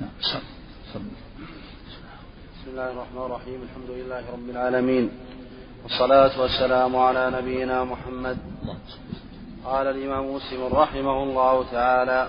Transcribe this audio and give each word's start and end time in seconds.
نعم 0.00 0.10
بسم 2.54 2.70
الله 2.70 2.90
الرحمن 2.90 3.22
الرحيم 3.22 3.62
الحمد 3.62 3.90
لله 3.90 4.22
رب 4.32 4.50
العالمين 4.50 5.10
والصلاة 5.82 6.40
والسلام 6.40 6.96
على 6.96 7.30
نبينا 7.30 7.84
محمد. 7.84 8.38
قال 9.64 9.86
الإمام 9.86 10.34
مسلم 10.34 10.66
رحمه 10.72 11.22
الله 11.22 11.64
تعالى 11.72 12.28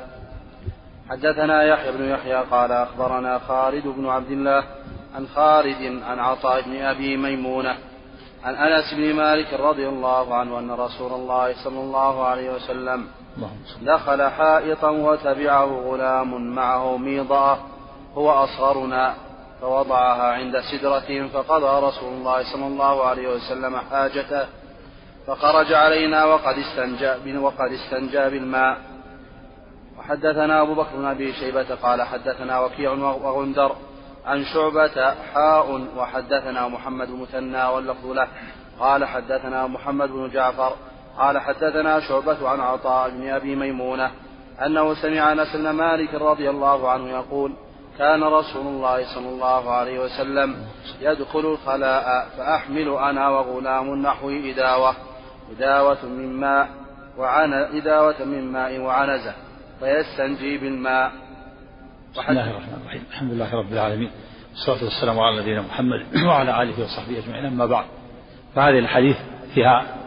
حدثنا 1.10 1.64
يحيى 1.64 1.92
بن 1.92 2.04
يحيى 2.04 2.36
قال 2.36 2.72
أخبرنا 2.72 3.40
خالد 3.40 3.88
بن 3.88 4.06
عبد 4.06 4.32
الله 4.32 4.64
عن 5.16 5.28
خالد 5.28 6.04
عن 6.04 6.20
عطاء 6.20 6.62
بن 6.62 6.76
أبي 6.82 7.18
ميمونة 7.18 7.78
عن 8.44 8.56
أنس 8.56 8.94
بن 8.94 9.14
مالك 9.14 9.54
رضي 9.54 9.88
الله 9.88 10.36
عنه 10.36 10.60
أن 10.60 10.72
رسول 10.72 11.14
الله 11.14 11.64
صلى 11.64 11.80
الله 11.80 12.26
عليه 12.26 12.50
وسلم 12.56 13.08
دخل 13.82 14.30
حائطا 14.30 14.90
وتبعه 14.90 15.66
غلام 15.66 16.56
معه 16.56 16.98
ميضة 16.98 17.58
هو 18.16 18.32
أصغرنا 18.32 19.14
فوضعها 19.62 20.34
عند 20.34 20.60
سدرة 20.60 21.28
فقضى 21.28 21.88
رسول 21.88 22.14
الله 22.14 22.54
صلى 22.54 22.68
الله 22.68 23.04
عليه 23.04 23.28
وسلم 23.36 23.78
حاجته 23.78 24.46
فخرج 25.28 25.74
علينا 25.74 26.26
وقد 26.26 26.56
استنجى 26.58 27.38
وقد 27.38 27.72
استنجى 27.72 28.30
بالماء. 28.30 28.78
وحدثنا 30.00 30.62
أبو 30.62 30.74
بكر 30.74 30.96
بن 30.96 31.06
أبي 31.06 31.34
شيبة 31.34 31.76
قال 31.76 32.02
حدثنا 32.02 32.60
وكيع 32.60 32.92
وغندر 32.92 33.76
عن 34.26 34.46
شعبة 34.46 35.16
حاء 35.34 35.88
وحدثنا 35.98 36.68
محمد 36.68 37.10
المثنى 37.10 37.64
واللفظ 37.64 38.06
له. 38.06 38.28
قال 38.80 39.06
حدثنا 39.06 39.68
محمد 39.68 40.10
بن 40.10 40.30
جعفر 40.30 40.74
قال 41.18 41.40
حدثنا 41.40 42.00
شعبة 42.00 42.50
عن 42.50 42.60
عطاء 42.60 43.10
بن 43.10 43.30
أبي 43.30 43.56
ميمونة 43.56 44.12
أنه 44.66 44.94
سمع 44.94 45.32
أنس 45.32 45.56
بن 45.56 45.70
مالك 45.70 46.14
رضي 46.14 46.50
الله 46.50 46.90
عنه 46.90 47.10
يقول 47.10 47.54
كان 47.98 48.24
رسول 48.24 48.68
الله 48.68 49.16
صلى 49.16 49.30
الله 49.30 49.72
عليه 49.72 50.00
وسلم 50.00 50.56
يدخل 51.02 51.40
الخلاء 51.40 52.28
فأحمل 52.38 52.90
أنا 52.90 53.30
وغلام 53.30 53.96
نحو 53.96 54.30
إداوة 54.30 54.96
إداوة 55.52 56.06
من 56.06 56.40
ماء 56.40 56.70
وعن 57.18 57.54
إداوة 57.54 58.24
من 58.24 58.52
ماء 58.52 58.80
وعنزة 58.80 59.34
فيستنجي 59.80 60.58
بالماء. 60.58 61.12
بسم 62.14 62.22
الله 62.30 62.50
الرحمن 62.52 62.74
الرحيم. 62.82 63.04
الحمد 63.10 63.32
لله 63.32 63.56
رب 63.56 63.74
العالمين. 63.74 64.12
والصلاة 64.50 64.84
والسلام 64.84 65.20
على 65.20 65.42
نبينا 65.42 65.62
محمد 65.62 66.06
وعلى 66.28 66.62
آله 66.62 66.84
وصحبه 66.84 67.20
أجمعين. 67.20 67.46
أما 67.46 67.66
بعد 67.66 67.86
فهذه 68.56 68.80
الحديث 68.80 69.18
فيها 69.54 69.98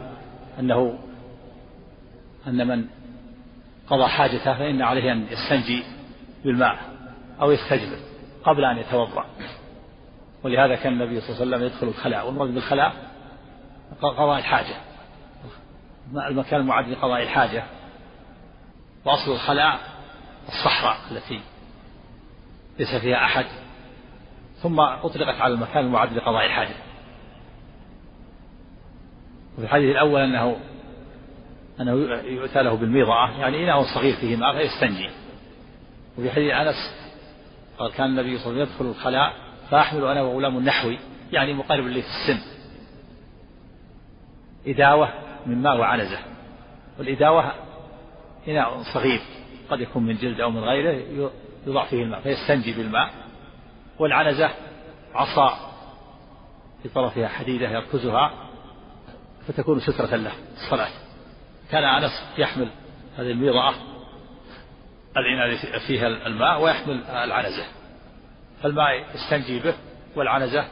أنه 0.58 0.98
أن 2.46 2.68
من 2.68 2.84
قضى 3.90 4.06
حاجته 4.06 4.58
فإن 4.58 4.82
عليه 4.82 5.12
أن 5.12 5.26
يستنجي 5.30 5.82
بالماء 6.44 6.78
أو 7.40 7.50
يستجمر 7.50 7.96
قبل 8.44 8.64
أن 8.64 8.78
يتوضأ. 8.78 9.24
ولهذا 10.44 10.74
كان 10.74 10.92
النبي 10.92 11.20
صلى 11.20 11.30
الله 11.30 11.56
عليه 11.56 11.56
وسلم 11.56 11.66
يدخل 11.66 11.88
الخلاء 11.88 12.26
والمراد 12.26 12.54
بالخلاء 12.54 12.92
قضاء 14.02 14.38
الحاجة. 14.38 14.74
المكان 16.14 16.60
المعد 16.60 16.88
لقضاء 16.88 17.22
الحاجة 17.22 17.64
وأصل 19.04 19.32
الخلاء 19.32 19.80
الصحراء 20.48 20.96
التي 21.10 21.40
ليس 22.82 23.02
فيها 23.02 23.24
أحد. 23.24 23.46
ثم 24.62 24.80
أطلقت 24.80 25.40
على 25.40 25.54
المكان 25.54 25.84
المعد 25.84 26.12
لقضاء 26.12 26.46
الحاجة. 26.46 26.74
وفي 29.54 29.64
الحديث 29.64 29.90
الأول 29.90 30.20
أنه 30.20 30.56
أنه 31.80 31.92
يؤتى 32.24 32.62
له 32.62 32.76
بالميضعة 32.76 33.40
يعني 33.40 33.64
إناء 33.64 33.82
صغير 33.82 34.16
فيه 34.16 34.36
ماء 34.36 34.56
فيستنجي 34.56 35.10
وفي 36.18 36.30
حديث 36.30 36.52
أنس 36.52 36.74
قال 37.78 37.92
كان 37.92 38.06
النبي 38.06 38.38
صلى 38.38 38.46
الله 38.46 38.62
عليه 38.62 38.62
وسلم 38.62 38.74
يدخل 38.74 38.98
الخلاء 38.98 39.32
فأحمل 39.70 40.04
أنا 40.04 40.22
وغلام 40.22 40.64
نحوي 40.64 40.98
يعني 41.32 41.54
مقارب 41.54 41.86
لي 41.86 42.02
في 42.02 42.08
السن. 42.08 42.42
إداوة 44.66 45.08
من 45.46 45.62
ماء 45.62 45.76
وعنزة. 45.76 46.18
والإداوة 46.98 47.52
إناء 48.48 48.82
صغير. 48.94 49.20
قد 49.70 49.80
يكون 49.80 50.02
من 50.02 50.16
جلد 50.16 50.40
أو 50.40 50.50
من 50.50 50.64
غيره. 50.64 51.30
يضع 51.66 51.84
فيه 51.84 52.02
الماء 52.02 52.20
فيستنجي 52.20 52.72
بالماء. 52.72 53.10
والعنزة 53.98 54.50
عصا 55.14 55.72
في 56.82 56.88
طرفها 56.88 57.28
حديدة 57.28 57.68
يركزها 57.68 58.32
فتكون 59.48 59.80
سترة 59.80 60.16
له 60.16 60.32
الصلاة. 60.54 60.90
كان 61.70 61.84
أنس 61.84 62.22
يحمل 62.38 62.68
هذه 63.16 63.30
الميضعة 63.30 63.74
العناية 65.16 65.78
فيها 65.86 66.06
الماء 66.06 66.62
ويحمل 66.62 67.04
العنزة. 67.04 67.64
فالماء 68.62 69.04
يستنجي 69.14 69.58
به 69.58 69.74
والعنزة 70.16 70.64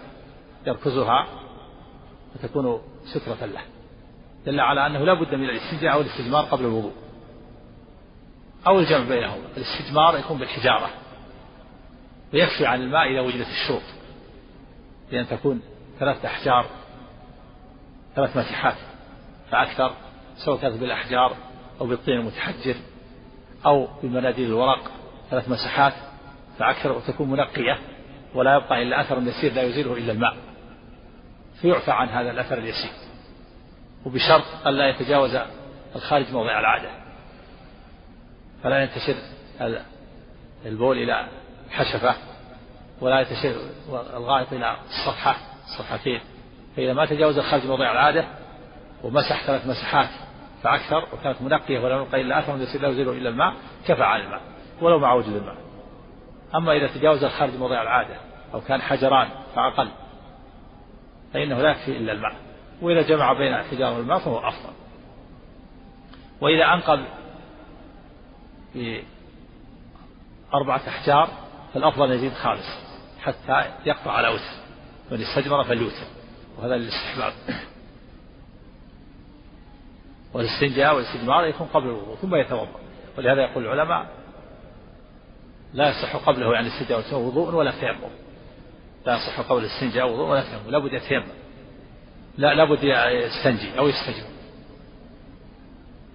يركزها 0.66 1.26
فتكون 2.34 2.82
سترة 3.04 3.46
له. 3.46 3.60
دل 4.46 4.60
على 4.60 4.86
أنه 4.86 5.04
لا 5.04 5.14
بد 5.14 5.34
من 5.34 5.44
الاستنجاء 5.44 6.00
الاستجمار 6.00 6.44
قبل 6.44 6.64
الوضوء. 6.64 6.92
أو 8.66 8.78
الجمع 8.78 9.08
بينهما 9.08 9.42
الاستجمار 9.56 10.18
يكون 10.18 10.38
بالحجارة. 10.38 10.90
ويكفي 12.34 12.66
عن 12.66 12.82
الماء 12.82 13.12
إذا 13.12 13.20
وجدت 13.20 13.46
الشروط. 13.48 13.82
بأن 15.10 15.28
تكون 15.28 15.62
ثلاثة 15.98 16.28
أحجار 16.28 16.66
ثلاث 18.16 18.36
مسحات 18.36 18.76
فأكثر 19.50 19.92
سواء 20.44 20.58
كانت 20.58 20.80
بالأحجار 20.80 21.36
أو 21.80 21.86
بالطين 21.86 22.14
المتحجر 22.14 22.74
أو 23.66 23.88
بمناديل 24.02 24.46
الورق 24.46 24.90
ثلاث 25.30 25.48
مسحات 25.48 25.92
فأكثر 26.58 26.92
وتكون 26.92 27.30
منقية 27.30 27.78
ولا 28.34 28.56
يبقى 28.56 28.82
إلا 28.82 29.00
أثر 29.00 29.22
يسير 29.22 29.52
لا 29.52 29.62
يزيله 29.62 29.96
إلا 29.96 30.12
الماء. 30.12 30.36
فيعفى 31.60 31.90
عن 31.90 32.08
هذا 32.08 32.30
الأثر 32.30 32.58
اليسير. 32.58 32.90
وبشرط 34.06 34.66
ألا 34.66 34.88
يتجاوز 34.88 35.38
الخارج 35.96 36.32
موضع 36.32 36.60
العادة. 36.60 36.99
فلا 38.62 38.82
ينتشر 38.82 39.14
البول 40.66 40.98
إلى 40.98 41.26
حشفة 41.70 42.14
ولا 43.00 43.20
ينتشر 43.20 43.54
الغائط 44.16 44.52
إلى 44.52 44.76
الصفحة 44.86 45.36
الصفحتين 45.64 46.20
فإذا 46.76 46.92
ما 46.92 47.06
تجاوز 47.06 47.38
الخارج 47.38 47.66
موضع 47.66 47.92
العادة 47.92 48.24
ومسح 49.04 49.46
ثلاث 49.46 49.66
مسحات 49.66 50.08
فأكثر 50.62 51.04
وكانت 51.12 51.42
منقية 51.42 51.78
ولا 51.78 52.02
يبقى 52.02 52.20
إلا 52.20 52.38
أثر 52.38 52.56
يسير 52.62 52.82
لا 52.82 52.88
يزيله 52.88 53.12
إلا 53.12 53.28
الماء 53.28 53.54
كفى 53.86 54.02
عن 54.02 54.20
الماء 54.20 54.40
ولو 54.80 54.98
مع 54.98 55.14
وجود 55.14 55.36
الماء. 55.36 55.56
أما 56.54 56.72
إذا 56.72 56.86
تجاوز 56.86 57.24
الخارج 57.24 57.54
موضع 57.54 57.82
العادة 57.82 58.16
أو 58.54 58.60
كان 58.60 58.82
حجران 58.82 59.28
فأقل 59.54 59.88
فإنه 61.32 61.62
لا 61.62 61.70
يكفي 61.70 61.96
إلا 61.96 62.12
الماء. 62.12 62.36
وإذا 62.82 63.02
جمع 63.02 63.32
بين 63.32 63.54
الحجارة 63.54 63.96
والماء 63.96 64.18
فهو 64.18 64.38
أفضل. 64.38 64.72
وإذا 66.40 66.64
أنقذ 66.64 67.00
بأربعة 68.74 70.80
أحجار 70.88 71.30
فالأفضل 71.74 72.12
يزيد 72.12 72.32
خالص 72.32 72.66
حتى 73.20 73.64
يقطع 73.86 74.12
على 74.12 74.28
وتر 74.28 74.42
من 75.10 75.22
استجمر 75.22 75.64
فليوتر 75.64 76.06
وهذا 76.58 76.76
للاستحباب. 76.76 77.32
والاستنجاء 80.34 80.94
والاستجمار 80.94 81.46
يكون 81.46 81.66
قبل 81.66 81.86
الوضوء 81.86 82.16
ثم 82.16 82.34
يتوضأ. 82.34 82.80
ولهذا 83.18 83.42
يقول 83.42 83.66
العلماء 83.66 84.06
لا 85.74 85.88
يصح 85.88 86.16
قبله 86.16 86.52
يعني 86.52 86.68
الاستنجاء 86.68 87.20
وضوء 87.20 87.54
ولا 87.54 87.72
تيمم. 87.80 88.10
لا 89.06 89.16
يصح 89.16 89.40
قبل 89.40 89.60
الاستنجاء 89.60 90.12
وضوء 90.12 90.28
ولا 90.28 90.42
تيمم 90.42 90.70
لابد 90.70 90.92
يتيمم. 90.92 91.32
لا 92.38 92.54
لابد 92.54 92.84
يستنجي 92.84 93.78
أو 93.78 93.88
يستجمر. 93.88 94.39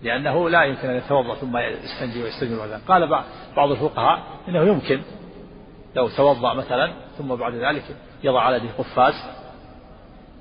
لأنه 0.04 0.50
لا 0.50 0.64
يمكن 0.64 0.90
أن 0.90 0.96
يتوضأ 0.96 1.36
ثم 1.36 1.58
يستنجي 1.58 2.24
ويستجمر 2.24 2.68
بعد 2.68 2.82
قال 2.88 3.26
بعض 3.56 3.72
الفقهاء 3.72 4.24
إنه 4.48 4.62
يمكن 4.62 5.02
لو 5.96 6.10
توضأ 6.10 6.54
مثلا 6.54 6.94
ثم 7.18 7.36
بعد 7.36 7.54
ذلك 7.54 7.84
يضع 8.24 8.42
على 8.42 8.56
يده 8.56 8.70
قفاز 8.78 9.14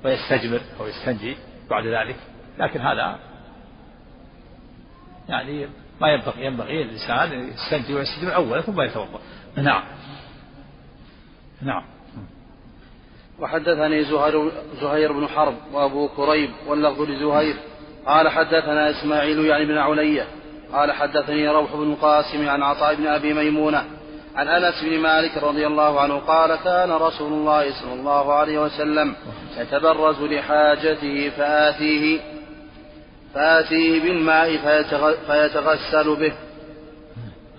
ويستجمر 0.05 0.61
أو 0.79 0.87
يستنجي 0.87 1.37
بعد 1.69 1.87
ذلك. 1.87 2.15
لكن 2.59 2.81
هذا 2.81 3.19
يعني 5.29 5.67
ما 6.01 6.07
ينبغي 6.07 6.45
ينبغي 6.45 6.81
الإنسان 6.81 7.49
يستنجي 7.49 7.93
ويستجمر 7.93 8.35
أولا 8.35 8.61
ثم 8.61 8.81
يتوضأ. 8.81 9.19
نعم. 9.55 9.83
نعم. 11.61 11.83
وحدثني 13.39 14.03
زهير, 14.03 14.51
زهير 14.81 15.11
بن 15.11 15.27
حرب 15.27 15.55
وأبو 15.73 16.07
كريب 16.07 16.49
واللفظ 16.67 17.01
لزهير. 17.01 17.55
قال 18.05 18.29
حدثنا 18.29 18.89
إسماعيل 18.89 19.45
يعني 19.45 19.65
بن 19.65 19.77
علية 19.77 20.27
قال 20.73 20.91
حدثني 20.91 21.49
روح 21.49 21.75
بن 21.75 21.91
القاسم 21.93 22.49
عن 22.49 22.63
عطاء 22.63 22.95
بن 22.95 23.07
أبي 23.07 23.33
ميمونة 23.33 23.85
عن 24.35 24.47
أنس 24.47 24.83
بن 24.83 24.99
مالك 24.99 25.37
رضي 25.37 25.67
الله 25.67 26.01
عنه 26.01 26.19
قال 26.19 26.55
كان 26.55 26.91
رسول 26.91 27.33
الله 27.33 27.81
صلى 27.81 27.93
الله 27.93 28.33
عليه 28.33 28.59
وسلم 28.59 29.15
يتبرز 29.57 30.21
لحاجته 30.21 31.29
فآتيه 31.29 32.19
فآتيه 33.33 34.01
بالماء 34.01 34.57
فيتغسل 35.27 36.15
به. 36.15 36.33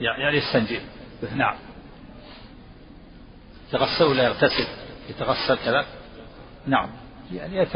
يعني 0.00 0.36
يستنجي 0.36 0.80
نعم. 1.36 1.54
يتغسل 3.68 4.04
ولا 4.04 4.22
يغتسل؟ 4.24 4.66
يتغسل 5.10 5.58
كذا؟ 5.64 5.84
نعم. 6.66 6.88
يعني. 7.32 7.66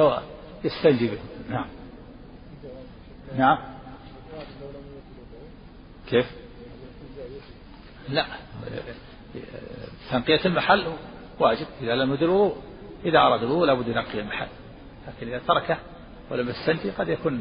يستنجي 0.65 1.09
به 1.09 1.19
نعم. 1.49 1.80
نعم. 3.39 3.59
كيف؟ 6.11 6.27
لا. 8.09 8.27
تنقية 10.11 10.45
المحل 10.45 10.93
واجب. 11.39 11.67
إذا 11.81 11.95
لم 11.95 12.15
يدر 12.15 12.25
الوضوء 12.25 12.57
إذا 13.05 13.19
أراد 13.19 13.43
الوضوء 13.43 13.67
لابد 13.67 13.89
ينقي 13.89 14.21
المحل. 14.21 14.49
لكن 15.09 15.29
إذا 15.29 15.39
تركه 15.49 15.79
ولم 16.31 16.49
يستنجي 16.49 16.91
قد 16.91 17.09
يكون 17.09 17.41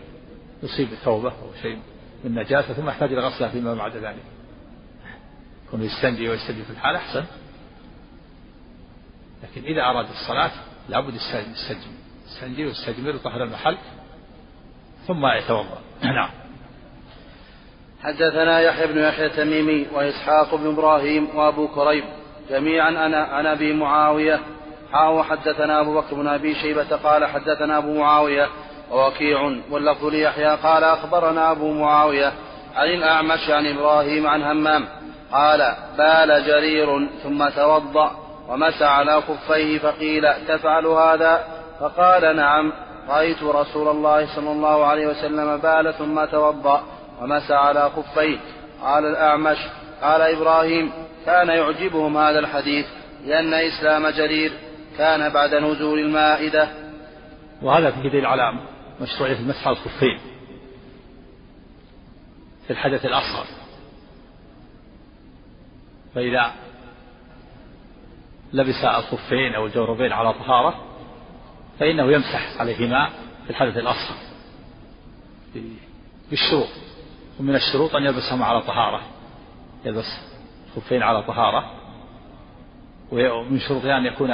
يصيب 0.63 0.87
ثوبه 0.87 1.29
أو 1.29 1.53
شيء 1.61 1.79
من 2.23 2.35
نجاسة 2.35 2.73
ثم 2.73 2.89
يحتاج 2.89 3.13
إلى 3.13 3.21
غسلها 3.21 3.49
فيما 3.49 3.73
بعد 3.73 3.97
ذلك. 3.97 4.23
يكون 5.67 5.83
يستنجي 5.83 6.29
ويستنجي 6.29 6.63
في 6.63 6.69
الحال 6.69 6.95
أحسن. 6.95 7.25
لكن 9.43 9.63
إذا 9.63 9.81
أراد 9.81 10.05
الصلاة 10.09 10.51
لابد 10.89 11.13
يستنجي 11.13 11.87
يستنجي 12.27 12.65
ويستجمر 12.65 13.09
ويطهر 13.09 13.43
المحل. 13.43 13.77
ثم 15.09 15.25
يتوضأ. 15.25 15.77
نعم. 16.03 16.29
حدثنا 18.03 18.59
يحيى 18.59 18.87
بن 18.87 18.97
يحيى 18.97 19.25
التميمي 19.25 19.87
وإسحاق 19.93 20.55
بن 20.55 20.67
إبراهيم 20.67 21.27
وأبو 21.35 21.67
كريب. 21.67 22.03
جميعا 22.49 22.89
أنا 22.89 23.17
عن 23.17 23.45
أبي 23.45 23.73
معاوية. 23.73 24.39
حاو 24.93 25.23
حدثنا 25.23 25.81
أبو 25.81 26.01
بكر 26.01 26.15
بن 26.15 26.27
أبي 26.27 26.55
شيبة 26.55 26.95
قال 26.95 27.25
حدثنا 27.25 27.77
أبو 27.77 27.99
معاوية. 27.99 28.47
ووكيع. 28.91 29.41
واللفظ 29.71 30.05
ليحيى 30.05 30.55
قال 30.55 30.83
أخبرنا 30.83 31.51
أبو 31.51 31.73
معاوية 31.73 32.33
عن 32.75 32.87
الأعمش 32.87 33.49
عن 33.49 33.65
إبراهيم 33.65 34.27
عن 34.27 34.43
همام. 34.43 34.85
قال 35.31 35.75
بال 35.97 36.45
جرير 36.47 37.09
ثم 37.23 37.49
توضأ 37.49 38.11
ومسى 38.47 38.85
على 38.85 39.21
خفيه 39.21 39.79
فقيل 39.79 40.33
تفعل 40.47 40.85
هذا؟ 40.85 41.43
فقال 41.79 42.35
نعم. 42.35 42.88
رأيت 43.09 43.43
رسول 43.43 43.87
الله 43.87 44.35
صلى 44.35 44.51
الله 44.51 44.85
عليه 44.85 45.07
وسلم 45.07 45.57
بال 45.57 45.93
ثم 45.93 46.25
توضأ 46.25 46.83
ومسى 47.21 47.53
على 47.53 47.89
خفيه. 47.89 48.39
قال 48.81 49.05
الأعمش 49.05 49.57
قال 50.01 50.21
إبراهيم 50.21 50.91
كان 51.25 51.47
يعجبهم 51.47 52.17
هذا 52.17 52.39
الحديث 52.39 52.85
لأن 53.25 53.53
إسلام 53.53 54.07
جرير 54.07 54.51
كان 54.97 55.29
بعد 55.29 55.55
نزول 55.55 55.99
المائدة. 55.99 56.69
وهذا 57.61 57.91
في 57.91 58.09
دليل 58.09 58.25
على 58.25 58.53
مشروعية 59.01 59.39
المسح 59.39 59.67
على 59.67 59.77
الخفين 59.77 60.19
في 62.67 62.73
الحدث 62.73 63.05
الأصغر. 63.05 63.45
فإذا 66.15 66.51
لبس 68.53 68.83
الخفين 68.83 69.55
أو 69.55 69.65
الجوربين 69.65 70.11
على 70.11 70.33
طهارة 70.33 70.88
فإنه 71.79 72.11
يمسح 72.11 72.61
عليهما 72.61 73.09
في 73.43 73.49
الحدث 73.49 73.77
الأصغر. 73.77 74.15
بالشروط. 76.29 76.67
ومن 77.39 77.55
الشروط 77.55 77.95
أن 77.95 78.03
يلبسهما 78.03 78.45
على 78.45 78.61
طهارة. 78.61 79.01
يلبس 79.85 80.19
الخفين 80.67 81.03
على 81.03 81.23
طهارة. 81.23 81.71
ومن 83.11 83.59
شروطها 83.59 83.97
أن 83.97 84.05
يكون 84.05 84.29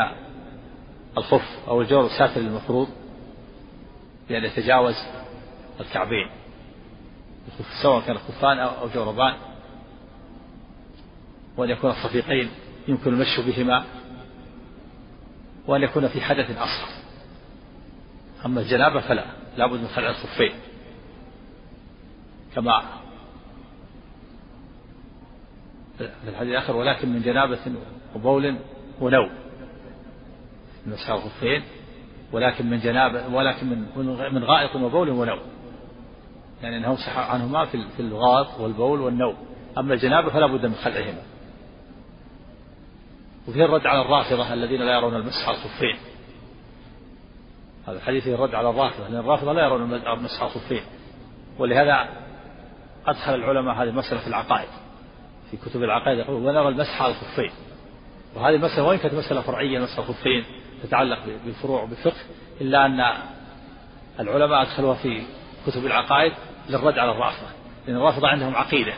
الخف 1.18 1.60
أو 1.68 1.82
الجور 1.82 2.10
ساتر 2.10 2.42
المفروض 2.42 2.88
بأن 4.30 4.44
يتجاوز 4.44 4.96
الكعبين. 5.80 6.30
سواء 7.82 8.02
كان 8.02 8.18
خفان 8.18 8.60
أو 8.60 8.90
جوربان. 8.96 9.34
وأن 11.58 11.70
يكون 11.70 11.90
الصفيقين 11.90 12.50
يمكن 12.88 13.14
المشي 13.14 13.42
بهما. 13.42 13.86
وأن 15.68 15.84
يكون 15.84 16.08
في 16.08 16.22
حدث 16.22 16.58
أصغر. 16.58 17.05
أما 18.46 18.62
الجنابة 18.62 19.00
فلا 19.00 19.26
لابد 19.58 19.80
من 19.80 19.88
خلع 19.88 20.10
الخفين 20.10 20.52
كما 22.56 22.82
في 25.98 26.30
الحديث 26.30 26.52
الآخر 26.52 26.76
ولكن 26.76 27.10
من 27.10 27.22
جنابة 27.22 27.60
وبول 28.16 28.58
ونوم. 29.02 29.30
مسح 30.86 31.10
الخفين 31.10 31.64
ولكن 32.32 32.70
من 32.70 32.80
جنابة 32.80 33.28
ولكن 33.28 33.68
من 33.70 33.86
من 34.34 34.44
غائط 34.44 34.76
وبول 34.76 35.10
ونوم. 35.10 35.40
يعني 36.64 36.78
أنه 36.78 36.88
يمسح 36.88 37.18
عنهما 37.18 37.66
في 37.66 38.00
الغائط 38.00 38.60
والبول 38.60 39.02
والنوم. 39.02 39.36
أما 39.78 39.94
الجنابة 39.94 40.30
فلا 40.30 40.48
بد 40.48 40.66
من 40.66 40.76
خلعهما. 40.76 41.22
وفيه 43.48 43.66
الرد 43.66 43.86
على 43.86 44.02
الرافضة 44.02 44.54
الذين 44.54 44.82
لا 44.82 44.94
يرون 44.94 45.16
المسح 45.16 45.48
على 45.48 45.58
الخفين 45.58 46.15
هذا 47.88 47.98
الحديث 47.98 48.24
فيه 48.24 48.36
الرد 48.36 48.56
على 48.56 48.70
الرافضة 48.70 49.08
لأن 49.08 49.20
الرافضة 49.20 49.54
لا 49.54 49.66
يرون 49.66 49.82
على 50.40 50.50
الخفين 50.50 50.82
ولهذا 51.60 52.10
أدخل 53.08 53.36
العلماء 53.36 53.76
هذه 53.76 53.90
المسألة 53.90 54.20
في 54.20 54.28
العقائد 54.28 54.70
في 55.52 55.58
كتب 55.58 55.84
العقائد 55.84 56.18
يقول 56.18 56.36
ونرى 56.36 56.68
المسح 56.68 57.02
على 57.02 57.12
الخفين 57.12 57.52
وهذه 58.36 58.56
المسألة 58.56 58.84
وإن 58.84 58.98
كانت 58.98 59.14
مسألة 59.14 59.42
فرعية 59.42 59.80
مسح 59.80 59.98
الخفين 59.98 60.46
تتعلق 60.84 61.20
بالفروع 61.46 61.84
وبالفقه 61.84 62.22
إلا 62.62 62.86
أن 62.86 63.00
العلماء 64.20 64.62
أدخلوها 64.62 64.96
في 64.96 65.24
كتب 65.68 65.86
العقائد 65.86 66.34
للرد 66.70 67.00
على 67.00 67.12
الرافضة 67.12 67.48
لأن 67.88 67.96
الرافضة 67.96 68.28
عندهم 68.28 68.56
عقيدة 68.56 68.94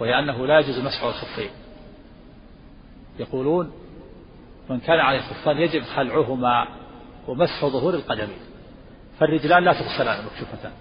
وهي 0.00 0.18
أنه 0.18 0.46
لا 0.46 0.58
يجوز 0.58 0.78
مسح 0.78 1.02
الخفين 1.04 1.50
يقولون 3.18 3.72
من 4.70 4.80
كان 4.80 5.00
عليه 5.00 5.20
خفان 5.20 5.58
يجب 5.58 5.82
خلعهما 5.82 6.66
ومسح 7.28 7.66
ظهور 7.66 7.94
القدمين. 7.94 8.38
فالرجلان 9.20 9.64
لا 9.64 9.72
تغسلان 9.72 10.24
مكشوفتان. 10.24 10.72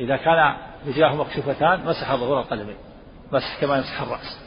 إذا 0.00 0.16
كان 0.16 0.56
رجلاه 0.86 1.14
مكشوفتان 1.14 1.84
مسح 1.84 2.14
ظهور 2.14 2.40
القدمين. 2.40 2.76
مسح 3.32 3.60
كما 3.60 3.76
يمسح 3.76 4.02
الرأس. 4.02 4.38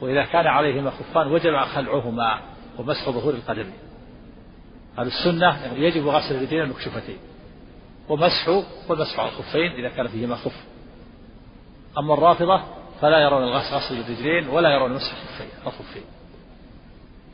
وإذا 0.00 0.24
كان 0.24 0.46
عليهما 0.46 0.90
خفان 0.90 1.26
وجب 1.26 1.56
خلعهما 1.56 2.40
ومسح 2.78 3.10
ظهور 3.10 3.34
القدمين. 3.34 3.78
هذه 4.98 5.06
السنة 5.06 5.64
يعني 5.64 5.84
يجب 5.84 6.06
غسل 6.06 6.34
الرجلين 6.34 6.62
المكشوفتين. 6.62 7.18
ومسح 8.08 8.48
والمسح 8.88 9.20
على 9.20 9.28
الخفين 9.28 9.72
إذا 9.72 9.88
كان 9.88 10.08
فيهما 10.08 10.36
خف. 10.36 10.64
أما 11.98 12.14
الرافضة 12.14 12.62
فلا 13.00 13.18
يرون 13.18 13.44
غسل 13.44 13.94
الرجلين 13.94 14.48
ولا 14.48 14.70
يرون 14.70 14.92
مسح 14.92 15.12
الخفين 15.12 15.48
الخفين. 15.66 16.04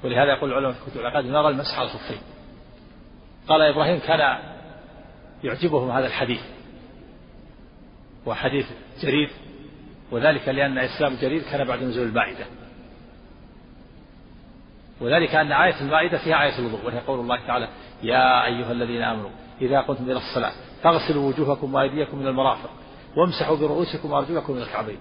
ولهذا 0.05 0.33
يقول 0.33 0.51
العلماء 0.51 0.73
في 0.73 0.91
كتب 0.91 1.01
العقائد 1.01 1.27
نرى 1.27 1.49
المسح 1.49 1.79
على 1.79 1.89
الخفين. 1.89 2.21
قال 3.49 3.63
إبراهيم 3.63 3.99
كان 3.99 4.39
يعجبهم 5.45 5.91
هذا 5.91 6.07
الحديث 6.07 6.41
وحديث 8.27 8.67
جرير 9.03 9.31
وذلك 10.11 10.49
لأن 10.49 10.79
إسلام 10.79 11.17
جرير 11.23 11.43
كان 11.43 11.65
بعد 11.65 11.83
نزول 11.83 12.07
المائدة. 12.07 12.45
وذلك 15.01 15.35
أن 15.35 15.53
آية 15.53 15.81
المائدة 15.81 16.19
فيها 16.19 16.43
آية 16.43 16.59
الوضوء 16.59 16.87
وهي 16.87 16.99
قول 16.99 17.21
الله 17.21 17.47
تعالى 17.47 17.69
يا 18.03 18.45
أيها 18.45 18.73
الذين 18.73 19.03
آمنوا 19.03 19.31
إذا 19.61 19.81
قمتم 19.81 20.05
إلى 20.05 20.17
الصلاة 20.17 20.53
فاغسلوا 20.83 21.29
وجوهكم 21.29 21.75
وأيديكم 21.75 22.19
من 22.19 22.27
المرافق 22.27 22.71
وامسحوا 23.17 23.57
برؤوسكم 23.57 24.11
وأرجلكم 24.13 24.53
من 24.53 24.63
الكعبين. 24.63 24.99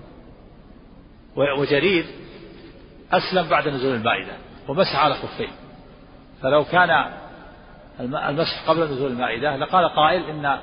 وجرير 1.36 2.06
أسلم 3.12 3.50
بعد 3.50 3.68
نزول 3.68 3.96
المائدة 3.96 4.34
ومسح 4.68 4.96
على 4.96 5.14
خفين 5.14 5.50
فلو 6.42 6.64
كان 6.64 7.12
المسح 8.00 8.70
قبل 8.70 8.84
نزول 8.84 9.12
المائدة. 9.12 9.56
لقال 9.56 9.90
قائل 9.90 10.24
إن 10.24 10.60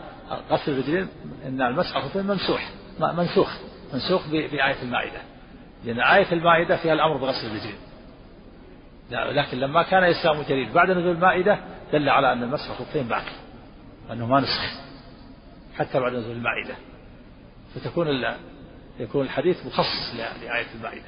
غسل 0.51 0.73
الرجلين 0.73 1.09
إن 1.47 1.63
المسح 1.63 1.97
الخفين 1.97 2.23
ممسوح 2.23 2.71
منسوخ. 3.01 3.57
منسوخ 3.95 4.29
بآية 4.29 4.83
المائدة. 4.83 5.21
لأن 5.85 6.01
آية 6.01 6.33
المائدة 6.33 6.77
فيها 6.77 6.93
الأمر 6.93 7.17
بغسل 7.17 7.47
الرجلين. 7.47 7.79
لكن 9.11 9.59
لما 9.59 9.83
كان 9.83 10.05
إسلام 10.05 10.43
جرير 10.43 10.73
بعد 10.73 10.91
نزول 10.91 11.11
المائدة 11.11 11.59
دل 11.93 12.09
على 12.09 12.33
أن 12.33 12.43
المسح 12.43 12.71
الخفين 12.71 13.09
باقي. 13.09 13.33
وأنه 14.09 14.27
ما 14.27 14.41
نسخ. 14.41 14.81
حتى 15.77 16.01
بعد 16.01 16.13
نزول 16.13 16.37
المائدة. 16.37 16.75
فتكون 17.75 18.25
يكون 19.01 19.25
الحديث 19.25 19.67
مخصص 19.67 20.15
لآية 20.17 20.67
المائدة. 20.75 21.07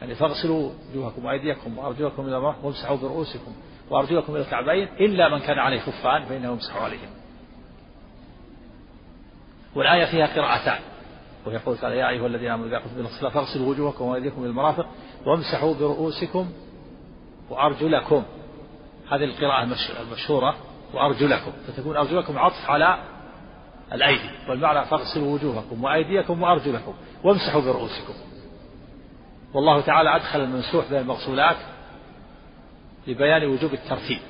يعني 0.00 0.14
فاغسلوا 0.14 0.70
وجوهكم 0.90 1.24
وأيديكم 1.24 1.78
وأرجلكم 1.78 2.26
إلى 2.26 2.36
المرفق 2.36 2.64
وامسحوا 2.64 2.96
برؤوسكم. 2.96 3.52
وأرجلكم 3.90 4.34
إلى 4.34 4.42
الكعبين 4.42 4.88
إلا 5.00 5.28
من 5.28 5.38
كان 5.38 5.58
عليه 5.58 5.80
خفان 5.80 6.24
فإنه 6.24 6.52
يمسح 6.52 6.76
عليهم 6.76 7.10
والآية 9.74 10.04
فيها 10.04 10.26
قراءتان. 10.26 10.78
ويقول 11.46 11.78
تعالى 11.78 11.96
يا 11.96 12.08
أيها 12.08 12.26
الذين 12.26 12.50
آمنوا 12.50 12.68
إذا 12.68 12.78
قمتم 12.78 13.00
إلى 13.00 13.08
الصلاة 13.08 13.30
فاغسلوا 13.30 13.70
وجوهكم 13.70 14.04
وأيديكم 14.04 14.40
إلى 14.40 14.50
المرافق 14.50 14.86
وامسحوا 15.26 15.74
برؤوسكم 15.74 16.52
وأرجلكم. 17.50 18.22
هذه 19.10 19.24
القراءة 19.24 19.62
المشهورة. 20.02 20.54
وأرجلكم. 20.94 21.52
فتكون 21.66 21.96
أرجلكم 21.96 22.38
عطف 22.38 22.70
على 22.70 22.98
الأيدي. 23.92 24.30
والمعنى 24.48 24.84
فاغسلوا 24.86 25.34
وجوهكم 25.34 25.84
وأيديكم 25.84 26.42
وأرجلكم 26.42 26.94
وامسحوا 27.24 27.60
برؤوسكم. 27.60 28.14
والله 29.54 29.80
تعالى 29.80 30.16
أدخل 30.16 30.40
الممسوح 30.40 30.90
بين 30.90 31.00
المغسولات. 31.00 31.56
لبيان 33.06 33.44
وجوب 33.44 33.72
الترتيب 33.72 34.20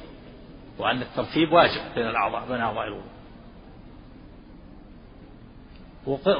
وأن 0.79 1.03
الترتيب 1.03 1.53
واجب 1.53 1.81
بين 1.95 2.07
الأعضاء 2.07 2.49
بين 2.49 2.61
أعضاء 2.61 2.87
الوضوء 2.87 3.17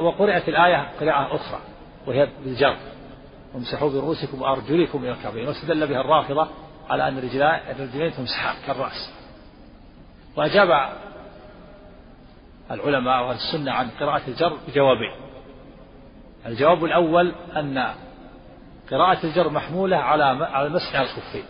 وقرأت 0.03 0.49
الآية 0.49 0.89
قراءة 1.01 1.37
أخرى 1.37 1.61
وهي 2.07 2.29
بالجر 2.45 2.77
وامسحوا 3.55 3.91
برؤوسكم 3.91 4.43
وأرجلكم 4.43 4.99
إلى 4.99 5.11
الكعبين 5.11 5.49
واستدل 5.49 5.87
بها 5.87 6.01
الرافضة 6.01 6.49
على 6.89 7.09
أن 7.09 7.19
الرجلين 7.19 8.13
تمسحان 8.13 8.57
كالرأس. 8.67 9.13
وأجاب 10.37 10.91
العلماء 12.71 13.23
وأهل 13.23 13.37
السنة 13.37 13.73
عن 13.73 13.89
قراءة 14.01 14.23
الجر 14.29 14.59
بجوابين. 14.69 15.13
الجواب 16.47 16.85
الأول 16.85 17.35
أن 17.57 17.95
قراءة 18.91 19.27
الجر 19.27 19.49
محمولة 19.51 19.97
على 19.97 20.25
على 20.25 20.67
المسح 20.67 20.97
على 20.97 21.05
الخفين. 21.05 21.45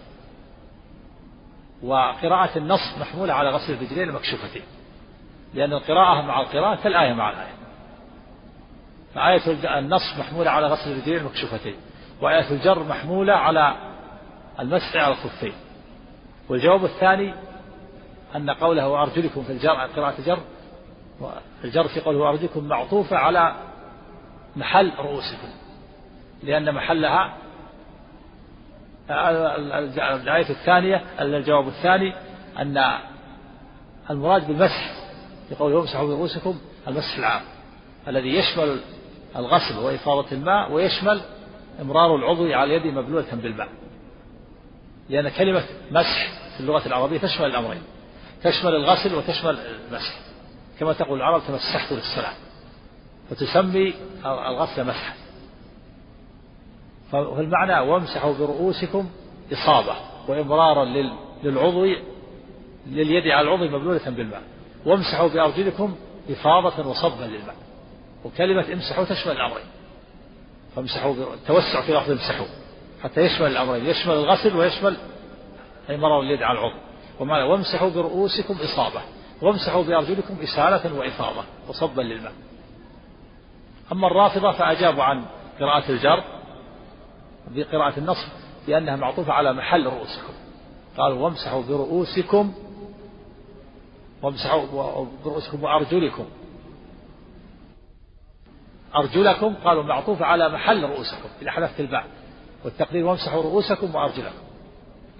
وقراءة 1.83 2.59
النص 2.59 2.99
محمولة 3.01 3.33
على 3.33 3.51
غسل 3.51 3.73
الرجلين 3.73 4.09
المكشوفتين 4.09 4.63
لأن 5.55 5.73
القراءة 5.73 6.23
مع 6.23 6.41
القراءة 6.41 6.83
كالآية 6.83 7.13
مع 7.13 7.31
الآية. 7.31 7.55
فآية 9.15 9.79
النص 9.79 10.19
محمولة 10.19 10.51
على 10.51 10.67
غسل 10.67 10.93
الرجلين 10.93 11.19
المكشوفتين 11.19 11.75
وآية 12.23 12.51
الجر 12.51 12.83
محمولة 12.83 13.33
على 13.33 13.77
المسح 14.61 14.97
على 14.97 15.13
الخفين. 15.13 15.53
والجواب 16.49 16.85
الثاني 16.85 17.35
أن 18.37 18.51
قوله 18.51 18.89
وأرجلكم 18.89 19.43
في 19.43 19.53
الجر 19.53 19.71
قراءة 19.71 20.19
الجر 20.19 20.39
الجر 21.65 21.89
في 21.89 22.01
قوله 22.01 22.19
وأرجلكم 22.19 22.65
معطوفة 22.65 23.17
على 23.17 23.55
محل 24.57 24.93
رؤوسكم. 24.99 25.49
لأن 26.43 26.75
محلها 26.75 27.33
الآية 29.11 30.51
الثانية 30.51 31.05
الجواب 31.21 31.69
الثاني 31.69 32.15
أن 32.59 32.99
المراد 34.11 34.47
بالمسح 34.47 34.91
في 35.49 35.55
قوله 35.55 35.81
امسحوا 35.81 36.07
برؤوسكم 36.07 36.59
المسح 36.89 37.19
العام 37.19 37.43
الذي 38.09 38.29
يشمل 38.29 38.81
الغسل 39.37 39.79
وإفاضة 39.79 40.27
الماء 40.33 40.73
ويشمل 40.73 41.21
إمرار 41.81 42.17
العضو 42.17 42.53
على 42.53 42.77
اليد 42.77 42.95
مبلولة 42.95 43.27
بالماء. 43.33 43.69
لأن 45.09 45.29
كلمة 45.29 45.65
مسح 45.91 46.29
في 46.55 46.61
اللغة 46.61 46.87
العربية 46.87 47.19
تشمل 47.19 47.47
الأمرين 47.47 47.83
تشمل 48.43 48.75
الغسل 48.75 49.15
وتشمل 49.15 49.59
المسح. 49.59 50.15
كما 50.81 50.93
تقول 50.93 51.19
العرب 51.19 51.43
تمسحت 51.49 51.93
للصلاة 51.93 52.35
فتسمي 53.31 53.95
الغسل 54.25 54.85
مسحا. 54.85 55.15
فالمعنى 57.13 57.91
وامسحوا 57.91 58.35
برؤوسكم 58.35 59.11
إصابة 59.53 59.97
وإمرارا 60.29 60.85
للعضو 61.43 61.85
لليد 62.87 63.27
على 63.27 63.41
العضو 63.41 63.65
مبلولة 63.65 64.11
بالماء. 64.11 64.43
وامسحوا 64.87 65.29
بأرجلكم 65.29 65.97
إفاضة 66.31 66.89
وصبا 66.89 67.25
للماء. 67.25 67.55
وكلمة 68.25 68.73
امسحوا 68.73 69.05
تشمل 69.05 69.33
الأمرين. 69.33 69.67
فامسحوا 70.77 71.15
التوسع 71.35 71.81
في 71.87 71.93
لفظ 71.93 72.11
امسحوا. 72.11 72.47
حتى 73.03 73.21
يشمل 73.21 73.47
الأمرين. 73.47 73.87
يشمل 73.87 74.15
الغسل 74.15 74.57
ويشمل 74.57 74.97
إمرار 75.91 76.21
اليد 76.21 76.43
على 76.43 76.59
العضو. 76.59 76.77
ومعنى 77.21 77.43
وامسحوا 77.43 77.91
برؤوسكم 77.91 78.55
إصابة. 78.65 79.01
وامسحوا 79.43 79.83
بأرجلكم 79.83 80.37
إسالة 80.43 80.99
وإفاضة 80.99 81.45
وصبا 81.69 82.03
للماء. 82.03 82.33
أما 83.93 84.07
الرافضة 84.07 84.53
فأجابوا 84.53 85.03
عن 85.03 85.25
قراءة 85.61 85.91
الجر. 85.91 86.25
بقراءة 87.51 87.99
النص 87.99 88.27
بأنها 88.67 88.97
معطوفة 88.97 89.33
على 89.33 89.53
محل 89.53 89.87
رؤوسكم. 89.87 90.33
قالوا 90.99 91.19
وامسحوا 91.19 91.63
برؤوسكم 91.63 92.55
وامسحوا 94.23 94.67
برؤوسكم 95.25 95.63
وأرجلكم. 95.65 96.27
أرجلكم 98.97 99.55
قالوا 99.65 99.83
معطوفة 99.83 100.25
على 100.25 100.49
محل 100.49 100.85
رؤوسكم 100.85 101.29
إذا 101.43 101.51
حذفت 101.51 101.81
الباء. 101.81 102.05
والتقدير 102.65 103.07
وامسحوا 103.07 103.43
رؤوسكم 103.43 103.95
وأرجلكم. 103.95 104.47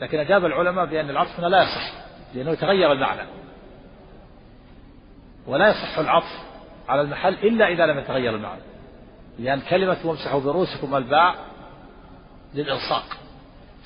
لكن 0.01 0.19
أجاب 0.19 0.45
العلماء 0.45 0.87
بأن 0.87 1.11
العطف 1.11 1.41
هنا 1.41 1.47
لا 1.47 1.63
يصح 1.63 1.93
لأنه 2.35 2.51
يتغير 2.51 2.93
المعنى. 2.93 3.29
ولا 5.47 5.69
يصح 5.69 5.99
العطف 5.99 6.41
على 6.89 7.01
المحل 7.01 7.35
إلا 7.35 7.69
إذا 7.69 7.87
لم 7.87 7.99
يتغير 7.99 8.35
المعنى. 8.35 8.63
لأن 9.39 9.61
كلمة 9.61 9.97
وامسحوا 10.05 10.41
برؤوسكم 10.41 10.97
الباء 10.97 11.35
للإلصاق. 12.55 13.05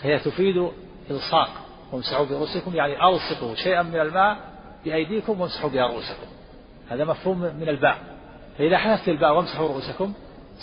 فهي 0.03 0.19
تفيد 0.19 0.71
إلصاق. 1.11 1.51
وامسحوا 1.93 2.27
برؤوسكم 2.27 2.75
يعني 2.75 3.09
ألصقوا 3.09 3.55
شيئا 3.55 3.83
من 3.83 4.01
الماء 4.01 4.39
بأيديكم 4.85 5.41
وامسحوا 5.41 5.71
بها 5.71 5.87
رؤوسكم. 5.87 6.27
هذا 6.89 7.05
مفهوم 7.05 7.39
من 7.39 7.69
الباء. 7.69 7.99
فإذا 8.59 8.79
حذفت 8.79 9.09
الباء 9.09 9.37
وامسحوا 9.37 9.69
رؤوسكم 9.69 10.15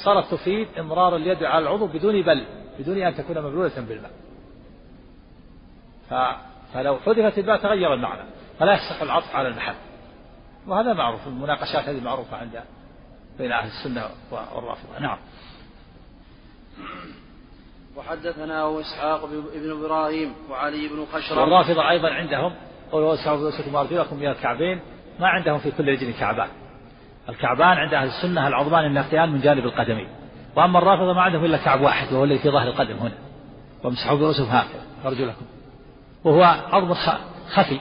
صارت 0.03 0.31
تفيد 0.31 0.67
إمرار 0.79 1.15
اليد 1.15 1.43
على 1.43 1.63
العضو 1.63 1.87
بدون 1.87 2.23
بل 2.23 2.45
بدون 2.79 2.97
أن 2.97 3.15
تكون 3.15 3.41
مبلولة 3.41 3.71
بالماء. 3.77 4.11
فلو 6.73 6.97
حذفت 6.97 7.37
الباء 7.37 7.57
تغير 7.57 7.93
المعنى. 7.93 8.29
فلا 8.59 8.73
يصح 8.73 9.01
العطف 9.01 9.35
على 9.35 9.47
المحل. 9.47 9.75
وهذا 10.67 10.93
معروف 10.93 11.27
المناقشات 11.27 11.89
هذه 11.89 12.03
معروفة 12.03 12.37
عند 12.37 12.63
بين 13.37 13.51
أهل 13.51 13.67
السنة 13.67 14.09
والرافضة. 14.31 14.99
نعم. 14.99 15.17
وحدثنا 17.97 18.81
إسحاق 18.81 19.25
بن 19.55 19.71
إبراهيم 19.71 20.33
وعلي 20.49 20.87
بن 20.87 21.05
خشرم 21.13 21.39
والرافضة 21.39 21.89
أيضا 21.89 22.09
عندهم 22.09 22.53
قولوا 22.91 23.13
وسعوا 23.13 23.37
بوسكم 23.37 23.75
وأرجلكم 23.75 24.17
إلى 24.17 24.31
الكعبين 24.31 24.79
ما 25.19 25.27
عندهم 25.27 25.59
في 25.59 25.71
كل 25.71 25.87
رجل 25.87 26.13
كعبان. 26.13 26.47
الكعبان 27.29 27.77
عند 27.77 27.93
أهل 27.93 28.07
السنة 28.07 28.47
العظمان 28.47 28.85
الناقيان 28.85 29.29
من 29.29 29.41
جانب 29.41 29.65
القدمين 29.65 30.07
وأما 30.55 30.79
الرافضة 30.79 31.13
ما 31.13 31.21
عندهم 31.21 31.45
إلا 31.45 31.57
كعب 31.57 31.81
واحد 31.81 32.13
وهو 32.13 32.23
الذي 32.23 32.39
في 32.39 32.49
ظهر 32.49 32.67
القدم 32.67 32.97
هنا. 32.97 33.17
وامسحوا 33.83 34.17
برؤوسهم 34.17 34.47
هكذا. 34.47 34.81
أرجلكم 35.05 35.45
وهو 36.23 36.43
عظم 36.43 36.93
خفي 37.49 37.79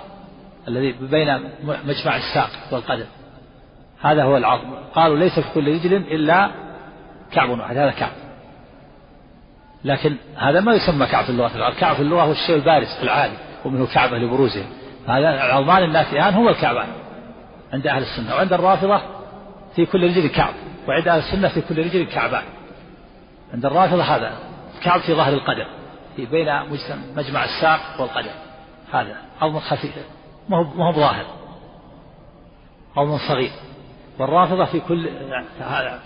الذي 0.69 0.93
بين 0.93 1.51
مجمع 1.65 2.17
الساق 2.17 2.51
والقدم. 2.73 3.07
هذا 4.01 4.25
هو 4.25 4.37
العظم. 4.37 4.75
قالوا 4.95 5.17
ليس 5.17 5.41
في 5.41 5.55
كل 5.55 5.75
رجل 5.75 5.95
إلا 5.95 6.51
كعب 7.33 7.51
واحد 7.51 7.77
هذا 7.77 7.91
كعب. 7.91 8.26
لكن 9.87 10.17
هذا 10.37 10.61
ما 10.61 10.75
يسمى 10.75 11.07
كعب 11.07 11.25
في 11.25 11.31
اللغة. 11.31 11.69
الكعب 11.69 11.97
في 11.97 12.03
اللغة 12.03 12.23
هو 12.23 12.33
الشيء 12.33 12.57
البارز 12.57 12.89
العالي 13.03 13.35
ومنه 13.65 13.87
كعبة 13.87 14.19
لبروزه 14.19 14.65
هذا 15.09 15.47
العظمان 15.47 15.83
الناتئان 15.83 16.35
هو 16.35 16.49
الكعبان 16.49 16.87
عند 17.73 17.87
أهل 17.87 18.03
السنة 18.03 18.35
وعند 18.35 18.53
الرافضة 18.53 19.01
في 19.77 19.87
كل 19.87 20.05
رجل 20.05 20.27
كعب 20.27 20.55
وعند 20.89 21.09
أهل 21.09 21.19
السنة 21.19 21.49
في 21.49 21.61
كل 21.61 21.79
رجل 21.79 22.05
كعبان. 22.05 22.43
عند 23.55 23.67
الرافضة 23.67 24.03
هذا 24.03 24.33
كعب 24.83 25.01
في 25.01 25.15
ظهر 25.15 25.33
القدم 25.33 25.67
في 26.17 26.27
بين 26.27 26.49
مجمع 27.17 27.45
الساق 27.45 27.81
والقدم. 27.99 28.31
هذا 28.93 29.17
عظم 29.41 29.59
خفيف 29.59 29.93
ما 30.49 30.57
هو 30.57 30.65
ما 30.65 30.87
هو 30.87 30.93
ظاهر 30.93 31.27
عظم 32.97 33.19
صغير. 33.19 33.51
والرافضة 34.19 34.65
في 34.65 34.81
كل 34.81 35.11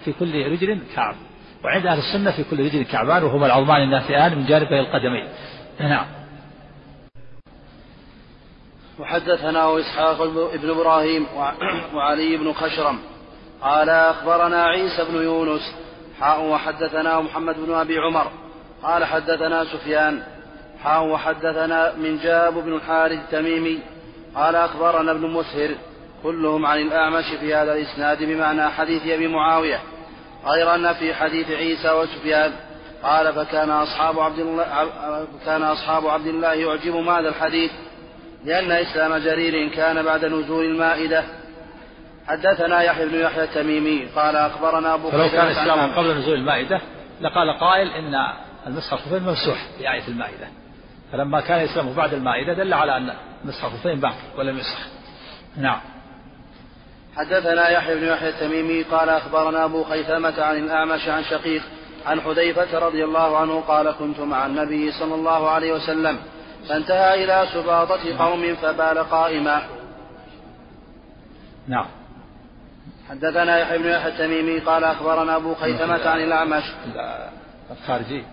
في 0.05 0.13
كل 0.13 0.47
رجل 0.53 0.79
كعب. 0.95 1.15
وعند 1.65 1.87
أهل 1.87 1.99
السنة 1.99 2.31
في 2.31 2.45
كل 2.45 2.65
رجل 2.65 2.83
كعبان 2.83 3.23
وهما 3.23 3.47
العظمان 3.47 3.83
النافئان 3.83 4.39
من 4.39 4.47
جانبي 4.47 4.81
القدمين. 4.81 5.29
نعم. 5.81 6.07
وحدثنا 8.99 9.81
إسحاق 9.81 10.25
بن 10.55 10.71
إبراهيم 10.71 11.27
وعلي 11.95 12.37
بن 12.37 12.53
خشرم. 12.53 12.99
قال 13.63 13.91
أخبرنا 13.91 14.65
عيسى 14.65 15.05
بن 15.05 15.23
يونس. 15.23 15.75
حاء 16.21 16.45
وحدثنا 16.45 17.21
محمد 17.21 17.57
بن 17.67 17.75
أبي 17.75 17.99
عمر. 17.99 18.31
قال 18.83 19.05
حدثنا 19.05 19.65
سفيان. 19.65 20.23
حاء 20.83 21.05
وحدثنا 21.05 21.93
من 21.97 22.19
جاب 22.19 22.55
بن 22.55 22.75
الحارث 22.75 23.19
التميمي. 23.19 23.79
قال 24.35 24.57
أخبرنا 24.57 25.11
ابن 25.13 25.31
مسهر. 25.31 25.71
كلهم 26.23 26.67
عن 26.67 26.79
الأعمش 26.79 27.25
في 27.41 27.55
هذا 27.55 27.73
الإسناد 27.73 28.25
بمعنى 28.25 28.69
حديث 28.69 29.03
أبي 29.07 29.29
معاوية. 29.29 29.81
غير 30.47 30.75
أن 30.75 30.93
في 30.95 31.15
حديث 31.15 31.51
عيسى 31.51 31.91
وسفيان 31.91 32.53
قال 33.03 33.33
فكان 33.33 33.71
أصحاب 33.71 34.21
عبد 34.21 34.39
الله 34.39 34.65
كان 35.47 35.63
أصحاب 35.63 36.07
عبد 36.07 36.27
الله 36.27 36.53
يعجبهم 36.53 37.09
هذا 37.09 37.29
الحديث؟ 37.29 37.71
لأن 38.45 38.73
إسلام 38.73 39.17
جرير 39.17 39.69
كان 39.69 40.03
بعد 40.03 40.25
نزول 40.25 40.65
المائدة. 40.65 41.25
حدثنا 42.27 42.83
يحيى 42.83 43.07
بن 43.07 43.21
يحيى 43.21 43.45
التميمي 43.45 44.07
قال 44.17 44.37
أخبرنا 44.37 44.95
أبو 44.95 45.11
فلو 45.11 45.29
كان 45.29 45.47
إسلام 45.47 45.93
قبل 45.93 46.19
نزول 46.19 46.35
المائدة 46.35 46.81
لقال 47.21 47.59
قائل 47.59 47.89
إن 47.91 48.15
المسح 48.67 48.93
الخفين 48.93 49.23
ممسوح 49.23 49.67
في 49.79 49.93
آية 49.93 50.09
المائدة. 50.09 50.49
فلما 51.13 51.41
كان 51.41 51.61
الإسلام 51.61 51.93
بعد 51.93 52.15
المائدة 52.15 52.53
دل 52.53 52.75
على 52.75 52.97
أن 52.97 53.13
الخفين 53.45 54.01
باقي 54.01 54.15
ولم 54.39 54.59
يسخ 54.59 54.79
نعم. 55.57 55.81
حدثنا 57.21 57.69
يحيى 57.69 57.95
بن 57.95 58.07
يحيى 58.07 58.29
التميمي 58.29 58.83
قال 58.83 59.09
أخبرنا 59.09 59.65
أبو 59.65 59.85
خيثمة 59.85 60.43
عن 60.43 60.57
الأعمش 60.57 61.09
عن 61.09 61.25
شقيق 61.25 61.63
عن 62.07 62.21
حذيفة 62.21 62.79
رضي 62.79 63.05
الله 63.05 63.39
عنه 63.39 63.61
قال 63.61 63.91
كنت 63.91 64.21
مع 64.21 64.47
النبي 64.47 64.93
صلى 64.93 65.15
الله 65.15 65.51
عليه 65.51 65.73
وسلم 65.73 66.19
فانتهى 66.69 67.25
إلى 67.25 67.47
سباطة 67.55 68.19
قوم 68.19 68.55
فبال 68.55 68.99
قائما. 68.99 69.63
نعم. 71.69 71.87
حدثنا 73.09 73.59
يحيى 73.59 73.79
بن 73.79 73.87
يحيى 73.89 74.13
التميمي 74.13 74.59
قال 74.59 74.85
أخبرنا 74.85 75.37
أبو 75.37 75.55
خيثمة 75.55 76.09
عن 76.09 76.21
الأعمش. 76.21 76.65
الخارجي. 77.71 78.25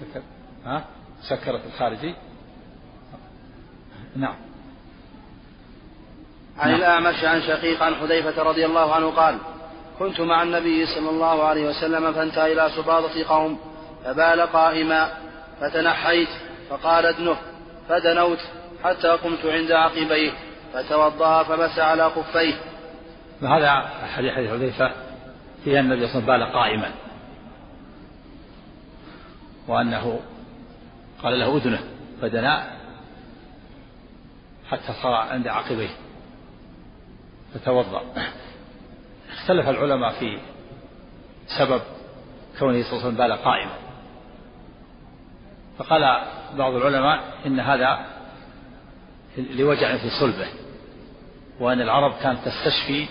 سكر 0.00 0.22
ها؟ 0.66 0.84
سكرت 1.22 1.60
الخارجي؟ 1.66 2.14
نعم. 4.16 4.36
عن 6.58 6.70
نعم. 6.70 6.78
الأعمش 6.78 7.24
عن 7.24 7.42
شقيق 7.42 7.82
عن 7.82 7.94
حذيفة 7.94 8.42
رضي 8.42 8.66
الله 8.66 8.94
عنه 8.94 9.10
قال 9.10 9.38
كنت 9.98 10.20
مع 10.20 10.42
النبي 10.42 10.86
صلى 10.86 11.10
الله 11.10 11.44
عليه 11.44 11.68
وسلم 11.68 12.12
فانتهى 12.12 12.52
إلى 12.52 12.70
سباطة 12.76 13.24
قوم 13.28 13.58
فبال 14.04 14.40
قائما 14.40 15.08
فتنحيت 15.60 16.28
فقال 16.70 17.06
ادنه 17.06 17.36
فدنوت 17.88 18.38
حتى 18.84 19.08
قمت 19.08 19.46
عند 19.46 19.72
عقبيه 19.72 20.32
فتوضأ 20.74 21.42
فمس 21.42 21.78
على 21.78 22.10
خفيه. 22.10 22.54
وهذا 23.42 23.70
حديث 24.16 24.32
حديث 24.32 24.50
حذيفة 24.50 24.92
في 25.64 25.80
أن 25.80 25.92
النبي 25.92 26.08
صلى 26.08 26.18
الله 26.18 26.32
عليه 26.32 26.44
وسلم 26.44 26.52
بال 26.52 26.60
قائما. 26.60 26.90
وأنه 29.68 30.20
قال 31.22 31.38
له 31.38 31.56
أذنه 31.56 31.80
فدنا 32.22 32.70
حتى 34.70 34.92
صار 35.02 35.14
عند 35.14 35.48
عقبيه. 35.48 35.90
فتوضأ 37.54 38.02
اختلف 39.32 39.68
العلماء 39.68 40.12
في 40.12 40.38
سبب 41.58 41.80
كونه 42.58 42.82
صلى 42.82 42.92
الله 42.92 43.22
عليه 43.22 43.34
وسلم 43.34 43.44
قائما. 43.44 43.72
فقال 45.78 46.22
بعض 46.58 46.72
العلماء 46.74 47.20
إن 47.46 47.60
هذا 47.60 48.06
لوجع 49.38 49.96
في 49.96 50.10
صلبه 50.20 50.46
وأن 51.60 51.80
العرب 51.80 52.14
كانت 52.22 52.38
تستشفي 52.44 53.06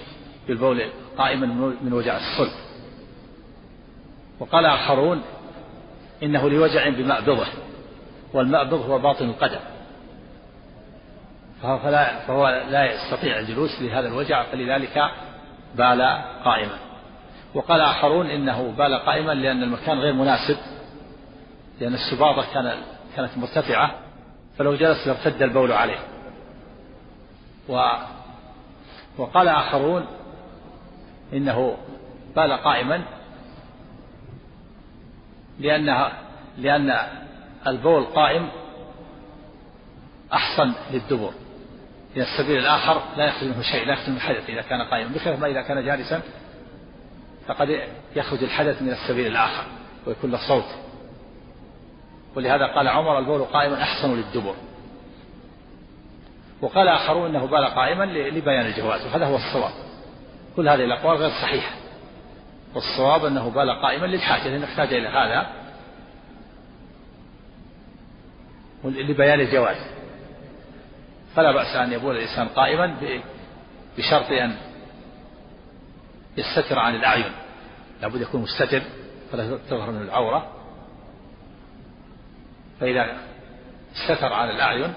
بالبول 0.47 0.89
قائما 1.17 1.45
من 1.81 1.93
وجع 1.93 2.17
الصلب. 2.17 2.53
وقال 4.39 4.65
آخرون 4.65 5.21
إنه 6.23 6.49
لوجع 6.49 6.89
بمأبضه 6.89 7.47
والمأبض 8.33 8.73
هو 8.73 8.99
باطن 8.99 9.29
القدم. 9.29 9.59
فلا 11.63 12.19
فهو 12.19 12.63
لا 12.69 12.93
يستطيع 12.93 13.39
الجلوس 13.39 13.81
لهذا 13.81 14.07
الوجع 14.07 14.43
فلذلك 14.43 15.11
بال 15.75 16.01
قائما. 16.45 16.77
وقال 17.53 17.81
آخرون 17.81 18.29
إنه 18.29 18.71
بال 18.77 18.95
قائما 18.95 19.31
لأن 19.31 19.63
المكان 19.63 19.99
غير 19.99 20.13
مناسب 20.13 20.57
لأن 21.81 21.93
السباطة 21.93 22.53
كان 22.53 22.73
كانت 23.15 23.37
مرتفعة 23.37 23.91
فلو 24.57 24.75
جلس 24.75 25.07
لارتد 25.07 25.41
البول 25.41 25.71
عليه. 25.71 25.99
و 27.69 27.81
وقال 29.17 29.47
آخرون 29.47 30.05
إنه 31.33 31.77
بال 32.35 32.51
قائما 32.53 33.03
لأنها 35.59 36.11
لأن 36.57 36.97
البول 37.67 38.03
قائم 38.05 38.49
أحسن 40.33 40.73
للدبر. 40.91 41.42
إلى 42.15 42.23
السبيل 42.23 42.57
الآخر 42.57 43.01
لا 43.17 43.25
يخرج 43.25 43.43
منه 43.43 43.61
شيء 43.61 43.85
لا 43.85 43.93
يخرج 43.93 44.09
منه 44.09 44.19
حدث 44.19 44.49
إذا 44.49 44.61
كان 44.61 44.81
قائما. 44.81 45.09
بخلاف 45.15 45.39
ما 45.39 45.47
إذا 45.47 45.61
كان 45.61 45.85
جالسا 45.85 46.21
فقد 47.47 47.79
يخرج 48.15 48.43
الحدث 48.43 48.81
من 48.81 48.89
السبيل 48.89 49.27
الآخر 49.27 49.63
ويكون 50.07 50.31
له 50.31 50.47
صوت. 50.47 50.65
ولهذا 52.35 52.67
قال 52.67 52.87
عمر 52.87 53.19
البول 53.19 53.43
قائما 53.43 53.81
أحسن 53.81 54.15
للدبر. 54.15 54.55
وقال 56.61 56.87
آخرون 56.87 57.29
أنه 57.29 57.45
بال 57.45 57.65
قائما 57.65 58.03
لبيان 58.05 58.65
الجواز 58.65 59.05
وهذا 59.05 59.25
هو 59.25 59.35
الصواب. 59.35 59.71
كل 60.55 60.69
هذه 60.69 60.83
الأقوال 60.83 61.17
غير 61.17 61.29
صحيحة. 61.29 61.75
والصواب 62.75 63.25
أنه 63.25 63.49
بال 63.49 63.81
قائما 63.81 64.05
للحاجة 64.05 64.47
لأنه 64.47 64.65
احتاج 64.65 64.93
إلى 64.93 65.07
هذا. 65.07 65.47
لبيان 68.83 69.39
الجواز. 69.39 70.02
فلا 71.35 71.51
بأس 71.51 71.75
أن 71.75 71.93
يبول 71.93 72.15
الإنسان 72.15 72.47
قائما 72.47 72.95
بشرط 73.97 74.31
أن 74.31 74.57
يستتر 76.37 76.79
عن 76.79 76.95
الأعين. 76.95 77.31
لابد 78.01 78.21
يكون 78.21 78.41
مستتر 78.41 78.81
فلا 79.31 79.57
تظهر 79.57 79.91
من 79.91 80.01
العورة. 80.01 80.51
فإذا 82.79 83.17
استتر 83.95 84.33
عن 84.33 84.49
الأعين 84.49 84.93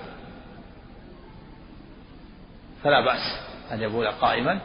فلا 2.85 3.01
بأس 3.01 3.41
أن 3.73 3.83
يبول 3.83 4.09
قائما 4.09 4.61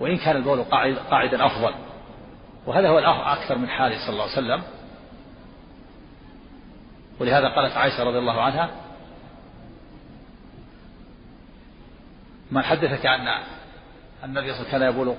وإن 0.00 0.16
كان 0.16 0.36
البول 0.36 0.62
قاعد 0.62 0.94
قاعدا 1.10 1.46
أفضل. 1.46 1.74
وهذا 2.66 2.88
هو 2.88 2.98
أكثر 2.98 3.58
من 3.58 3.68
حاله 3.68 3.98
صلى 3.98 4.12
الله 4.12 4.22
عليه 4.22 4.32
وسلم. 4.32 4.62
ولهذا 7.20 7.48
قالت 7.48 7.76
عائشة 7.76 8.04
رضي 8.04 8.18
الله 8.18 8.42
عنها 8.42 8.70
من 12.50 12.62
حدثك 12.62 13.06
أن 13.06 13.28
النبي 14.24 14.52
صلى 14.52 14.60
الله 14.60 14.68
عليه 14.68 14.68
وسلم 14.68 14.70
كان 14.70 14.82
يبول 14.82 15.16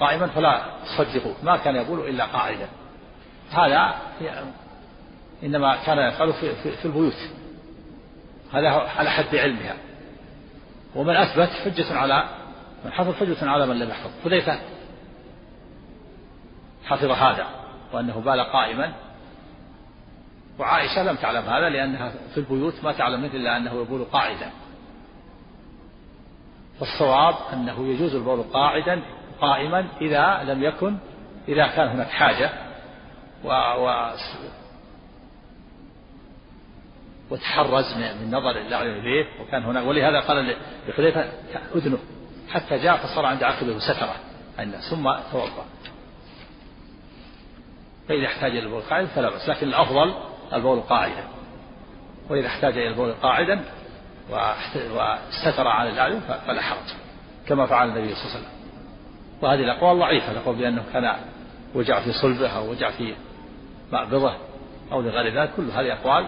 قائما 0.00 0.26
فلا 0.26 0.62
تصدقوا 0.84 1.34
ما 1.42 1.56
كان 1.56 1.76
يبول 1.76 2.08
إلا 2.08 2.24
قاعدا. 2.24 2.68
هذا 3.50 3.94
إنما 5.42 5.76
كان 5.76 5.98
يفعله 5.98 6.32
في, 6.32 6.54
في, 6.54 6.70
في 6.70 6.84
البيوت. 6.84 7.16
هذا 8.52 8.68
على 8.70 9.10
حد 9.10 9.34
علمها. 9.34 9.74
ومن 10.94 11.16
أثبت 11.16 11.48
حجة 11.48 11.94
على 11.94 12.24
من 12.84 12.92
حفظ 12.92 13.14
حجة 13.14 13.50
على 13.50 13.66
من 13.66 13.78
لم 13.78 13.90
يحفظ. 13.90 14.10
حذيفة 14.24 14.58
حفظ 16.84 17.10
هذا 17.10 17.46
وأنه 17.92 18.20
بال 18.20 18.40
قائما. 18.40 18.92
وعائشة 20.58 21.02
لم 21.02 21.16
تعلم 21.16 21.44
هذا 21.44 21.68
لأنها 21.68 22.12
في 22.34 22.38
البيوت 22.38 22.74
ما 22.84 22.92
تعلم 22.92 23.24
مثل 23.24 23.34
إلا 23.34 23.56
أنه 23.56 23.80
يبول 23.82 24.04
قاعدا. 24.04 24.50
فالصواب 26.80 27.34
أنه 27.52 27.88
يجوز 27.88 28.14
البول 28.14 28.42
قاعدا 28.42 29.02
قائما 29.40 29.88
إذا 30.00 30.42
لم 30.44 30.62
يكن 30.62 30.96
إذا 31.48 31.66
كان 31.66 31.88
هناك 31.88 32.08
حاجة 32.08 32.50
و, 33.44 33.48
و 33.48 34.10
وتحرز 37.30 37.94
من 37.96 38.30
نظر 38.30 38.50
الأعين 38.50 38.90
إليه 38.90 39.26
وكان 39.40 39.62
هناك 39.62 39.86
ولهذا 39.86 40.20
قال 40.20 40.56
لحذيفة 40.88 41.20
أذنه 41.74 41.98
حتى 42.48 42.78
جاء 42.78 42.96
فصار 42.96 43.26
عند 43.26 43.42
عقبه 43.42 43.78
سترة 43.78 44.14
ثم 44.90 45.12
توضأ. 45.32 45.64
فإذا 48.08 48.26
احتاج 48.26 48.50
إلى 48.50 48.66
البول 48.66 48.82
قاعدا 48.82 49.06
فلا 49.06 49.30
بأس 49.30 49.48
لكن 49.48 49.66
الأفضل 49.66 50.14
البول 50.52 50.80
قاعدا. 50.80 51.24
وإذا 52.30 52.46
احتاج 52.46 52.78
إلى 52.78 52.88
البول 52.88 53.12
قاعدا 53.12 53.64
واستتر 54.30 55.68
عن 55.68 55.88
الأعين 55.88 56.20
فلا 56.20 56.62
حرج 56.62 56.94
كما 57.48 57.66
فعل 57.66 57.88
النبي 57.88 58.14
صلى 58.14 58.24
الله 58.24 58.34
عليه 58.34 58.40
وسلم. 58.40 58.62
وهذه 59.42 59.60
الأقوال 59.60 59.98
ضعيفة 59.98 60.32
الأقوال 60.32 60.56
بأنه 60.56 60.84
كان 60.92 61.16
وجع 61.74 62.00
في 62.00 62.12
صلبه 62.12 62.48
أو 62.48 62.70
وجع 62.70 62.90
في 62.90 63.14
مأبضه 63.92 64.34
أو 64.92 65.00
لغير 65.00 65.40
ذلك 65.40 65.50
كل 65.56 65.70
هذه 65.70 65.92
أقوال 65.92 66.26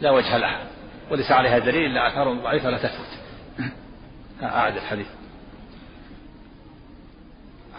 لا 0.00 0.10
وجه 0.10 0.36
لها 0.36 0.64
وليس 1.10 1.30
عليها 1.30 1.58
دليل 1.58 1.90
إلا 1.90 2.08
آثار 2.08 2.32
ضعيفة 2.32 2.70
لا 2.70 2.78
تثبت. 2.78 3.18
أعد 4.42 4.76
الحديث. 4.76 5.06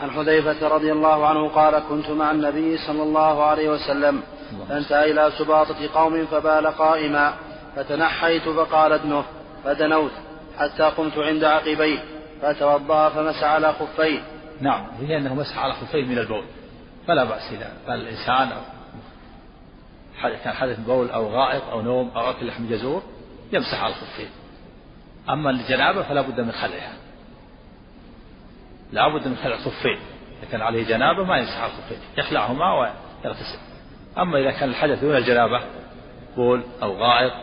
عن 0.02 0.12
حذيفة 0.12 0.68
رضي 0.68 0.92
الله 0.92 1.28
عنه 1.28 1.50
قال 1.50 1.84
كنت 1.90 2.10
مع 2.10 2.32
النبي 2.32 2.78
صلى 2.78 3.04
الله 3.04 3.44
عليه 3.44 3.70
وسلم 3.70 4.24
فانتهى 4.70 5.12
إلى 5.12 5.32
سباطة 5.38 5.90
قوم 5.94 6.26
فبال 6.26 6.68
قائما 6.68 7.34
فتنحيت 7.76 8.50
فقال 8.50 8.94
ابنه 8.94 9.24
فدنوت 9.64 10.12
حتى 10.60 10.84
قمت 10.84 11.18
عند 11.18 11.44
عقبيه 11.44 12.00
فتوضأ 12.42 13.10
فمسح 13.10 13.44
على 13.44 13.74
خفيه. 13.74 14.20
نعم 14.62 14.86
هي 15.00 15.18
أنه 15.18 15.36
مسح 15.36 15.58
على 15.58 15.74
خفيه 15.74 16.04
من 16.06 16.18
البول. 16.18 16.44
فلا 17.08 17.24
بأس 17.24 17.52
إذا 17.52 17.74
بل 17.88 17.94
الإنسان 17.94 18.50
كان 20.44 20.54
حدث 20.54 20.80
بول 20.80 21.10
أو 21.10 21.28
غائط 21.28 21.64
أو 21.64 21.82
نوم 21.82 22.12
أو 22.16 22.30
أكل 22.30 22.48
لحم 22.48 22.70
جزور 22.70 23.04
يمسح 23.54 23.84
على 23.84 23.94
الخفين 23.94 24.30
أما 25.30 25.50
الجنابة 25.50 26.04
فلا 26.04 26.22
بد 26.22 26.42
من 26.42 26.52
خلعها. 26.52 26.94
لا 28.92 29.08
بد 29.08 29.28
من 29.28 29.36
خلع 29.36 29.56
الخفين 29.56 30.00
إذا 30.42 30.52
كان 30.52 30.62
عليه 30.62 30.84
جنابة 30.84 31.24
ما 31.24 31.38
يمسح 31.38 31.62
على 31.62 31.72
الخفين 31.72 31.98
يخلعهما 32.18 32.74
ويغتسل. 32.74 33.60
أما 34.18 34.40
إذا 34.40 34.52
كان 34.52 34.70
الحدث 34.70 35.00
دون 35.00 35.18
الجنابة 35.18 35.62
بول 36.36 36.64
أو 36.84 36.98
غائط 36.98 37.34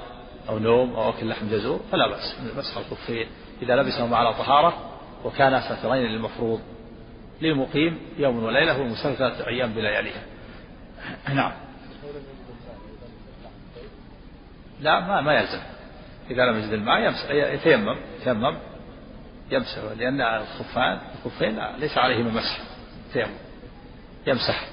أو 0.48 0.58
نوم 0.58 0.94
أو 0.94 1.10
أكل 1.10 1.28
لحم 1.28 1.48
جزور 1.48 1.80
فلا 1.92 2.08
بأس 2.08 2.36
مسح 2.56 2.76
الخفين 2.76 3.26
إذا 3.62 3.76
لبسهما 3.76 4.16
على 4.16 4.34
طهارة 4.34 4.90
وكانا 5.24 5.60
سترين 5.60 6.02
للمفروض. 6.02 6.60
للمقيم 7.40 7.98
يوم 8.18 8.44
وليلة 8.44 8.78
والمسافر 8.78 9.14
ثلاثة 9.14 9.46
أيام 9.46 9.72
بلياليها. 9.72 10.22
نعم. 11.34 11.52
لا 14.80 15.00
ما 15.00 15.20
ما 15.20 15.34
يلزم. 15.34 15.60
إذا 16.30 16.46
لم 16.46 16.58
يجد 16.58 16.72
الماء 16.72 17.14
يتيمم 17.30 17.96
يتيمم 18.20 18.56
يمسح 19.50 19.78
لأن 19.96 20.20
الخفان 20.20 20.98
الخفين 21.14 21.58
ليس 21.78 21.98
عليهما 21.98 22.30
مسح 22.30 22.60
تيمم 23.12 23.34
يمسح. 24.26 24.68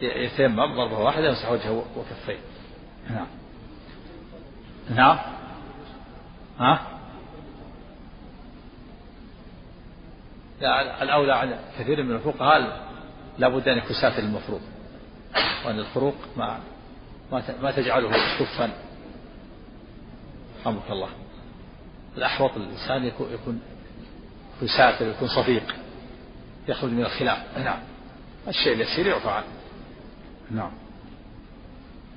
يتيمم 0.00 0.74
ضربة 0.76 0.98
واحدة 0.98 1.28
يمسح 1.28 1.50
وجهه 1.50 1.84
وكفيه. 1.96 2.38
نعم. 3.10 3.26
نعم. 4.90 5.18
ها؟ 6.58 6.86
لا 10.60 11.02
الأولى 11.02 11.32
عن 11.32 11.58
كثير 11.78 12.02
من 12.02 12.14
الفقهاء 12.14 12.84
لابد 13.38 13.68
أن 13.68 13.78
يكون 13.78 13.96
ساتر 14.00 14.18
المفروض 14.18 14.60
وأن 15.66 15.78
الفروق 15.78 16.14
ما 16.36 16.58
ما 17.62 17.70
تجعله 17.70 18.38
كفا. 18.38 18.70
رحمك 20.60 20.90
الله. 20.90 21.08
الأحوط 22.16 22.50
الإنسان 22.56 23.04
يكون 23.04 23.32
يكون 23.32 23.60
يكون 24.56 24.68
ساتر 24.68 25.08
يكون 25.08 25.28
صديق 25.28 25.74
يخرج 26.68 26.90
من 26.90 27.04
الخلاف. 27.04 27.58
نعم. 27.58 27.78
الشيء 28.48 28.72
اليسير 28.72 29.06
يعفى 29.06 29.30
عنه. 29.30 29.46
نعم. 30.50 30.70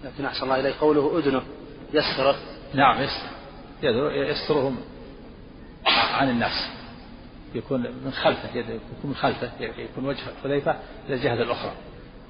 لكن 0.04 0.26
أحسن 0.26 0.44
الله 0.44 0.60
إليه 0.60 0.74
قوله 0.80 1.20
أذنه 1.20 1.42
يستره 1.94 2.36
نعم 2.74 3.02
يستر 3.02 3.38
يسترهم 4.12 4.78
عن 5.88 6.30
الناس. 6.30 6.70
يكون 7.56 7.82
من 7.82 8.12
خلفه 8.12 8.56
يكون 8.56 8.80
من 9.04 9.16
خلفه 9.16 9.52
يكون 9.60 10.06
وجه 10.06 10.24
حذيفة 10.44 10.76
إلى 11.06 11.16
الجهة 11.16 11.34
الأخرى. 11.34 11.72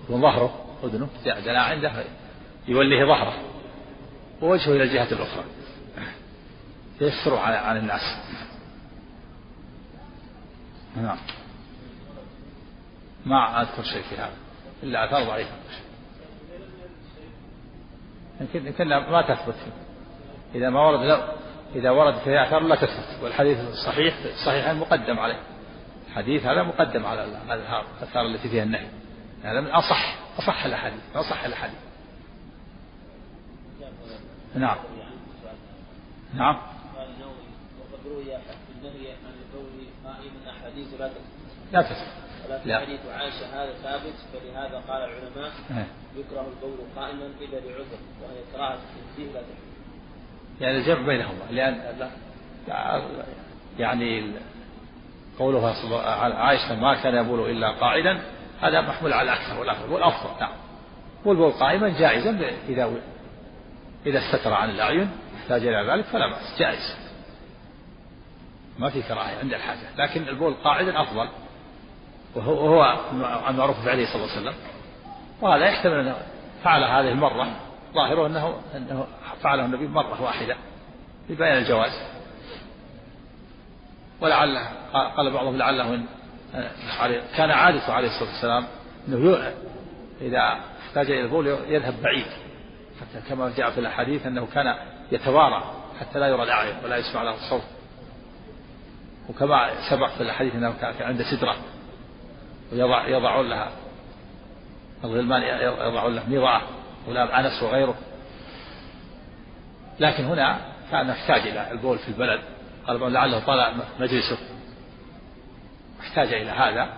يكون 0.03 0.21
ظهره 0.21 0.65
أذنه 0.83 1.09
دنا 1.25 1.61
عنده 1.61 2.03
يوليه 2.67 3.05
ظهره. 3.05 3.33
ووجهه 4.41 4.71
إلى 4.71 4.83
الجهة 4.83 5.11
الأخرى. 5.13 5.43
يستر 7.01 7.35
عن 7.35 7.77
الناس. 7.77 8.01
نعم. 10.95 11.17
ما 13.25 13.61
أذكر 13.61 13.83
شيء 13.83 14.01
في 14.01 14.15
هذا. 14.15 14.37
إلا 14.83 15.05
آثار 15.05 15.23
ضعيفة. 15.23 15.51
يمكن 18.41 18.87
ما 18.87 19.21
تثبت. 19.21 19.55
إذا 20.55 20.69
ما 20.69 20.79
ورد 20.79 20.99
لا 20.99 21.33
إذا 21.75 21.89
ورد 21.89 22.13
في 22.13 22.43
آثار 22.43 22.63
لا 22.63 22.75
تثبت 22.75 23.23
والحديث 23.23 23.57
الصحيح 23.59 24.15
الصحيحين 24.25 24.75
مقدم 24.75 25.19
عليه. 25.19 25.39
الحديث 26.07 26.45
هذا 26.45 26.63
مقدم 26.63 27.05
على 27.05 27.23
الآثار 27.23 28.25
التي 28.25 28.49
فيها 28.49 28.63
النهي. 28.63 28.87
هذا 29.43 29.61
من 29.61 29.67
أصح 29.67 30.15
أصح 30.39 30.65
الأحاديث 30.65 30.99
أصح 31.15 31.43
الأحاديث. 31.43 31.79
نعم. 34.55 34.77
نعم. 36.33 36.57
وقد 37.79 38.07
روي 38.07 38.35
النهي 38.75 39.11
عن 39.11 39.37
قائما 40.05 40.49
أحاديث 40.49 40.87
لا 40.99 41.07
تثبت. 41.07 41.21
لا. 41.71 41.81
تثبت 41.81 42.27
ولكن 42.49 42.85
حديث 42.85 42.99
عائشة 43.05 43.63
هذا 43.63 43.73
ثابت 43.73 44.13
فلهذا 44.33 44.83
قال 44.87 45.01
العلماء 45.01 45.51
إيه. 45.71 45.87
يكره 46.15 46.41
القول 46.41 46.77
قائما 46.95 47.25
إلا 47.41 47.57
لعذر 47.57 47.99
وهي 48.21 48.41
كراهة 48.53 48.77
التنزيه 48.77 49.33
لا 49.33 49.41
تحريم 49.41 49.76
يعني 50.61 50.77
الجمع 50.77 51.01
بينهما 51.01 51.43
لأن 51.51 51.81
يعني 53.79 54.31
قولها 55.39 55.75
عائشة 56.35 56.75
ما 56.75 56.95
كان 57.03 57.15
يبول 57.15 57.49
إلا 57.49 57.71
قاعدا 57.71 58.21
هذا 58.61 58.81
محمول 58.81 59.13
على 59.13 59.33
الأكثر 59.33 59.59
والأفضل 59.59 59.93
والأفضل 59.93 60.39
نعم. 60.39 60.51
والبول 61.25 61.51
قائما 61.51 61.89
جائزا 61.89 62.39
إذا 62.69 62.91
إذا 64.05 64.19
استتر 64.19 64.53
عن 64.53 64.69
الأعين 64.69 65.11
احتاج 65.41 65.67
إلى 65.67 65.91
ذلك 65.91 66.05
فلا 66.05 66.27
بأس 66.27 66.59
جائز. 66.59 66.97
ما 68.79 68.89
في 68.89 69.01
كراهية 69.01 69.37
عند 69.37 69.53
الحاجة 69.53 69.95
لكن 69.97 70.27
البول 70.27 70.53
قاعدا 70.63 71.01
أفضل 71.01 71.29
وهو, 72.35 72.65
وهو 72.65 72.97
المعروف 73.49 73.85
فعله 73.85 74.05
صلى 74.05 74.15
الله 74.15 74.31
عليه 74.31 74.41
وسلم. 74.41 74.55
وهذا 75.41 75.65
يحتمل 75.65 75.99
أنه 75.99 76.15
فعل 76.63 76.83
هذه 76.83 77.11
المرة 77.11 77.47
ظاهره 77.93 78.27
أنه 78.27 78.55
أنه 78.75 79.07
فعله 79.43 79.65
النبي 79.65 79.87
مرة 79.87 80.21
واحدة 80.21 80.55
لبيان 81.29 81.57
الجواز. 81.57 81.91
ولعل 84.21 84.57
قال 84.93 85.31
بعضهم 85.31 85.57
لعله 85.57 85.93
إن 85.93 86.05
كان 87.37 87.51
عادته 87.51 87.93
عليه 87.93 88.07
الصلاة 88.07 88.29
والسلام 88.29 88.67
أنه 89.07 89.53
إذا 90.21 90.59
احتاج 90.87 91.11
إلى 91.11 91.21
البول 91.21 91.47
يذهب 91.47 92.01
بعيد. 92.03 92.25
حتى 93.01 93.29
كما 93.29 93.53
جاء 93.57 93.71
في 93.71 93.79
الأحاديث 93.79 94.25
أنه 94.25 94.47
كان 94.53 94.75
يتوارى 95.11 95.73
حتى 95.99 96.19
لا 96.19 96.27
يرى 96.27 96.43
الأعين 96.43 96.75
ولا 96.83 96.97
يسمع 96.97 97.23
له 97.23 97.35
الصوت. 97.35 97.63
وكما 99.29 99.89
سبق 99.89 100.09
في 100.09 100.23
الحديث 100.23 100.55
أنه 100.55 100.73
كان 100.81 100.93
عند 101.01 101.21
سدرة. 101.21 101.55
ويضع 102.71 103.07
يضعون 103.07 103.49
لها 103.49 103.71
الغلمان 105.03 105.41
يضعون 105.61 106.15
له 106.15 106.23
مضاعة 106.29 106.61
ولا 107.07 107.39
أنس 107.39 107.63
وغيره. 107.63 107.95
لكن 109.99 110.25
هنا 110.25 110.59
كان 110.91 111.09
يحتاج 111.09 111.41
إلى 111.41 111.71
البول 111.71 111.97
في 111.97 112.07
البلد. 112.07 112.41
قال 112.87 113.13
لعله 113.13 113.39
طال 113.39 113.77
مجلسه. 113.99 114.37
احتاج 116.01 116.33
إلى 116.33 116.51
هذا. 116.51 116.89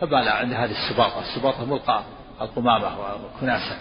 فبال 0.00 0.28
عند 0.28 0.52
هذه 0.52 0.70
السباطة. 0.70 1.20
السباطة 1.20 1.64
ملقى 1.64 2.02
القمامة 2.40 2.98
والكناسة. 3.00 3.76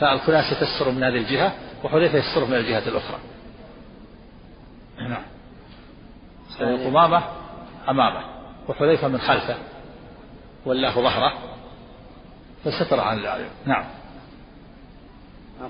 فالكناسة 0.00 0.60
تستر 0.60 0.90
من 0.90 1.02
هذه 1.02 1.16
الجهة 1.16 1.52
وحذيفة 1.84 2.18
يستر 2.18 2.44
من 2.44 2.54
الجهة 2.54 2.88
الأخرى. 2.88 3.18
نعم. 4.98 5.22
القمامة 6.60 7.22
أمامه 7.88 8.24
وحذيفة 8.68 9.08
من 9.08 9.18
خلفه 9.18 9.56
ولاه 10.66 10.90
ظهره 10.90 11.32
فستر 12.64 13.00
عن 13.00 13.18
الأعين 13.18 13.50
نعم. 13.66 13.84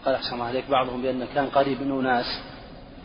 قال 0.05 0.15
أحسن 0.15 0.35
الله 0.35 0.47
عليك 0.47 0.71
بعضهم 0.71 1.03
بأن 1.03 1.27
كان 1.35 1.47
قريب 1.47 1.83
من 1.83 1.99
أناس 1.99 2.41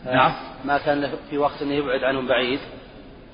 نعم. 0.04 0.32
ما 0.64 0.78
كان 0.78 1.12
في 1.30 1.38
وقت 1.38 1.62
أنه 1.62 1.74
يبعد 1.74 2.04
عنهم 2.04 2.28
بعيد. 2.28 2.60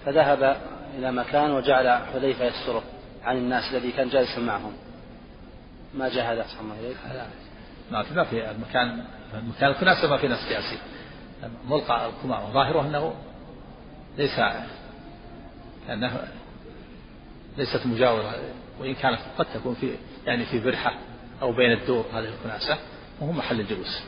فذهب 0.07 0.57
إلى 0.99 1.13
مكان 1.13 1.51
وجعل 1.51 1.89
حذيفة 2.13 2.45
يستره 2.45 2.83
عن 3.25 3.37
الناس 3.37 3.75
الذي 3.75 3.93
كان 3.93 4.09
جالسا 4.09 4.41
معهم. 4.41 4.73
ما 5.95 6.09
جاء 6.09 6.33
هذا 6.33 6.43
أحسن 6.43 6.61
الله 6.61 6.75
إليك 6.81 6.97
ما 7.91 8.03
في 8.03 8.15
ما 8.15 8.25
في 8.25 8.51
المكان 8.51 9.05
مكان 9.49 9.71
الكناسة 9.71 10.11
ما 10.11 10.17
في 10.17 10.29
ناس 10.29 10.49
جالسين 10.51 10.79
ملقى 11.69 12.07
القمامة 12.07 12.53
ظاهره 12.53 12.81
أنه 12.81 13.15
ليس 14.19 14.39
أنه 15.91 16.29
ليست 17.59 17.87
مجاورة 17.87 18.35
وإن 18.81 18.95
كانت 18.95 19.19
قد 19.39 19.47
تكون 19.55 19.75
في 19.75 19.95
يعني 20.27 20.45
في 20.45 20.61
برحة 20.61 20.95
أو 21.43 21.53
بين 21.53 21.73
الدور 21.73 22.05
هذه 22.13 22.29
الكناسة 22.29 22.79
وهو 23.21 23.33
محل 23.33 23.61
الجلوس. 23.61 24.03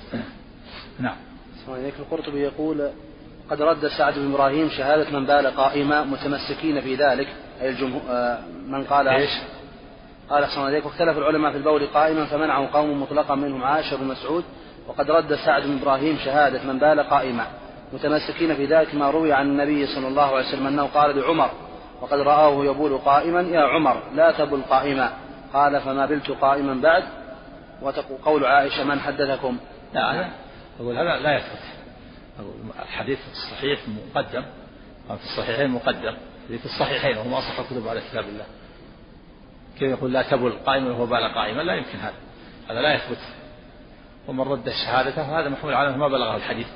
نعم. 0.98 1.16
القرطبي 1.98 2.40
يقول 2.40 2.90
قد 3.50 3.62
رد 3.62 3.86
سعد 3.86 4.18
بن 4.18 4.34
إبراهيم 4.34 4.68
شهادة 4.68 5.10
من 5.18 5.26
بال 5.26 5.46
قائما 5.46 6.04
متمسكين 6.04 6.80
في 6.80 6.94
ذلك 6.94 7.28
أي 7.62 7.68
الجمهور 7.68 8.02
آه، 8.10 8.38
من 8.66 8.84
قال 8.84 9.08
إيش؟ 9.08 9.30
قال 10.30 10.44
أحسن 10.44 10.60
عليك 10.60 10.86
واختلف 10.86 11.18
العلماء 11.18 11.52
في 11.52 11.58
البول 11.58 11.86
قائما 11.86 12.24
فمنعه 12.24 12.72
قوم 12.72 13.02
مطلقا 13.02 13.34
منهم 13.34 13.64
عائشة 13.64 13.96
بن 13.96 14.06
مسعود 14.06 14.44
وقد 14.88 15.10
رد 15.10 15.34
سعد 15.34 15.62
بن 15.62 15.78
إبراهيم 15.82 16.18
شهادة 16.24 16.72
من 16.72 16.78
بال 16.78 17.00
قائما 17.00 17.46
متمسكين 17.92 18.54
في 18.54 18.66
ذلك 18.66 18.94
ما 18.94 19.10
روي 19.10 19.32
عن 19.32 19.46
النبي 19.46 19.86
صلى 19.86 20.08
الله 20.08 20.36
عليه 20.36 20.48
وسلم 20.48 20.66
أنه 20.66 20.86
قال 20.86 21.18
لعمر 21.18 21.50
وقد 22.00 22.18
رآه 22.18 22.64
يبول 22.64 22.98
قائما 22.98 23.40
يا 23.40 23.60
عمر 23.60 24.02
لا 24.14 24.32
تبل 24.32 24.62
قائما. 24.62 25.12
قال 25.52 25.80
فما 25.80 26.06
بلت 26.06 26.30
قائما 26.30 26.74
بعد 26.74 27.04
وقول 27.82 28.44
عائشة 28.44 28.84
من 28.84 29.00
حدثكم؟ 29.00 29.58
لا 29.94 30.30
أقول 30.80 30.98
هذا 30.98 31.18
لا 31.18 31.36
يثبت. 31.36 31.62
الحديث 32.82 33.18
الصحيح 33.32 33.80
مقدم. 34.14 34.42
في 35.08 35.24
الصحيحين 35.24 35.70
مقدم. 35.70 36.16
في 36.48 36.64
الصحيحين 36.64 37.16
وهو 37.16 37.38
أصح 37.38 37.60
الكتب 37.60 37.88
على 37.88 38.00
كتاب 38.00 38.24
الله. 38.24 38.44
كيف 39.78 39.90
يقول 39.90 40.12
لا 40.12 40.22
تبل 40.22 40.52
قائما 40.66 40.90
وهو 40.90 41.06
بال 41.06 41.34
قائما؟ 41.34 41.62
لا 41.62 41.74
يمكن 41.74 41.98
هذا. 41.98 42.14
هذا 42.70 42.80
لا 42.82 42.94
يثبت. 42.94 43.18
ومن 44.28 44.40
رد 44.40 44.70
شهادته 44.70 45.40
هذا 45.40 45.48
محمول 45.48 45.74
على 45.74 45.96
ما 45.96 46.08
بلغه 46.08 46.36
الحديث. 46.36 46.66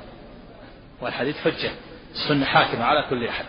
والحديث 1.01 1.37
حجة. 1.37 1.71
السنة 2.11 2.45
حاكمة 2.45 2.83
على 2.83 3.05
كل 3.09 3.27
أحد. 3.27 3.45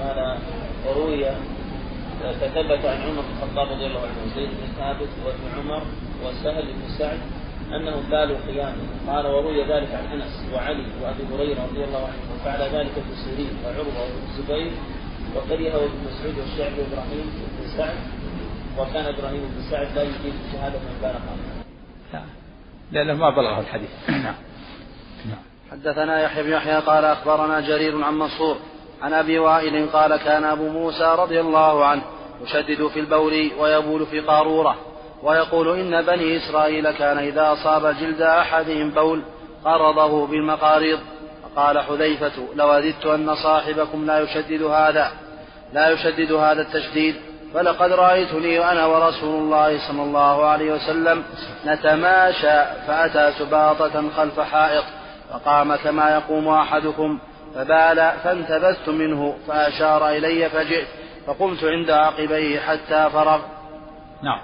قال 0.00 0.38
وروي 0.86 1.26
تثبت 2.32 2.84
عن 2.84 3.00
عمر 3.02 3.22
بن 3.22 3.32
الخطاب 3.36 3.68
رضي 3.68 3.86
الله 3.86 4.00
عنه 4.00 4.34
زيد 4.36 4.48
بن 4.48 4.66
ثابت 4.76 5.08
وابن 5.26 5.58
عمر 5.58 5.82
وسهل 6.24 6.62
بن 6.62 6.88
سعد 6.98 7.18
أنهم 7.72 8.02
بالوا 8.10 8.38
قياما. 8.46 8.86
قال 9.08 9.26
وروي 9.26 9.64
ذلك 9.64 9.94
عن 9.94 10.20
أنس 10.20 10.44
وعلي 10.54 10.86
وأبي 11.02 11.22
هريرة 11.34 11.62
رضي 11.72 11.84
الله 11.84 12.04
عنه 12.06 12.34
وفعل 12.34 12.60
ذلك 12.60 12.92
ابن 12.96 13.14
سيرين 13.24 13.50
وعروة 13.64 14.00
وابن 14.00 14.22
الزبير 14.28 14.72
وكرهه 15.36 15.84
ابن 15.84 15.98
مسعود 16.06 16.38
والشعبي 16.38 16.80
وابراهيم 16.80 17.32
بن 17.60 17.68
سعد. 17.76 17.96
وكان 18.78 19.14
إبراهيم 19.14 19.40
بن 19.40 19.70
سعد 19.70 19.86
لا 19.96 20.02
يجيب 20.02 20.34
شهادة 20.52 20.78
من 20.78 20.98
بلغ 21.02 21.18
لأنه 22.92 23.14
ما 23.14 23.30
بلغه 23.30 23.60
الحديث. 23.60 23.90
نعم. 24.08 24.34
نعم. 25.28 25.42
حدثنا 25.70 26.22
يحيى 26.22 26.42
بن 26.42 26.52
يحيى 26.52 26.78
قال 26.78 27.04
أخبرنا 27.04 27.60
جرير 27.60 28.04
عن 28.04 28.14
منصور 28.14 28.56
عن 29.02 29.12
أبي 29.12 29.38
وائل 29.38 29.90
قال 29.90 30.16
كان 30.16 30.44
أبو 30.44 30.68
موسى 30.68 31.14
رضي 31.18 31.40
الله 31.40 31.84
عنه 31.84 32.02
يشدد 32.42 32.86
في 32.86 33.00
البول 33.00 33.50
ويبول 33.58 34.06
في 34.06 34.20
قارورة 34.20 34.76
ويقول 35.22 35.78
إن 35.78 36.02
بني 36.02 36.36
إسرائيل 36.36 36.90
كان 36.90 37.18
إذا 37.18 37.52
أصاب 37.52 37.96
جلد 38.00 38.22
احدهم 38.22 38.90
بول 38.90 39.22
قرضه 39.64 40.26
بالمقاريض. 40.26 40.98
فقال 41.54 41.78
حذيفة 41.78 42.32
لوددت 42.54 43.06
أن 43.06 43.34
صاحبكم 43.34 44.06
لا 44.06 44.20
يشدد 44.20 44.62
هذا 44.62 45.12
لا 45.72 45.90
يشدد 45.90 46.32
هذا 46.32 46.62
التشديد 46.62 47.16
فلقد 47.54 47.92
رأيتني 47.92 48.70
أنا 48.70 48.86
ورسول 48.86 49.34
الله 49.42 49.88
صلى 49.88 50.02
الله 50.02 50.46
عليه 50.46 50.72
وسلم 50.72 51.22
نتماشى 51.66 52.64
فأتى 52.86 53.32
سباطة 53.38 54.10
خلف 54.16 54.40
حائط 54.40 54.84
فقام 55.30 55.74
كما 55.74 56.10
يقوم 56.10 56.48
أحدكم 56.48 57.18
فبال 57.54 58.12
فانتبذت 58.24 58.88
منه 58.88 59.36
فأشار 59.48 60.08
إلي 60.08 60.48
فجئت 60.48 60.86
فقمت 61.26 61.64
عند 61.64 61.90
عقبيه 61.90 62.60
حتى 62.60 63.10
فرغ. 63.10 63.42
نعم. 64.22 64.40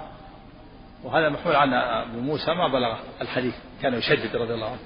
وهذا 1.03 1.29
محمول 1.29 1.55
عن 1.55 1.73
أبو 1.73 2.19
موسى 2.19 2.53
ما 2.53 2.67
بلغ 2.67 2.95
الحديث. 3.21 3.55
كان 3.81 3.93
يشدد 3.93 4.35
رضي 4.35 4.53
الله 4.53 4.67
عنه. 4.67 4.79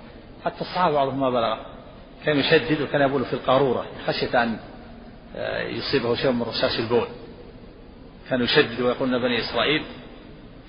حتى 0.45 0.61
الصحابة 0.61 0.95
بعضهم 0.95 1.19
ما 1.19 1.29
بلغ. 1.29 1.57
كان 2.25 2.39
يشدد 2.39 2.81
وكان 2.81 3.01
يبول 3.01 3.25
في 3.25 3.33
القارورة 3.33 3.85
خشية 4.07 4.43
أن 4.43 4.59
يصيبه 5.69 6.15
شيء 6.15 6.31
من 6.31 6.41
رشاش 6.41 6.79
البول. 6.79 7.07
كان 8.29 8.41
يشدد 8.41 8.81
ويقول 8.81 9.15
إن 9.15 9.21
بني 9.21 9.39
إسرائيل 9.39 9.85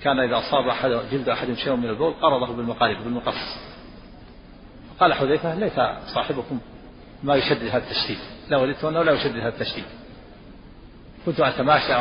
كان 0.02 0.20
إذا 0.20 0.38
أصاب 0.38 0.68
أحد 0.68 0.90
جلد 1.12 1.28
أحد 1.28 1.52
شيء 1.52 1.76
من 1.76 1.88
البول 1.88 2.12
قرضه 2.12 2.52
بالمقارب 2.52 3.04
بالمقص. 3.04 3.58
قال 5.00 5.14
حذيفة 5.14 5.54
ليس 5.54 5.80
صاحبكم 6.14 6.58
ما 7.22 7.36
يشدد 7.36 7.68
هذا 7.68 7.84
التشديد. 7.90 8.18
لا 8.48 8.56
وددت 8.56 8.84
انه 8.84 9.02
لا 9.02 9.12
يشدد 9.12 9.36
هذا 9.36 9.48
التشديد. 9.48 9.84
كنت 11.26 11.40
أتماشى 11.40 11.94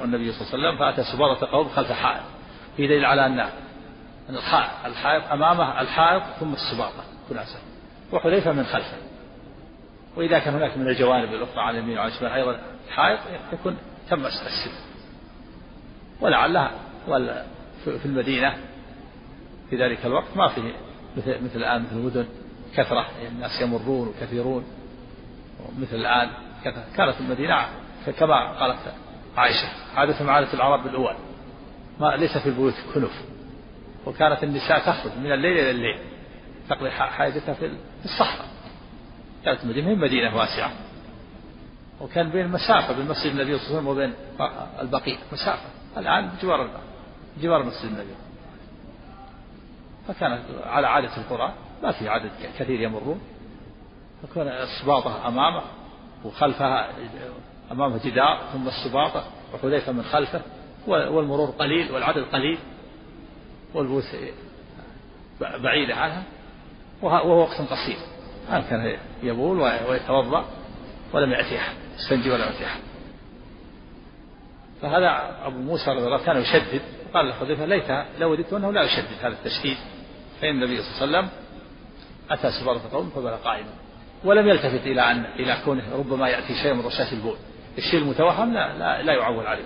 والنبي 0.00 0.32
صلى 0.32 0.40
الله 0.40 0.68
عليه 0.68 0.68
وسلم 0.68 0.78
فأتى 0.78 1.12
سبارة 1.12 1.46
قوم 1.52 1.68
خلف 1.68 1.92
حائط 1.92 2.22
في 2.76 2.86
دليل 2.86 3.04
على 3.04 3.26
أن 3.26 3.46
الحائط 4.86 5.32
أمامه 5.32 5.80
الحائط 5.80 6.22
ثم 6.40 6.52
السباطة 6.52 7.04
كل 7.28 7.38
عسل. 7.38 7.58
وحذيفة 8.12 8.52
من 8.52 8.64
خلفه. 8.64 8.96
وإذا 10.16 10.38
كان 10.38 10.54
هناك 10.54 10.76
من 10.78 10.88
الجوانب 10.88 11.34
الأخرى 11.34 11.60
على 11.60 11.78
اليمين 11.78 11.98
وعلى 11.98 12.12
الشمال 12.12 12.32
أيضا 12.32 12.60
الحائط 12.88 13.20
يكون 13.52 13.76
تم 14.10 14.26
السد 14.26 14.70
ولعلها 16.20 16.70
في 17.84 18.04
المدينة 18.06 18.56
في 19.70 19.76
ذلك 19.76 20.06
الوقت 20.06 20.36
ما 20.36 20.48
فيه 20.48 20.72
مثل 21.16 21.44
مثل 21.44 21.56
الآن 21.56 21.82
مثل 21.82 21.96
المدن 21.96 22.26
كثرة 22.76 23.06
الناس 23.28 23.60
يمرون 23.60 24.08
وكثيرون. 24.08 24.64
مثل 25.78 25.96
الآن 25.96 26.30
كانت 26.96 27.14
المدينة 27.20 27.66
كما 28.10 28.52
قالت 28.60 28.78
عائشة 29.36 29.68
عادة 29.96 30.32
عادة 30.32 30.52
العرب 30.54 30.82
بالأول. 30.84 31.14
ما 32.00 32.16
ليس 32.16 32.38
في 32.38 32.48
البيوت 32.48 32.74
كنف. 32.94 33.24
وكانت 34.06 34.44
النساء 34.44 34.78
تخرج 34.78 35.12
من 35.18 35.32
الليل 35.32 35.58
إلى 35.58 35.70
الليل. 35.70 35.98
تقضي 36.68 36.90
حاجتها 36.90 37.54
في 37.54 37.76
الصحراء. 38.04 38.46
كانت 39.44 39.64
المدينة 39.64 39.88
هي 39.88 39.94
مدينة 39.94 40.36
واسعة. 40.36 40.70
وكان 42.00 42.30
بين 42.30 42.48
مسافة 42.48 42.92
بين 42.92 43.08
مسجد 43.08 43.30
النبي 43.30 43.58
صلى 43.58 43.78
الله 43.78 43.78
عليه 43.78 43.78
وسلم 43.78 43.86
وبين 43.86 44.14
البقيع. 44.80 45.18
مسافة. 45.32 45.68
الآن 45.96 46.28
بجوار 46.28 46.70
جوار 47.40 47.62
مسجد 47.62 47.84
النبي. 47.84 48.14
فكانت 50.08 50.42
على 50.66 50.86
عادة 50.86 51.16
القرى. 51.16 51.52
ما 51.82 51.92
في 51.92 52.08
عدد 52.08 52.30
كثير 52.58 52.80
يمرون. 52.80 53.20
فكان 54.22 54.48
السباطة 54.48 55.28
أمامه 55.28 55.62
وخلفها 56.24 56.88
أمامه 57.72 58.00
جدار 58.04 58.40
ثم 58.52 58.68
السباطة 58.68 59.24
وحذيفة 59.54 59.92
من 59.92 60.02
خلفه 60.02 60.40
والمرور 60.86 61.50
قليل 61.50 61.92
والعدد 61.92 62.24
قليل 62.32 62.58
والبوث 63.74 64.16
بعيدة 65.40 65.94
عنها 65.94 66.22
وهو 67.02 67.40
وقت 67.40 67.60
قصير. 67.60 67.96
ما 68.50 68.60
كان 68.60 68.96
يبول 69.22 69.60
ويتوضأ 69.60 70.44
ولم 71.12 71.30
يأتي 71.32 71.58
أحد 71.58 71.74
استنجي 71.98 72.30
ولم 72.30 72.42
يأتي 72.42 72.66
أحد. 72.66 72.80
فهذا 74.82 75.36
أبو 75.44 75.58
موسى 75.58 75.90
رضي 75.90 76.06
الله 76.06 76.24
كان 76.24 76.36
يشدد 76.36 76.80
قال 77.14 77.28
لحذيفة 77.28 77.64
ليت 77.64 77.90
لو 78.18 78.30
وددت 78.32 78.52
أنه 78.52 78.72
لا 78.72 78.82
يشدد 78.82 79.18
هذا 79.20 79.28
التشديد 79.28 79.76
فإن 80.40 80.50
النبي 80.50 80.82
صلى 80.82 81.04
الله 81.04 81.18
عليه 81.18 81.28
وسلم 81.28 81.38
أتى 82.30 82.50
سبارة 82.60 82.80
قوم 82.92 83.10
فبلى 83.10 83.36
قائما 83.44 83.70
ولم 84.24 84.48
يلتفت 84.48 84.86
إلى 84.86 85.00
أن 85.10 85.24
إلى 85.24 85.56
كونه 85.64 85.82
ربما 85.96 86.28
يأتي 86.28 86.54
شيء 86.62 86.74
من 86.74 86.86
رشاش 86.86 87.12
البول. 87.12 87.36
الشيء 87.78 88.00
المتوهم 88.00 88.52
لا, 88.52 88.78
لا, 88.78 89.02
لا 89.02 89.12
يعول 89.12 89.46
عليه. 89.46 89.64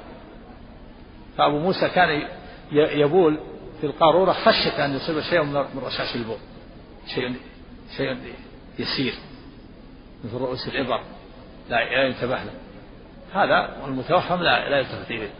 فأبو 1.39 1.59
موسى 1.59 1.89
كان 1.89 2.29
يبول 2.73 3.39
في 3.81 3.87
القارورة 3.87 4.33
خشية 4.33 4.85
أن 4.85 4.97
يصيب 4.97 5.21
شيء 5.21 5.43
من 5.43 5.83
رشاش 5.83 6.17
البول. 6.17 6.39
شيء 7.15 7.35
شيء 7.97 8.17
يسير 8.79 9.15
مثل 10.25 10.37
رؤوس 10.37 10.69
الإبر 10.69 11.01
لا 11.71 12.07
ينتبه 12.07 12.37
له. 12.45 12.53
هذا 13.35 13.77
والمتوهم 13.83 14.43
لا 14.43 14.69
لا 14.69 14.79
يلتفت 14.79 15.11
إليه. 15.11 15.31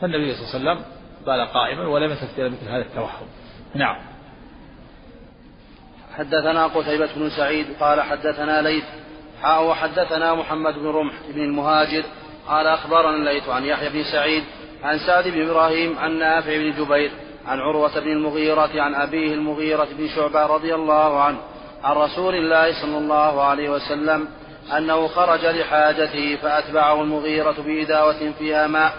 فالنبي 0.00 0.34
صلى 0.34 0.60
الله 0.60 0.70
عليه 0.70 0.80
وسلم 0.80 0.94
بال 1.26 1.46
قائما 1.46 1.86
ولم 1.86 2.10
يلتفت 2.10 2.38
إلى 2.38 2.48
مثل 2.48 2.68
هذا 2.68 2.82
التوهم. 2.82 3.26
نعم. 3.74 3.96
حدثنا 6.14 6.66
قتيبة 6.66 7.14
بن 7.16 7.30
سعيد 7.30 7.66
قال 7.80 8.02
حدثنا 8.02 8.62
ليث 8.62 8.84
حاء 9.42 9.64
وحدثنا 9.64 10.34
محمد 10.34 10.74
بن 10.74 10.86
رمح 10.86 11.14
بن 11.28 11.40
المهاجر 11.40 12.02
قال 12.48 12.66
أخبرنا 12.66 13.16
الليث 13.16 13.48
عن 13.48 13.64
يحيى 13.64 13.88
بن 13.88 14.04
سعيد 14.12 14.44
عن 14.84 14.98
سعد 14.98 15.28
بن 15.28 15.50
إبراهيم 15.50 15.98
عن 15.98 16.18
نافع 16.18 16.56
بن 16.56 16.72
جبير 16.72 17.10
عن 17.46 17.60
عروة 17.60 18.00
بن 18.00 18.12
المغيرة 18.12 18.82
عن 18.82 18.94
أبيه 18.94 19.34
المغيرة 19.34 19.88
بن 19.98 20.08
شعبة 20.08 20.46
رضي 20.46 20.74
الله 20.74 21.22
عنه 21.22 21.38
عن 21.84 21.96
رسول 21.96 22.34
الله 22.34 22.82
صلى 22.82 22.98
الله 22.98 23.42
عليه 23.42 23.70
وسلم 23.70 24.28
أنه 24.76 25.08
خرج 25.08 25.46
لحاجته 25.46 26.36
فأتبعه 26.42 27.02
المغيرة 27.02 27.54
بإداوة 27.66 28.32
فيها 28.38 28.66
ماء 28.66 28.92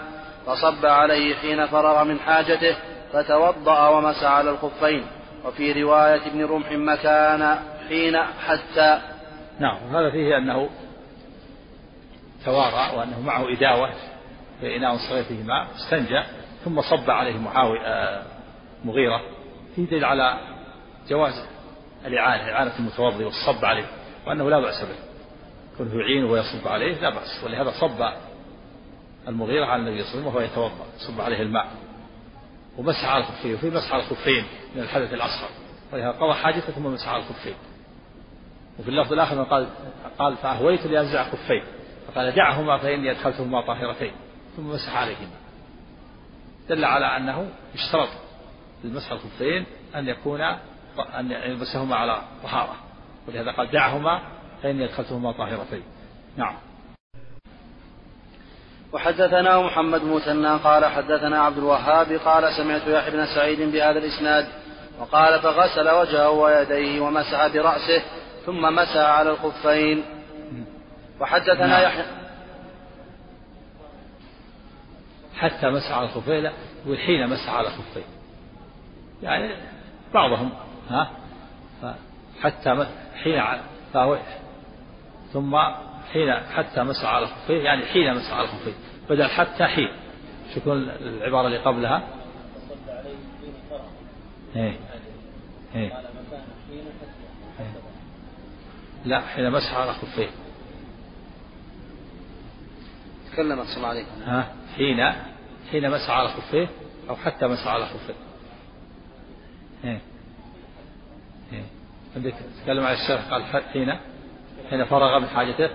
فصب 0.46 0.86
عليه 0.86 1.34
حين 1.34 1.66
فرغ 1.66 2.04
من 2.04 2.20
حاجته 2.20 2.76
فتوضأ 3.12 3.88
ومسح 3.88 4.24
على 4.24 4.50
الخفين. 4.50 5.06
وفي 5.44 5.82
رواية 5.82 6.26
ابن 6.26 6.44
رمح 6.44 6.72
مكان 6.72 7.58
حين 7.88 8.16
حتى 8.16 8.98
نعم 9.60 9.76
هذا 9.76 10.10
فيه 10.10 10.36
أنه 10.36 10.68
توارى 12.44 12.96
وأنه 12.96 13.20
معه 13.20 13.52
إداوة 13.52 13.90
في 14.60 14.76
إناء 14.76 14.96
صغير 14.96 15.24
فيه 15.24 15.42
ماء 15.42 15.66
استنجى 15.76 16.22
ثم 16.64 16.80
صب 16.80 17.10
عليه 17.10 17.38
محاوي 17.38 17.80
آه 17.80 18.22
مغيرة 18.84 19.20
فيه 19.76 19.86
دليل 19.86 20.04
على 20.04 20.40
جواز 21.08 21.46
الإعانة 22.06 22.52
إعانة 22.52 22.72
المتوضي 22.78 23.24
والصب 23.24 23.64
عليه 23.64 23.86
وأنه 24.26 24.50
لا 24.50 24.60
بأس 24.60 24.82
به. 24.82 24.96
كونه 25.78 25.94
يعينه 26.00 26.30
ويصب 26.30 26.68
عليه 26.68 27.00
لا 27.00 27.10
بأس 27.10 27.44
ولهذا 27.44 27.70
صب 27.80 28.12
المغيرة 29.28 29.66
على 29.66 29.82
النبي 29.82 30.02
صلى 30.02 30.20
الله 30.20 30.30
عليه 30.30 30.46
وسلم 30.48 30.58
وهو 30.58 30.68
يتوضأ 30.68 30.84
صب 30.98 31.20
عليه 31.20 31.42
الماء 31.42 31.66
ومسح 32.78 33.04
على 33.04 33.24
الخفين 33.24 33.54
وفي 33.54 33.70
مسح 33.70 33.92
على 33.92 34.02
الخفين 34.02 34.44
من 34.74 34.82
الحدث 34.82 35.12
الأصغر 35.12 35.48
ولهذا 35.92 36.10
قضى 36.10 36.34
حاجته 36.34 36.72
ثم 36.72 36.86
مسح 36.86 37.08
على 37.08 37.22
الخفين. 37.22 37.54
وفي 38.78 38.88
اللفظ 38.88 39.12
الآخر 39.12 39.42
قال 39.42 39.66
قال 40.18 40.36
فأهويت 40.36 40.86
لأنزع 40.86 41.24
خفين 41.24 41.62
فقال 42.08 42.34
دعهما 42.34 42.78
فإني 42.78 43.10
أدخلتهما 43.10 43.60
طاهرتين 43.60 44.12
ثم 44.56 44.66
مسح 44.66 44.96
عليهما. 44.96 45.36
دل 46.68 46.84
على 46.84 47.16
أنه 47.16 47.48
يشترط 47.74 48.08
للمسح 48.84 49.12
الخفين 49.12 49.66
أن 49.96 50.08
يكون 50.08 50.40
أن 51.18 51.30
يلبسهما 51.30 51.96
على 51.96 52.22
طهارة. 52.42 52.76
ولهذا 53.28 53.50
قال 53.50 53.70
دعهما 53.70 54.20
فإني 54.62 54.84
أدخلتهما 54.84 55.32
طاهرتين. 55.32 55.82
نعم. 56.36 56.56
وحدثنا 58.92 59.60
محمد 59.60 60.04
مثنى 60.04 60.56
قال 60.56 60.84
حدثنا 60.84 61.42
عبد 61.42 61.58
الوهاب 61.58 62.12
قال 62.12 62.52
سمعت 62.56 62.86
يحيى 62.86 63.10
بن 63.10 63.26
سعيد 63.26 63.60
بهذا 63.60 63.98
الإسناد 63.98 64.46
وقال 65.00 65.40
فغسل 65.40 65.90
وجهه 65.90 66.30
ويديه 66.30 67.00
ومسح 67.00 67.46
برأسه 67.46 68.02
ثم 68.46 68.74
مسح 68.74 68.96
على 68.96 69.30
الخفين. 69.30 70.04
وحدثنا 71.20 71.66
نعم. 71.66 71.82
يحيى. 71.82 72.04
حتى 75.36 75.70
مسح 75.70 75.92
على 75.92 76.06
الخفين 76.06 76.50
وحين 76.88 77.30
مسح 77.30 77.50
على 77.50 77.68
الخفين. 77.68 78.04
يعني 79.22 79.54
بعضهم 80.14 80.50
ها 80.90 81.10
حتى 82.42 82.86
حين 83.22 83.42
فهو 83.94 84.18
ثم 85.32 85.56
حين 86.12 86.34
حتى 86.34 86.82
مسح 86.82 87.04
على 87.04 87.24
الخفين 87.24 87.60
يعني 87.60 87.86
حين 87.86 88.14
مسح 88.14 88.32
على 88.32 88.44
الخفين. 88.44 88.74
بدل 89.10 89.26
حتى 89.30 89.64
حين. 89.64 89.88
شكون 90.54 90.82
العبارة 90.82 91.46
اللي 91.46 91.58
قبلها؟ 91.58 91.98
فصب 91.98 92.88
عليه 92.88 93.16
حين 93.40 93.52
فرغ 93.70 93.80
إيه 94.56 94.76
إيه 95.74 95.92
قال 95.92 96.04
مكان 96.04 96.44
حين 96.70 96.84
حسبه 97.58 97.86
لا 99.06 99.20
حين 99.20 99.50
مسح 99.50 99.74
على 99.74 99.92
خفيه 99.92 100.28
تكلم 103.32 103.60
أحسن 103.60 103.76
الله 103.76 103.88
عليكم 103.88 104.22
ها؟ 104.26 104.52
حين 104.76 105.12
حين 105.70 105.90
مسح 105.90 106.10
على 106.10 106.28
خفيه 106.28 106.68
أو 107.10 107.16
حتى 107.16 107.46
مسح 107.46 107.66
على 107.66 107.86
خفيه 107.86 108.14
إيه. 109.84 110.00
إيه. 111.52 111.64
عندك 112.16 112.34
تكلم 112.62 112.84
على 112.84 112.94
الشرح 112.94 113.30
قال 113.30 113.44
حين 113.44 113.96
حين 114.70 114.84
فرغ 114.84 115.18
من 115.18 115.28
حاجته. 115.28 115.70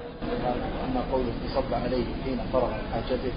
أما 0.86 1.02
قوله 1.12 1.34
صب 1.56 1.74
عليه 1.74 2.06
حين 2.24 2.39
فرغ 2.54 2.67
من 2.67 2.91
حاجته 2.94 3.34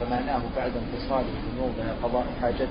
فمعناه 0.00 0.42
بعد 0.56 0.72
انفصاله 0.76 1.22
من 1.22 1.58
موضع 1.58 1.92
قضاء 2.02 2.26
حاجته 2.40 2.68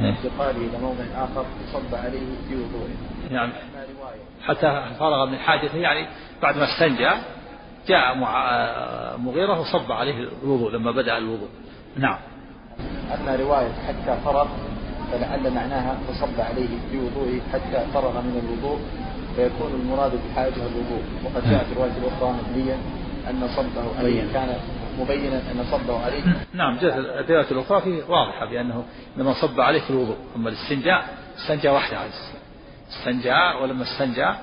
إيه. 0.00 0.10
انتقاله 0.10 0.58
إلى 0.58 0.78
موضع 0.78 1.04
آخر 1.24 1.44
صب 1.72 1.94
عليه 1.94 2.26
في 2.48 2.54
وضوءه 2.56 2.96
رواية 3.30 3.52
حتى 4.48 4.82
فرغ 4.98 5.26
من 5.26 5.38
حاجته 5.38 5.76
يعني 5.76 6.06
بعد 6.42 6.56
ما 6.56 6.64
استنجى 6.64 7.10
جاء 7.88 8.14
مغيرة 9.18 9.60
وصب 9.60 9.92
عليه 9.92 10.28
الوضوء 10.42 10.72
لما 10.72 10.90
بدأ 10.90 11.18
الوضوء. 11.18 11.48
نعم. 11.96 12.18
أما 13.14 13.36
رواية 13.36 13.72
حتى 13.88 14.20
فرغ 14.24 14.46
فلعل 15.12 15.54
معناها 15.54 15.98
فصب 16.08 16.40
عليه 16.40 16.68
في 16.90 16.98
وضوءه 16.98 17.40
حتى 17.52 17.92
فرغ 17.94 18.20
من 18.20 18.42
الوضوء 18.44 18.80
فيكون 19.36 19.80
المراد 19.80 20.12
بحاجة 20.12 20.56
الوضوء. 20.56 21.02
وقد 21.24 21.50
جاء 21.50 21.64
في 21.64 21.72
الرواية 21.72 21.92
الأخرى 21.92 22.32
مبنيا 22.32 22.78
أن 23.30 23.48
صبه 23.48 23.98
عليه 23.98 24.32
كان 24.32 24.56
مبينا 25.00 25.36
أن 25.36 25.64
صبه 25.70 26.04
عليه. 26.04 26.22
نعم 26.54 26.76
جاءت 26.76 26.96
الأدلة 26.96 27.50
الأخرى 27.50 27.80
فيه 27.80 28.04
واضحة 28.04 28.46
بأنه 28.46 28.84
لما 29.16 29.32
صب 29.32 29.60
عليه 29.60 29.80
في 29.80 29.90
الوضوء 29.90 30.16
أما 30.36 30.48
الاستنجاء 30.48 31.08
استنجى 31.36 31.68
وحده 31.68 31.98
عليه. 31.98 32.10
استنجى 32.88 33.62
ولما 33.62 33.82
استنجى 33.82 34.34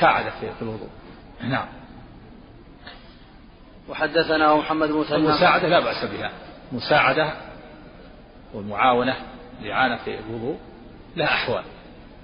ساعد 0.00 0.24
في 0.40 0.62
الوضوء. 0.62 0.88
نعم. 1.40 1.66
وحدثنا 3.88 4.54
محمد 4.54 4.88
بن 4.88 4.98
مثنى 4.98 5.16
المساعدة 5.16 5.68
لا 5.68 5.80
بأس 5.80 6.04
بها. 6.04 6.30
مساعدة 6.72 7.32
والمعاونة 8.54 9.16
الإعانة 9.62 9.96
في 9.96 10.18
الوضوء 10.18 10.58
لها 11.16 11.26
أحوال. 11.26 11.64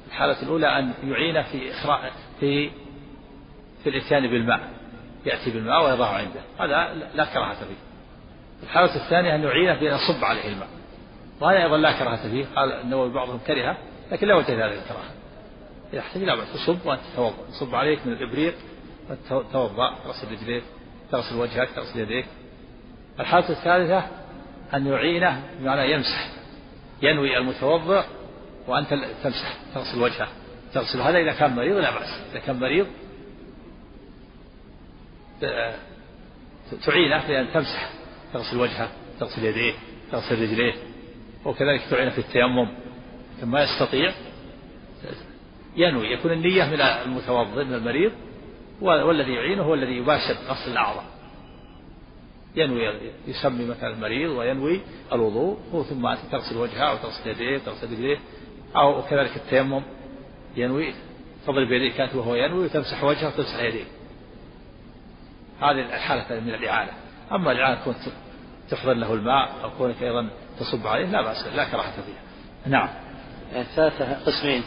الحالة 0.09 0.43
الأولى 0.43 0.79
أن 0.79 0.93
يعين 1.05 1.43
في 1.43 1.71
إخراء 1.71 2.12
في 2.41 2.71
في 3.83 3.88
الإتيان 3.91 4.23
بالماء. 4.23 4.61
يأتي 5.27 5.51
بالماء 5.51 5.85
ويضعه 5.85 6.17
عنده. 6.17 6.41
هذا 6.61 6.95
لا 7.15 7.25
كراهة 7.25 7.55
فيه. 7.55 7.83
الحالة 8.62 9.05
الثانية 9.05 9.35
أن 9.35 9.43
يعينه 9.43 9.81
بأن 9.81 9.95
يصب 9.95 10.25
عليه 10.25 10.53
الماء. 10.53 10.69
وهذا 11.41 11.62
أيضا 11.62 11.77
لا 11.77 11.93
كراهة 11.93 12.31
فيه. 12.31 12.47
قال 12.57 12.73
النووي 12.73 13.12
بعضهم 13.12 13.38
كره 13.47 13.77
لكن 14.12 14.27
لا 14.27 14.35
وجه 14.35 14.66
هذه 14.66 14.75
الكراهة. 14.83 15.11
إذا 15.92 16.01
احتاج 16.01 16.22
لا 16.22 16.35
بأس 16.35 16.53
تصب 16.53 16.87
وأنت 16.87 17.01
تتوضأ 17.12 17.35
تصب 17.51 17.75
عليك 17.75 18.07
من 18.07 18.12
الإبريق 18.12 18.55
وتتوضأ. 19.11 19.94
تغسل 20.05 20.33
رجليك. 20.33 20.62
تغسل 21.12 21.37
وجهك. 21.37 21.68
تغسل 21.77 22.01
يديك. 22.01 22.27
الحالة 23.20 23.48
الثالثة 23.48 24.07
أن 24.75 24.87
يعينه 24.87 25.42
بمعنى 25.61 25.92
يمسح. 25.92 26.29
ينوي 27.03 27.38
المتوضأ 27.38 28.05
وأنت 28.68 28.94
تمسح. 29.25 29.57
تغسل 29.75 30.03
وجهه. 30.03 30.29
تغسل 30.75 31.01
هذا 31.01 31.18
إذا 31.18 31.33
كان 31.33 31.57
مريض 31.57 31.77
لا 31.77 31.90
بأس. 31.98 32.09
إذا 32.31 32.38
كان 32.38 32.61
مريض 32.61 32.87
ت- 35.40 35.75
تعينه 36.87 37.27
بأن 37.29 37.53
تمسح. 37.55 37.90
تغسل 38.33 38.57
وجهه. 38.57 38.88
تغسل 39.20 39.44
يديه 39.44 39.72
تغسل 40.12 40.42
رجليه 40.42 40.75
وكذلك 41.44 41.81
تعينه 41.90 42.11
في 42.11 42.18
التيمم. 42.18 42.68
ما 43.45 43.63
يستطيع. 43.63 44.13
ينوي 45.77 46.13
يكون 46.13 46.33
النية 46.33 46.65
من 46.65 46.81
المتوضئ 46.81 47.65
من 47.65 47.75
المريض 47.75 48.13
والذي 48.81 49.33
يعينه 49.33 49.63
هو 49.63 49.75
الذي 49.75 49.93
يباشر 49.93 50.35
غسل 50.49 50.73
الأعضاء 50.73 51.05
ينوي 52.57 53.13
يسمي 53.27 53.67
مثلا 53.67 53.89
المريض 53.89 54.31
وينوي 54.31 54.81
الوضوء 55.13 55.59
هو 55.75 55.83
ثم 55.83 56.15
تغسل 56.33 56.57
وجهه 56.57 56.91
أو 56.91 56.97
تغسل 56.97 57.31
يديه 57.31 57.59
تغسل 57.59 57.93
رجليه 57.93 58.19
أو 58.77 59.03
كذلك 59.03 59.37
التيمم. 59.37 59.83
ينوي 60.57 60.95
تضرب 61.47 61.73
يديك 61.73 62.01
أنت 62.01 62.15
وهو 62.15 62.35
ينوي 62.35 62.65
وتمسح 62.65 63.05
وجهه 63.05 63.29
وتمسح 63.29 63.63
يديه. 63.63 63.85
هذه 65.61 65.81
الحالة 65.81 66.41
من 66.41 66.55
الإعانة. 66.55 66.93
أما 67.33 67.53
الإعانة 67.53 67.81
كنت 67.85 68.13
تحضر 68.71 68.93
له 68.93 69.15
الماء 69.15 69.53
أو 69.65 69.71
كونك 69.79 70.03
أيضا 70.03 70.29
تصب 70.61 70.87
عليه 70.87 71.07
لا 71.07 71.23
بأس 71.23 71.47
لا 71.47 71.65
كراهة 71.65 72.03
فيها. 72.03 72.23
نعم. 72.67 72.89
يعني 73.53 73.65
ثلاثة 73.77 74.12
قسمين. 74.27 74.62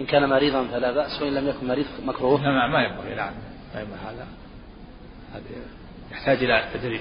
إن 0.00 0.06
كان 0.06 0.28
مريضا 0.28 0.64
فلا 0.72 0.92
بأس 0.92 1.22
وإن 1.22 1.34
لم 1.34 1.48
يكن 1.48 1.66
مريض 1.68 1.86
مكروه. 2.04 2.40
ما 2.40 2.66
ما 2.68 2.82
ينبغي 2.82 3.14
نعم 3.14 3.32
ما 3.74 3.80
ينبغي 3.80 3.98
هذا. 4.06 4.26
هذا 5.34 5.42
يحتاج 6.12 6.44
إلى 6.44 6.64
تدريب 6.74 7.00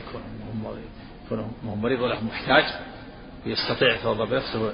هم- 1.32 1.46
هو 1.70 1.76
مريض 1.76 2.02
ولا 2.02 2.16
هو 2.16 2.22
محتاج. 2.22 2.64
ويستطيع 3.46 3.94
يتوضأ 3.96 4.26
بنفسه 4.26 4.74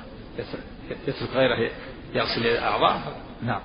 يترك 1.08 1.30
غيره 1.34 1.72
يغسل 2.14 2.48
الأعضاء 2.48 3.02
نعم. 3.42 3.62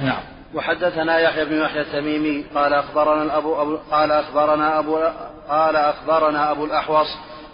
نعم. 0.00 0.22
وحدثنا 0.54 1.18
يحيى 1.18 1.44
بن 1.44 1.54
يحيى 1.56 1.80
التميمي 1.80 2.44
قال 2.54 2.72
أخبرنا 2.74 3.22
الأبو 3.22 3.62
أبو 3.62 3.76
قال 3.90 4.12
أخبرنا 4.12 4.78
أبو 4.78 4.96
قال 5.48 5.76
أخبرنا 5.76 6.50
أبو 6.50 6.64
الأحوص 6.64 7.06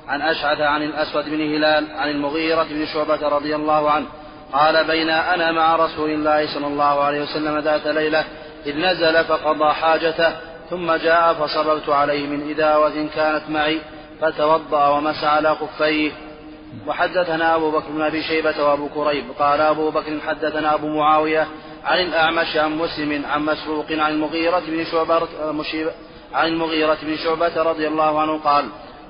عن 0.08 0.22
أشعث 0.22 0.60
عن 0.60 0.82
الأسود 0.82 1.24
بن 1.24 1.40
هلال 1.40 1.90
عن 1.90 2.10
المغيرة 2.10 2.62
بن 2.62 2.87
شعبة 2.87 3.28
رضي 3.28 3.54
الله 3.56 3.90
عنه 3.90 4.06
قال 4.52 4.85
بين 4.85 5.11
أنا 5.11 5.52
مع 5.52 5.76
رسول 5.76 6.11
الله 6.11 6.54
صلى 6.54 6.66
الله 6.66 7.04
عليه 7.04 7.22
وسلم 7.22 7.59
ذات 7.59 7.87
ليلة 7.87 8.24
إذ 8.66 8.76
نزل 8.78 9.24
فقضى 9.24 9.72
حاجته 9.72 10.33
ثم 10.70 10.92
جاء 10.92 11.35
فصببت 11.35 11.88
عليه 11.88 12.26
من 12.26 12.50
إداوة 12.50 13.09
كانت 13.14 13.42
معي 13.48 13.80
فتوضأ 14.20 14.88
ومسح 14.88 15.24
على 15.24 15.54
خفيه. 15.54 16.12
وحدثنا 16.87 17.54
أبو 17.54 17.70
بكر 17.70 17.90
بن 17.90 18.02
أبي 18.02 18.22
شيبة 18.22 18.64
وأبو 18.64 18.88
كريب. 18.88 19.24
قال 19.38 19.61
أبو 19.61 19.90
بكر 19.90 20.20
حدثنا 20.26 20.74
أبو 20.74 20.88
معاوية 20.88 21.46
عن 21.85 22.00
الأعمش 22.00 22.57
عن 22.57 22.78
مسلم 22.78 23.24
عن 23.26 23.44
مسروق 23.44 23.87
عن 23.90 24.12
المغيرة 24.12 24.62
بن 24.68 24.85
شعبة 24.85 25.22
عن 26.35 26.48
المغيرة 26.48 26.98
بن 27.02 27.16
شعبة 27.16 27.62
رضي 27.62 27.88
الله 27.88 28.20
عنه 28.20 28.38
قال 28.38 28.64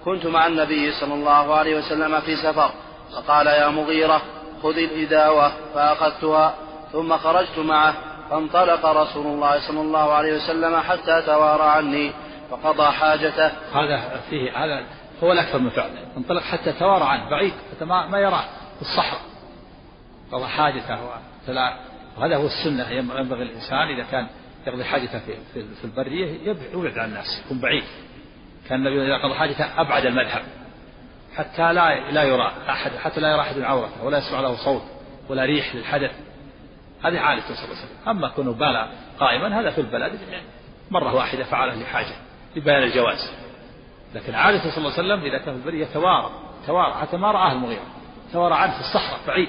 كنت 0.04 0.26
مع 0.26 0.46
النبي 0.46 0.92
صلى 0.92 1.14
الله 1.14 1.54
عليه 1.54 1.78
وسلم 1.78 2.20
في 2.20 2.36
سفر 2.36 2.70
فقال 3.12 3.46
يا 3.46 3.68
مغيرة 3.68 4.22
خذ 4.64 4.78
الإداوة 4.78 5.52
فأخذتها 5.74 6.54
ثم 6.92 7.16
خرجت 7.16 7.58
معه 7.58 7.94
فانطلق 8.30 8.86
رسول 8.86 9.26
الله 9.26 9.68
صلى 9.68 9.80
الله 9.80 10.12
عليه 10.12 10.36
وسلم 10.36 10.76
حتى 10.76 11.22
توارى 11.26 11.62
عني 11.62 12.12
فقضى 12.50 12.92
حاجته. 12.92 13.46
هذا 13.74 14.20
فيه 14.30 14.64
هذا 14.64 14.84
هو 15.22 15.32
الأكثر 15.32 15.58
من 15.58 15.70
فعل 15.70 15.90
انطلق 16.16 16.42
حتى 16.42 16.72
توارى 16.72 17.04
عنه 17.04 17.30
بعيد 17.30 17.52
حتى 17.76 17.84
ما, 17.84 18.06
ما 18.06 18.18
يراه 18.18 18.44
في 18.76 18.82
الصحراء. 18.82 19.20
قضى 20.32 20.46
حاجته 20.46 20.98
وهذا 22.18 22.36
هو 22.36 22.46
السنة 22.46 22.90
ينبغي 22.90 23.42
الإنسان 23.42 23.88
إذا 23.88 24.04
كان 24.10 24.26
يقضي 24.66 24.84
حاجته 24.84 25.18
في, 25.18 25.36
في, 25.54 25.64
في 25.74 25.84
البرية 25.84 26.54
يبعد 26.72 26.98
عن 26.98 27.08
الناس 27.08 27.42
يكون 27.44 27.60
بعيد. 27.60 27.84
كان 28.68 28.86
النبي 28.86 29.06
إذا 29.06 29.22
قضى 29.22 29.34
حاجته 29.34 29.80
أبعد 29.80 30.06
المذهب. 30.06 30.42
حتى 31.36 31.72
لا 31.72 32.10
لا 32.10 32.22
يرى 32.22 32.52
أحد 32.68 32.90
حتى 32.96 33.20
لا 33.20 33.30
يرى 33.32 33.40
أحد 33.40 33.60
عورته 33.60 34.04
ولا 34.04 34.18
يسمع 34.18 34.40
له 34.40 34.56
صوت 34.64 34.82
ولا 35.28 35.44
ريح 35.44 35.74
للحدث. 35.74 36.10
هذه 37.04 37.18
عادته 37.18 37.54
صلى 37.54 37.64
الله 37.64 37.76
عليه 37.76 37.84
وسلم. 37.84 38.08
أما 38.08 38.28
كونه 38.28 38.52
بال 38.52 38.88
قائما 39.20 39.60
هذا 39.60 39.70
في 39.70 39.80
البلد 39.80 40.18
مرة 40.90 41.14
واحدة 41.14 41.44
فعله 41.44 41.74
لحاجة 41.74 42.16
لبيان 42.56 42.82
الجواز. 42.82 43.30
لكن 44.14 44.34
عادته 44.34 44.70
صلى 44.70 44.78
الله 44.78 44.92
عليه 44.92 45.04
وسلم 45.04 45.20
إذا 45.20 45.38
كان 45.38 45.54
في 45.54 45.60
البرية 45.60 45.86
يتوارى 45.86 46.30
توارى 46.66 46.94
حتى 46.94 47.16
ما 47.16 47.30
رآه 47.32 47.52
المغيرة. 47.52 47.86
توارى 48.32 48.54
عنه 48.54 48.72
في 48.72 48.80
الصحراء 48.80 49.20
بعيد 49.26 49.48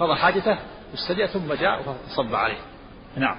قضى 0.00 0.14
حاجته 0.14 0.58
واستجاء 0.92 1.26
ثم 1.26 1.54
جاء 1.54 1.96
وصب 2.08 2.34
عليه. 2.34 2.58
نعم. 3.16 3.36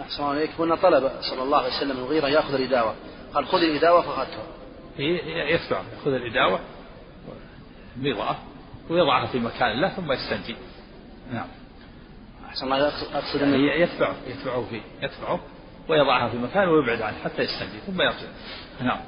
أحسن 0.00 0.22
الله 0.22 0.34
عليك 0.34 0.50
هنا 0.58 0.74
طلب 0.74 1.10
صلى 1.20 1.42
الله 1.42 1.58
عليه 1.58 1.76
وسلم 1.76 1.96
المغيرة 1.96 2.28
يأخذ 2.28 2.54
الإداوة. 2.54 2.94
قال 3.34 3.46
خذ 3.46 3.58
الإداوة 3.58 4.02
فأخذتها 4.02 4.57
يتبع 4.98 5.82
يأخذ 5.92 6.12
الإداوة 6.12 6.60
مضعة 7.96 8.38
ويضعها 8.90 9.26
في 9.26 9.38
مكان 9.38 9.80
له 9.80 9.88
ثم 9.88 10.12
يستنجي 10.12 10.56
نعم. 11.32 11.46
أحسن 12.48 12.64
الله 12.64 12.88
أقصد 12.88 13.40
يعني 13.40 13.80
يتبعه 13.82 14.16
يتبعه 14.26 14.64
فيه 14.70 14.80
يتبعه 15.02 15.40
ويضعها 15.88 16.28
في 16.28 16.36
مكان 16.38 16.68
ويبعد 16.68 17.02
عنه 17.02 17.16
حتى 17.24 17.42
يستنجي 17.42 17.78
ثم 17.86 18.02
يرجع 18.02 18.28
نعم. 18.80 19.00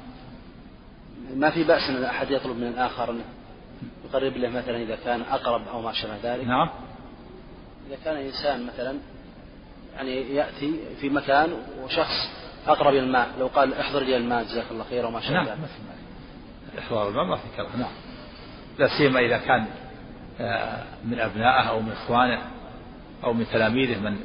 ما 1.35 1.49
في 1.49 1.63
بأس 1.63 1.89
أن 1.89 2.03
أحد 2.03 2.31
يطلب 2.31 2.57
من 2.57 2.67
الآخر 2.67 3.11
أن 3.11 3.21
يقرب 4.05 4.37
له 4.37 4.49
مثلا 4.49 4.77
إذا 4.77 4.97
كان 5.05 5.21
أقرب 5.21 5.67
أو 5.67 5.81
ما 5.81 5.93
شابه 5.93 6.17
ذلك؟ 6.23 6.47
نعم. 6.47 6.69
إذا 7.87 7.97
كان 8.05 8.15
إنسان 8.17 8.65
مثلا 8.65 8.97
يعني 9.95 10.35
يأتي 10.35 10.79
في 11.01 11.09
مكان 11.09 11.53
وشخص 11.83 12.29
أقرب 12.67 12.93
إلى 12.93 12.99
الماء. 12.99 13.29
لو 13.39 13.47
قال 13.47 13.73
احضر 13.73 13.99
لي 13.99 14.17
الماء 14.17 14.43
جزاك 14.43 14.65
الله 14.71 14.83
خير 14.89 15.05
وما 15.05 15.21
شابه 15.21 15.33
نعم 15.33 15.61
مثل 15.61 15.81
ما 15.87 16.79
إحضار 16.79 17.09
الماء 17.09 17.25
ما 17.25 17.35
في 17.35 17.43
كراهة 17.57 17.77
نعم. 17.77 17.91
لا 18.79 18.97
سيما 18.97 19.19
إذا 19.19 19.37
كان 19.37 19.65
آه، 20.39 20.83
من 21.05 21.19
أبنائه 21.19 21.69
أو 21.69 21.79
من 21.81 21.91
إخوانه 21.91 22.41
أو 23.23 23.33
من 23.33 23.45
تلاميذه 23.51 23.99
من 23.99 24.17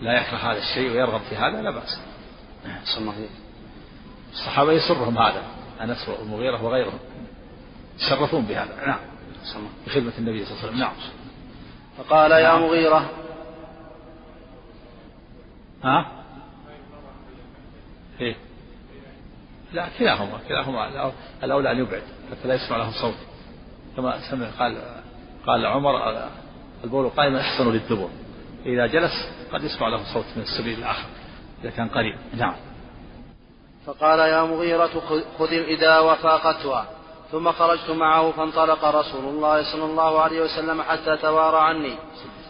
لا 0.00 0.12
يكره 0.12 0.36
هذا 0.36 0.58
الشيء 0.58 0.90
ويرغب 0.90 1.20
في 1.20 1.36
هذا 1.36 1.62
لا 1.62 1.70
بأس. 1.70 2.00
الصحابة 4.32 4.72
يسرهم 4.72 5.18
هذا 5.18 5.42
أنس 5.80 6.08
والمغيرة 6.08 6.64
وغيرهم. 6.64 6.98
يشرفون 7.98 8.44
بهذا. 8.44 8.86
نعم 8.86 8.98
بخدمة 9.86 10.12
النبي 10.18 10.44
صلى 10.44 10.52
الله 10.52 10.62
عليه 10.62 10.68
وسلم. 10.68 10.80
نعم. 10.80 10.92
فقال 11.98 12.30
يا 12.30 12.48
نعم. 12.48 12.62
مغيرة. 12.62 13.10
ها؟ 15.84 16.23
إيه؟ 18.20 18.36
لا 19.72 19.88
كلاهما 19.98 20.38
كلاهما 20.48 21.12
الأولى 21.42 21.72
أن 21.72 21.78
يبعد 21.78 22.02
حتى 22.30 22.48
لا 22.48 22.54
يسمع 22.54 22.76
لهم 22.76 22.92
صوت. 22.92 23.14
كما 23.96 24.30
سمع 24.30 24.46
قال 24.58 24.82
قال 25.46 25.66
عمر 25.66 26.28
البول 26.84 27.08
قائما 27.08 27.40
أحسن 27.40 27.72
للدبر. 27.72 28.08
إذا 28.66 28.86
جلس 28.86 29.12
قد 29.52 29.64
يسمع 29.64 29.88
له 29.88 30.14
صوت 30.14 30.24
من 30.36 30.42
السبيل 30.42 30.78
الآخر 30.78 31.08
إذا 31.62 31.70
كان 31.70 31.88
قريب. 31.88 32.16
نعم. 32.34 32.54
فقال 33.86 34.18
يا 34.18 34.42
مغيرة 34.42 35.00
خذ 35.38 35.52
الإداوة 35.52 36.14
فأخذتها 36.14 36.88
ثم 37.32 37.52
خرجت 37.52 37.90
معه 37.90 38.30
فانطلق 38.30 38.84
رسول 38.84 39.24
الله 39.24 39.72
صلى 39.72 39.84
الله 39.84 40.20
عليه 40.20 40.40
وسلم 40.40 40.82
حتى 40.82 41.16
توارى 41.16 41.58
عني. 41.58 41.94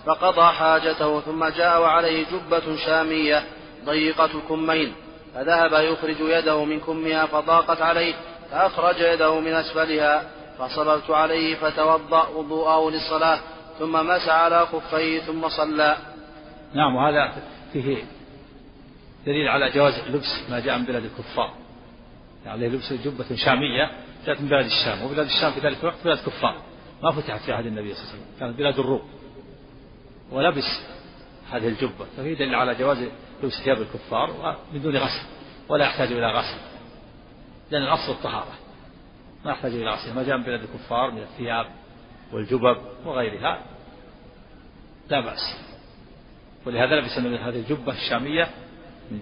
فقضى 0.06 0.52
حاجته 0.52 1.20
ثم 1.20 1.44
جاء 1.48 1.80
وعليه 1.80 2.26
جبة 2.26 2.76
شامية 2.76 3.44
ضيقة 3.84 4.24
الكمين 4.24 4.92
فذهب 5.34 5.72
يخرج 5.72 6.20
يده 6.20 6.64
من 6.64 6.80
كمها 6.80 7.26
فضاقت 7.26 7.82
عليه 7.82 8.14
فأخرج 8.50 9.00
يده 9.00 9.40
من 9.40 9.52
أسفلها 9.52 10.30
فصببت 10.58 11.10
عليه 11.10 11.54
فتوضأ 11.54 12.28
وضوءه 12.28 12.90
للصلاة 12.90 13.40
ثم 13.78 13.92
مسح 13.92 14.28
على 14.28 14.66
خفيه 14.66 15.20
ثم 15.20 15.48
صلى. 15.48 15.96
نعم 16.74 16.96
وهذا 16.96 17.32
فيه 17.72 18.04
دليل 19.26 19.48
على 19.48 19.70
جواز 19.70 19.94
لبس 20.08 20.50
ما 20.50 20.60
جاء 20.60 20.78
من 20.78 20.84
بلاد 20.84 21.04
الكفار. 21.04 21.54
يعني 22.46 22.68
لبس 22.68 22.92
جبة 22.92 23.36
شامية 23.36 23.90
جاءت 24.26 24.40
من 24.40 24.48
بلاد 24.48 24.64
الشام 24.64 25.02
وبلاد 25.02 25.26
الشام 25.26 25.52
في 25.52 25.60
ذلك 25.60 25.76
الوقت 25.80 26.04
بلاد 26.04 26.18
كفار. 26.18 26.62
ما 27.02 27.12
فتحت 27.12 27.40
في 27.40 27.52
عهد 27.52 27.66
النبي 27.66 27.94
صلى 27.94 28.02
الله 28.02 28.12
عليه 28.12 28.22
وسلم 28.22 28.38
كانت 28.40 28.58
بلاد 28.58 28.78
الروم. 28.78 29.02
ولبس 30.32 30.80
هذه 31.50 31.68
الجبة 31.68 32.04
ففي 32.16 32.34
دليل 32.34 32.54
على 32.54 32.74
جواز 32.74 32.98
لبس 33.44 33.62
ثياب 33.64 33.78
الكفار 33.82 34.56
بدون 34.72 34.96
غسل 34.96 35.26
ولا 35.68 35.84
يحتاج 35.84 36.12
إلى 36.12 36.26
غسل 36.26 36.56
لأن 37.70 37.82
الأصل 37.82 38.12
الطهارة. 38.12 38.52
ما 39.44 39.50
يحتاج 39.50 39.72
إلى 39.72 39.90
غسل 39.90 40.14
ما 40.14 40.22
جاء 40.22 40.36
من 40.36 40.42
بلاد 40.42 40.60
الكفار 40.60 41.10
من 41.10 41.22
الثياب 41.22 41.66
والجبب 42.32 42.76
وغيرها 43.04 43.62
لا 45.08 45.20
بأس. 45.20 45.56
ولهذا 46.66 46.96
لبس 46.96 47.18
النبي 47.18 47.38
هذه 47.38 47.56
الجبة 47.56 47.92
الشامية 47.92 48.48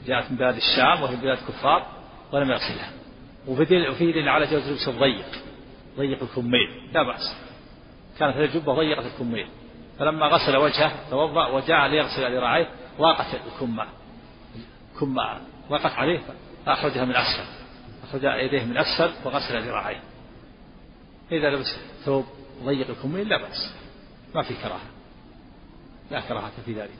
جاءت 0.06 0.30
من 0.30 0.36
بلاد 0.36 0.56
الشام 0.56 1.02
وهي 1.02 1.16
بلاد 1.16 1.38
كفار 1.38 1.86
ولم 2.32 2.50
يغسلها. 2.50 2.90
وفي 3.48 3.64
دليل 4.12 4.28
على 4.28 4.46
جواز 4.46 4.68
لبس 4.68 4.88
الضيق 4.88 5.26
ضيق 5.98 6.22
الكمين 6.22 6.90
لا 6.92 7.02
بأس. 7.02 7.36
كانت 8.18 8.36
هذه 8.36 8.44
الجبة 8.44 8.74
ضيقة 8.74 9.06
الكمين. 9.06 9.48
فلما 9.98 10.26
غسل 10.26 10.56
وجهه 10.56 11.10
توضأ 11.10 11.46
وجاء 11.46 11.86
ليغسل 11.86 12.36
ذراعيه 12.36 12.68
ضاقت 12.98 13.26
الكمة. 13.34 13.86
كمة 15.00 15.40
ضاقت 15.68 15.92
عليه 15.92 16.20
فأخرجها 16.66 17.04
من 17.04 17.16
أسفل. 17.16 17.62
أخرج 18.02 18.22
يديه 18.24 18.64
من 18.64 18.76
أسفل 18.76 19.12
وغسل 19.24 19.62
ذراعيه. 19.62 20.02
إذا 21.32 21.50
لبس 21.50 21.76
ثوب 22.04 22.26
ضيق 22.64 22.90
الكمين 22.90 23.28
لا 23.28 23.36
بأس. 23.36 23.74
ما 24.34 24.42
في 24.42 24.54
كراهة. 24.54 24.90
لا 26.10 26.20
كراهة 26.20 26.52
في 26.64 26.72
ذلك. 26.72 26.98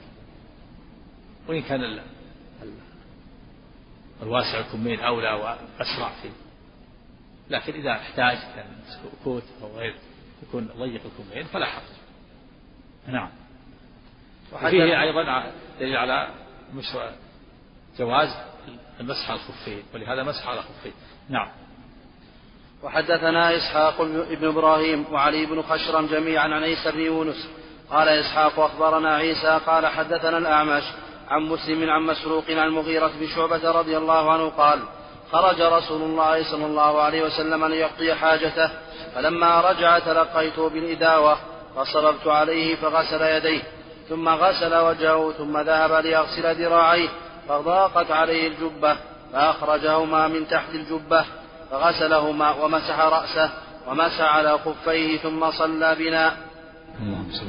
وإن 1.47 1.61
كان 1.61 1.83
ال... 1.83 2.01
الواسع 4.23 4.59
الكمين 4.59 4.99
أولى 4.99 5.33
وأسرع 5.33 6.11
فيه. 6.21 6.29
لكن 7.49 7.73
إذا 7.73 7.91
احتاج 7.91 8.37
كان 8.55 8.65
كوت 9.23 9.43
أو 9.61 9.77
غير 9.77 9.95
يكون 10.43 10.69
ضيق 10.77 11.01
الكمين 11.05 11.43
فلا 11.43 11.65
حرج. 11.65 11.83
نعم. 13.07 13.29
وفيه 14.53 15.01
أيضا 15.01 15.51
دليل 15.79 15.97
على 15.97 16.29
مشروع 16.75 17.11
جواز 17.99 18.29
المسح 18.99 19.31
على 19.31 19.39
الخفين 19.39 19.83
ولهذا 19.93 20.23
مسح 20.23 20.47
على 20.47 20.59
الخفين. 20.59 20.93
نعم. 21.29 21.47
وحدثنا 22.83 23.57
إسحاق 23.57 24.01
بن 24.01 24.47
إبراهيم 24.47 25.05
وعلي 25.11 25.45
بن 25.45 25.61
خشرم 25.61 26.05
جميعا 26.05 26.43
عن 26.43 26.63
عيسى 26.63 26.91
بن 26.91 26.99
يونس. 26.99 27.47
قال 27.91 28.07
إسحاق 28.07 28.59
أخبرنا 28.59 29.15
عيسى 29.15 29.59
قال 29.65 29.87
حدثنا 29.87 30.37
الأعمش 30.37 30.83
عن 31.29 31.41
مسلم 31.41 31.89
عن 31.89 32.01
مسروق 32.01 32.43
عن 32.49 32.67
المغيرة 32.67 33.11
بن 33.19 33.27
شعبة 33.27 33.71
رضي 33.71 33.97
الله 33.97 34.31
عنه 34.31 34.49
قال 34.49 34.79
خرج 35.31 35.61
رسول 35.61 36.01
الله 36.01 36.51
صلى 36.51 36.65
الله 36.65 37.01
عليه 37.01 37.23
وسلم 37.23 37.65
ليقضي 37.65 38.13
حاجته 38.13 38.69
فلما 39.15 39.61
رجع 39.61 39.99
تلقيته 39.99 40.69
بالإداوة 40.69 41.37
فصببت 41.75 42.27
عليه 42.27 42.75
فغسل 42.75 43.21
يديه 43.21 43.61
ثم 44.09 44.29
غسل 44.29 44.75
وجهه 44.75 45.31
ثم 45.31 45.57
ذهب 45.57 46.05
ليغسل 46.05 46.55
ذراعيه. 46.55 47.09
فضاقت 47.47 48.11
عليه 48.11 48.47
الجبة 48.47 48.97
فأخرجهما 49.33 50.27
من 50.27 50.47
تحت 50.47 50.69
الجبة 50.75 51.25
فغسلهما 51.71 52.51
ومسح 52.51 52.99
رأسه 52.99 53.49
ومسح 53.87 54.21
على 54.21 54.57
خفيه 54.57 55.17
ثم 55.17 55.51
صلى 55.51 55.95
بنا. 55.95 56.37
اللهم 57.01 57.31
صل 57.31 57.45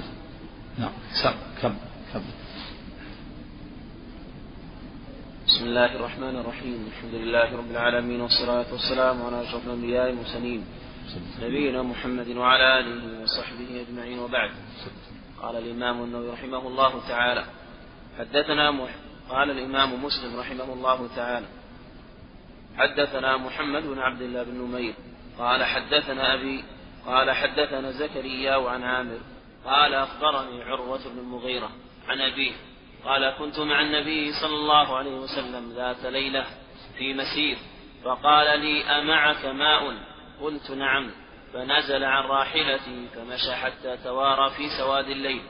نعم 0.78 0.92
كم 1.62 1.74
كم. 2.12 2.22
بسم 5.46 5.64
الله 5.64 5.96
الرحمن 5.96 6.36
الرحيم. 6.36 6.88
الحمد 6.90 7.14
لله 7.14 7.56
رب 7.56 7.70
العالمين 7.70 8.20
والصلاة 8.20 8.64
والسلام 8.72 9.22
على 9.26 9.42
أشرف 9.42 9.66
الأنبياء 9.66 10.06
والمرسلين. 10.06 10.64
نبينا 11.42 11.82
محمد 11.82 12.28
وعلى 12.28 12.80
آله 12.80 13.22
وصحبه 13.22 13.84
أجمعين 13.88 14.18
وبعد. 14.18 14.50
قال 15.42 15.56
الإمام 15.56 16.02
النووي 16.02 16.30
رحمه 16.30 16.68
الله 16.68 16.92
تعالى 17.08 17.44
حدثنا 18.18 18.70
مح... 18.70 18.90
قال 19.30 19.50
الإمام 19.50 20.04
مسلم 20.04 20.40
رحمه 20.40 20.72
الله 20.72 21.08
تعالى 21.16 21.46
حدثنا 22.76 23.36
محمد 23.36 23.82
بن 23.82 23.98
عبد 23.98 24.22
الله 24.22 24.42
بن 24.42 24.54
نمير 24.54 24.94
قال 25.38 25.64
حدثنا 25.64 26.34
أبي 26.34 26.64
قال 27.06 27.30
حدثنا 27.30 27.90
زكريا 27.90 28.68
عن 28.68 28.82
عامر 28.82 29.18
قال 29.64 29.94
أخبرني 29.94 30.62
عروة 30.62 31.08
بن 31.08 31.18
المغيرة 31.18 31.70
عن 32.08 32.20
أبيه 32.20 32.52
قال 33.04 33.34
كنت 33.38 33.58
مع 33.58 33.80
النبي 33.80 34.32
صلى 34.32 34.54
الله 34.54 34.96
عليه 34.96 35.14
وسلم 35.14 35.72
ذات 35.72 36.06
ليلة 36.06 36.46
في 36.98 37.14
مسير 37.14 37.58
فقال 38.04 38.60
لي 38.60 38.84
أمعك 38.84 39.44
ماء؟ 39.44 39.94
قلت 40.40 40.70
نعم. 40.70 41.10
فنزل 41.52 42.04
عن 42.04 42.24
راحلتي 42.24 43.08
فمشى 43.14 43.54
حتى 43.54 43.96
توارى 44.04 44.50
في 44.50 44.68
سواد 44.78 45.08
الليل 45.08 45.42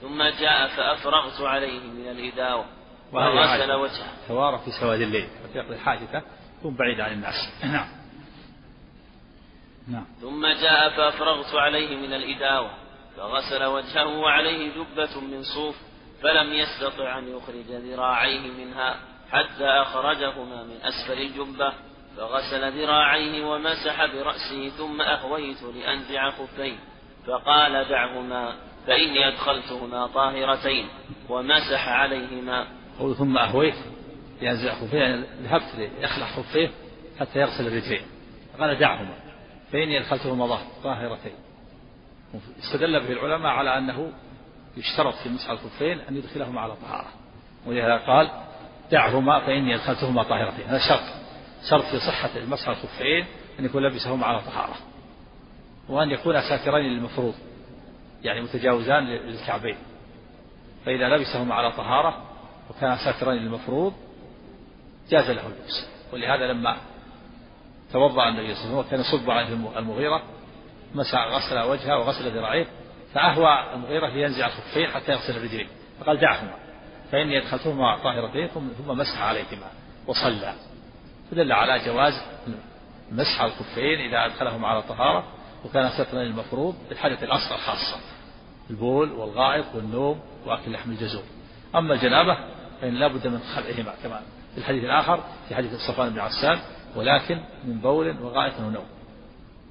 ثم 0.00 0.22
جاء 0.22 0.68
فأفرغت 0.68 1.40
عليه 1.40 1.80
من 1.80 2.08
الإداوة. 2.10 2.64
وغسل 3.12 3.72
وجهه؟ 3.72 4.28
توارى 4.28 4.58
في 4.64 4.70
سواد 4.70 5.00
الليل. 5.00 5.28
فيقضي 5.52 5.78
حاجته 5.78 6.22
يكون 6.58 6.76
بعيد 6.76 7.00
عن 7.00 7.12
الناس. 7.12 7.34
نعم. 7.64 7.88
نعم. 9.88 10.04
ثم 10.20 10.46
جاء 10.46 10.90
فأفرغت 10.90 11.54
عليه 11.54 11.96
من 11.96 12.12
الإداوة 12.12 12.70
فغسل 13.16 13.64
وجهه 13.64 14.06
وعليه 14.06 14.70
جبة 14.74 15.20
من 15.20 15.42
صوف 15.42 15.76
فلم 16.22 16.52
يستطع 16.52 17.18
أن 17.18 17.36
يخرج 17.36 17.70
ذراعيه 17.70 18.50
منها 18.50 18.96
حتى 19.30 19.64
أخرجهما 19.64 20.62
من 20.62 20.76
أسفل 20.82 21.22
الجبة 21.22 21.72
فغسل 22.16 22.82
ذراعيه 22.82 23.44
ومسح 23.44 24.06
برأسه 24.06 24.68
ثم 24.68 25.00
أهويت 25.00 25.62
لأنزع 25.62 26.30
خفيه 26.30 26.76
فقال 27.26 27.88
دعهما 27.88 28.56
فإني 28.86 29.28
أدخلتهما 29.28 30.06
طاهرتين 30.06 30.88
ومسح 31.28 31.88
عليهما 31.88 32.66
ثم 32.98 33.38
أهويت 33.38 33.74
ينزع 34.42 34.74
خفيه 34.74 35.24
ذهبت 35.42 35.74
ليخلع 35.78 36.26
خفيه 36.26 36.70
حتى 37.20 37.38
يغسل 37.38 37.66
الرجلين. 37.66 38.02
قال 38.60 38.78
دعهما 38.78 39.14
فإني 39.72 39.98
أدخلتهما 39.98 40.58
طاهرتين 40.84 41.32
استدل 42.58 43.00
به 43.00 43.12
العلماء 43.12 43.52
على 43.52 43.78
أنه 43.78 44.12
يشترط 44.76 45.14
في 45.14 45.28
مسح 45.28 45.50
الخفين 45.50 46.00
أن 46.00 46.16
يدخلهما 46.16 46.60
على 46.60 46.74
طهارة. 46.76 47.08
ولهذا 47.66 47.96
قال 47.96 48.30
دعهما 48.90 49.40
فإني 49.40 49.74
أدخلتهما 49.74 50.22
طاهرتين. 50.22 50.66
هذا 50.66 50.78
شرط 50.88 51.02
شرط 51.70 51.84
في 51.84 51.98
صحة 51.98 52.36
المسح 52.36 52.68
الخفين 52.68 53.26
أن 53.58 53.64
يكون 53.64 53.82
لبسهما 53.82 54.26
على 54.26 54.40
طهارة. 54.40 54.76
وأن 55.88 56.10
يكون 56.10 56.40
ساترين 56.40 56.84
للمفروض 56.84 57.34
يعني 58.22 58.40
متجاوزان 58.40 59.04
للكعبين. 59.04 59.76
فإذا 60.86 61.08
لبسهما 61.08 61.54
على 61.54 61.72
طهارة 61.72 62.27
وكان 62.70 62.96
ساترين 62.96 63.42
للمفروض 63.42 63.92
جاز 65.10 65.30
له 65.30 65.46
اللبس. 65.46 65.88
ولهذا 66.12 66.46
لما 66.52 66.76
توضأ 67.92 68.28
النبي 68.28 68.54
صلى 68.54 68.64
الله 68.64 68.76
عليه 68.76 68.86
وسلم 68.86 68.98
وكان 68.98 69.00
يصب 69.00 69.30
عليه 69.30 69.78
المغيرة 69.78 70.22
مسح 70.94 71.26
غسل 71.26 71.58
وجهه 71.58 71.98
وغسل 71.98 72.30
ذراعيه 72.36 72.66
فأهوى 73.14 73.74
المغيرة 73.74 74.08
لينزع 74.08 74.46
الخفين 74.46 74.86
حتى 74.86 75.12
يغسل 75.12 75.36
الرجلين 75.36 75.68
فقال 76.00 76.20
دعهما 76.20 76.54
فإني 77.12 77.38
أدخلتهما 77.38 77.96
طاهرتين 77.96 78.48
ثم 78.48 78.98
مسح 78.98 79.22
عليهما 79.22 79.70
وصلى. 80.06 80.54
فدل 81.30 81.52
على 81.52 81.84
جواز 81.84 82.22
مسح 83.12 83.40
الخفين 83.40 84.00
إذا 84.00 84.26
أدخلهما 84.26 84.68
على 84.68 84.82
طهارة 84.82 85.24
وكان 85.64 85.90
سترا 85.90 86.22
المفروض 86.22 86.74
بالحدث 86.88 87.22
الأصغر 87.22 87.58
خاصة 87.58 88.00
البول 88.70 89.12
والغائط 89.12 89.66
والنوم 89.74 90.20
وأكل 90.46 90.72
لحم 90.72 90.90
الجزور. 90.90 91.22
أما 91.74 91.94
الجنابة 91.94 92.38
فإن 92.80 92.94
لا 92.94 93.08
بد 93.08 93.26
من 93.26 93.38
خلعهما 93.38 93.94
كما 94.02 94.22
في 94.54 94.58
الحديث 94.58 94.84
الآخر 94.84 95.24
في 95.48 95.54
حديث 95.54 95.72
صفوان 95.74 96.10
بن 96.10 96.20
عسان 96.20 96.58
ولكن 96.96 97.40
من 97.64 97.80
بول 97.80 98.16
وغائط 98.22 98.60
ونوم. 98.60 98.86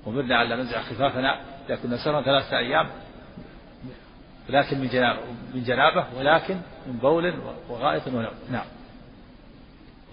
أمرنا 0.08 0.38
على 0.38 0.56
ننزع 0.56 0.82
خفافنا 0.82 1.42
كنا 1.84 1.98
سرا 1.98 2.22
ثلاثة 2.22 2.58
أيام 2.58 2.90
لكن 4.50 4.80
من 4.80 4.88
جنابة 4.88 5.20
من 5.54 5.64
جنابة 5.64 6.06
ولكن 6.18 6.56
من 6.88 6.98
بول 6.98 7.34
وغائط 7.70 8.08
ونوم. 8.08 8.34
نعم. 8.52 8.66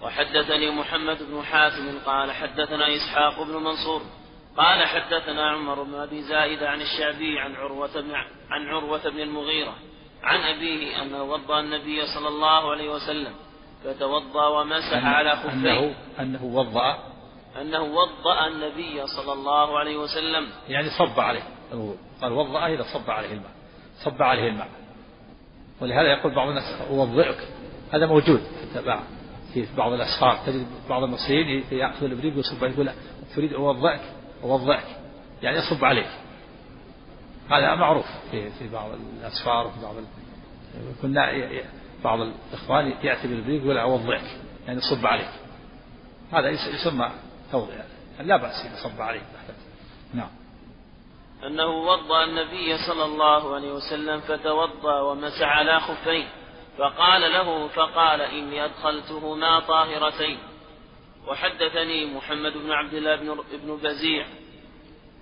وحدثني 0.01 0.71
محمد 0.71 1.17
بن 1.31 1.43
حاتم 1.43 1.99
قال 2.05 2.31
حدثنا 2.31 2.95
إسحاق 2.95 3.43
بن 3.43 3.53
منصور 3.53 4.01
قال 4.57 4.87
حدثنا 4.87 5.51
عمر 5.51 5.83
بن 5.83 5.95
أبي 5.95 6.21
زائد 6.21 6.63
عن 6.63 6.81
الشعبي 6.81 7.39
عن 7.39 7.55
عروة 7.55 8.01
بن 8.01 8.11
عن 8.49 8.67
عروة 8.67 9.09
بن 9.09 9.19
المغيرة 9.19 9.75
عن 10.25 10.39
أبيه 10.39 11.01
أنه 11.01 11.23
وضأ 11.23 11.59
النبي 11.59 12.05
صلى 12.05 12.27
الله 12.27 12.71
عليه 12.71 12.89
وسلم 12.89 13.33
فتوضأ 13.83 14.47
ومسح 14.47 15.05
على 15.05 15.35
خفيه. 15.35 15.51
أنه 15.53 15.95
أنه 16.19 16.43
وضأ. 16.43 16.99
أنه 17.61 17.81
وضأ 17.81 18.47
النبي 18.47 19.07
صلى 19.07 19.33
الله 19.33 19.79
عليه 19.79 19.97
وسلم. 19.97 20.49
يعني 20.69 20.89
صب 20.89 21.19
عليه. 21.19 21.43
قال 22.21 22.31
وضأ 22.31 22.67
إذا 22.67 22.83
صب 22.93 23.09
عليه 23.11 23.33
الماء. 23.33 23.51
صب 24.03 24.21
عليه 24.21 24.47
الماء. 24.47 24.69
ولهذا 25.81 26.07
يقول 26.07 26.35
بعض 26.35 26.47
الناس 26.47 26.81
أوضئك 26.89 27.47
هذا 27.93 28.05
موجود. 28.05 28.41
في 29.53 29.67
بعض 29.77 29.91
الأسفار. 29.93 30.39
تجد 30.45 30.67
بعض 30.89 31.03
المصريين 31.03 31.63
يأخذ 31.71 32.03
الإبريق 32.03 32.35
ويصب 32.35 32.63
عليه. 32.63 32.73
يقول 32.73 32.89
تريد 33.35 33.53
أوضئك 33.53 34.01
أوضئك 34.43 34.85
يعني 35.41 35.57
يصب 35.57 35.85
عليك. 35.85 36.07
هذا 37.49 37.75
معروف 37.75 38.05
في 38.31 38.49
في 38.49 38.69
بعض 38.69 38.89
الأسفار 39.19 39.67
وفي 39.67 39.81
بعض 39.81 39.95
كنا 41.01 41.31
بعض 42.03 42.19
الإخوان 42.21 42.93
يأتي 43.03 43.27
بالإبريق 43.27 43.63
يقول 43.63 43.77
أوضئك 43.77 44.23
يعني 44.67 44.79
يصب 44.79 45.05
عليك. 45.05 45.29
هذا 46.31 46.49
يسمى 46.49 47.11
توضئ 47.51 47.73
يعني 47.73 48.27
لا 48.27 48.37
بأس 48.37 48.65
إذا 48.65 48.75
صب 48.83 49.01
عليك 49.01 49.23
نعم. 50.13 50.29
أنه 51.47 51.65
وضأ 51.65 52.23
النبي 52.23 52.77
صلى 52.77 53.05
الله 53.05 53.55
عليه 53.55 53.71
وسلم 53.73 54.19
فتوضأ 54.19 55.01
ومسح 55.01 55.47
على 55.47 55.79
خفيه 55.79 56.27
فقال 56.77 57.21
له 57.21 57.67
فقال 57.67 58.21
إني 58.21 58.65
أدخلتهما 58.65 59.59
طاهرتين. 59.59 60.37
وحدثني 61.27 62.05
محمد 62.05 62.53
بن 62.53 62.71
عبد 62.71 62.93
الله 62.93 63.15
بن 63.63 63.77
بزيع 63.83 64.25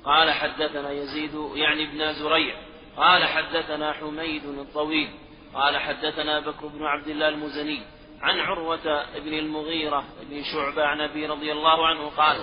قال 0.06 0.32
حدثنا 0.32 0.92
يزيد 0.92 1.34
يعني 1.56 1.84
ابن 1.84 2.14
زريع 2.14 2.56
قال 2.98 3.26
حدثنا 3.26 3.94
حميد 3.94 4.46
الطويل 4.46 5.10
قال 5.54 5.78
حدثنا 5.78 6.40
بكر 6.40 6.68
بن 6.68 6.86
عبد 6.86 7.08
الله 7.08 7.28
المزني 7.28 7.82
عن 8.22 8.40
عروة 8.40 9.06
بن 9.20 9.34
المغيرة 9.34 10.04
بن 10.30 10.44
شعبة 10.44 10.86
عن 10.86 11.02
أبي 11.02 11.26
رضي 11.26 11.52
الله 11.52 11.88
عنه 11.88 12.10
قال 12.18 12.38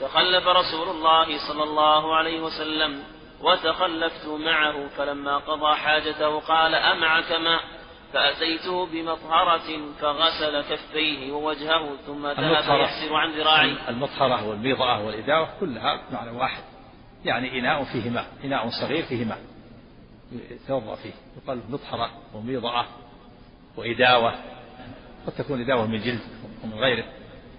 تخلف 0.00 0.46
رسول 0.46 0.88
الله 0.88 1.38
صلى 1.48 1.62
الله 1.62 2.16
عليه 2.16 2.40
وسلم 2.40 3.02
وتخلفت 3.40 4.26
معه 4.26 4.88
فلما 4.88 5.38
قضى 5.38 5.76
حاجته 5.76 6.40
قال 6.40 6.74
أمعك 6.74 7.32
ماء؟ 7.32 7.60
فأتيته 8.12 8.86
بمطهرة 8.86 9.94
فغسل 10.00 10.60
كفيه 10.60 11.32
ووجهه 11.32 11.96
ثم 12.06 12.26
ذهب 12.26 12.80
يحسر 12.80 13.14
عن 13.14 13.30
ذراعيه. 13.30 13.88
المطهرة 13.88 14.48
والميضأة 14.48 15.06
والإداوة 15.06 15.48
كلها 15.60 16.02
معنى 16.12 16.30
واحد. 16.30 16.75
يعني 17.24 17.58
إناء 17.58 17.84
فيه 17.84 18.10
ماء 18.10 18.26
إناء 18.44 18.68
صغير 18.68 19.02
فيه 19.02 19.24
ماء 19.24 19.38
يتوضأ 20.50 20.94
فيه 20.94 21.12
يقال 21.42 21.60
مطهرة 21.68 22.10
وميضأة 22.34 22.86
وإداوة 23.76 24.34
قد 25.26 25.32
تكون 25.38 25.60
إداوة 25.60 25.86
من 25.86 26.00
جلد 26.00 26.20
ومن 26.64 26.74
غيره. 26.74 27.04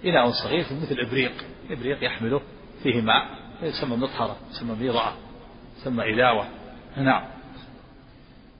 إناء 0.05 0.31
صغير 0.31 0.65
مثل 0.81 0.99
إبريق 0.99 1.31
إبريق 1.69 2.03
يحمله 2.03 2.41
فيه 2.83 3.01
ماء 3.01 3.27
يسمى 3.61 3.97
مطهرة 3.97 4.37
يسمى 4.51 4.75
ميضأة 4.75 5.13
يسمى 5.77 6.13
إداوة. 6.13 6.47
نعم. 6.97 7.23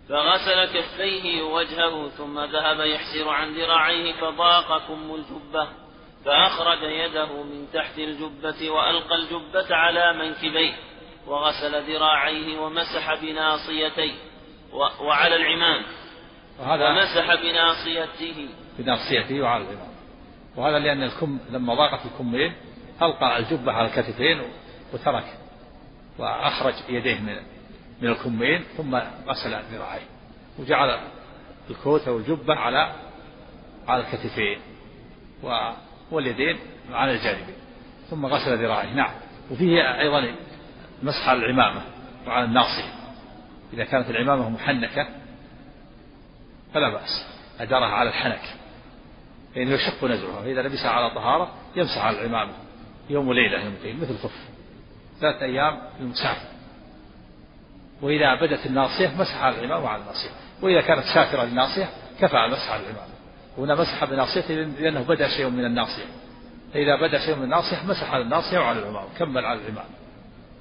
فغسل 0.10 0.66
كفيه 0.66 1.42
ووجهه 1.42 2.10
ثم 2.10 2.40
ذهب 2.40 2.80
يحسر 2.80 3.30
عن 3.30 3.54
ذراعيه 3.54 4.14
فضاق 4.14 4.88
كم 4.88 5.16
الجبة. 5.16 5.68
فأخرج 6.28 6.84
يده 6.84 7.44
من 7.44 7.68
تحت 7.74 8.00
الجبة 8.00 8.70
وألقى 8.70 9.16
الجبة 9.16 9.76
على 9.76 10.14
منكبيه 10.14 10.74
وغسل 11.28 11.92
ذراعيه 11.92 12.60
ومسح 12.60 13.22
بناصيتيه 13.22 14.14
وعلى 15.02 15.36
العمام. 15.36 15.84
وهذا 16.60 16.90
ومسح 16.90 17.36
بناصيته. 17.36 18.50
بناصيته 18.80 19.42
وعلى 19.42 19.64
العمام. 19.64 19.92
وهذا 20.56 20.80
لأن 20.80 21.04
الكم 21.04 21.40
لما 21.50 21.76
ضاقت 21.76 22.06
الكمين 22.06 22.54
ألقى 23.02 23.38
الجبة 23.38 23.72
على 23.72 23.88
الكتفين 23.88 24.42
وترك 24.94 25.26
وأخرج 26.20 26.74
يديه 26.90 27.20
من 27.20 27.36
من 28.02 28.10
الكمين 28.10 28.64
ثم 28.78 28.96
غسل 29.28 29.62
ذراعيه. 29.72 30.08
وجعل 30.60 31.00
الكوت 31.70 32.08
أو 32.08 32.18
الجبة 32.18 32.56
على 32.56 32.92
على 33.88 34.04
الكتفين. 34.04 34.60
واليدين 36.12 36.60
على 36.92 37.12
الجانبين 37.12 37.56
ثم 38.10 38.26
غسل 38.26 38.58
ذراعيه. 38.58 38.94
نعم. 38.94 39.12
وفيه 39.52 40.00
أيضا 40.00 40.36
مسح 41.04 41.30
على 41.30 41.40
العمامة 41.40 41.82
وعلى 42.28 42.46
الناصية. 42.46 42.94
إذا 43.74 43.84
كانت 43.84 44.10
العمامة 44.10 44.50
محنكة 44.50 45.08
فلا 46.74 46.90
بأس. 46.90 47.26
أدارها 47.60 47.88
على 47.88 48.10
الحنك. 48.10 48.42
لأنه 49.56 49.72
يشق 49.72 50.04
نزعها. 50.04 50.42
فإذا 50.42 50.62
لبسها 50.62 50.90
على 50.90 51.10
طهارة 51.10 51.52
يمسح 51.76 52.06
على 52.06 52.22
العمامة. 52.22 52.54
يوم 53.10 53.28
وليلة 53.28 53.64
يومين 53.64 54.02
مثل 54.02 54.12
الخف. 54.12 54.48
ثلاثة 55.20 55.46
أيام 55.46 55.82
للمسافر 56.00 56.48
وإذا 58.02 58.36
بدت 58.42 58.66
الناصية 58.66 59.08
مسح 59.18 59.44
على 59.44 59.60
العمامة 59.60 59.86
وعلى 59.86 60.02
الناصية. 60.02 60.30
وإذا 60.62 60.82
كانت 60.82 61.04
سافرة 61.14 61.44
للناصية 61.44 61.90
كفى 62.20 62.38
المسح 62.46 62.72
على 62.72 62.84
العمامة. 62.84 63.17
هنا 63.58 63.76
مسح 63.76 64.06
بناصيته 64.06 64.54
لأنه 64.54 65.02
بدأ 65.02 65.28
شيء 65.28 65.50
من 65.50 65.66
الناصية. 65.66 66.06
فإذا 66.74 66.96
بدأ 67.08 67.20
شيء 67.26 67.36
من 67.36 67.44
الناصية 67.44 67.86
مسح 67.86 68.12
على 68.12 68.24
الناصية 68.24 68.60
وعلى 68.60 68.80
العمامة 68.80 69.08
كمل 69.18 69.46
على 69.46 69.60
العمامة. 69.60 69.90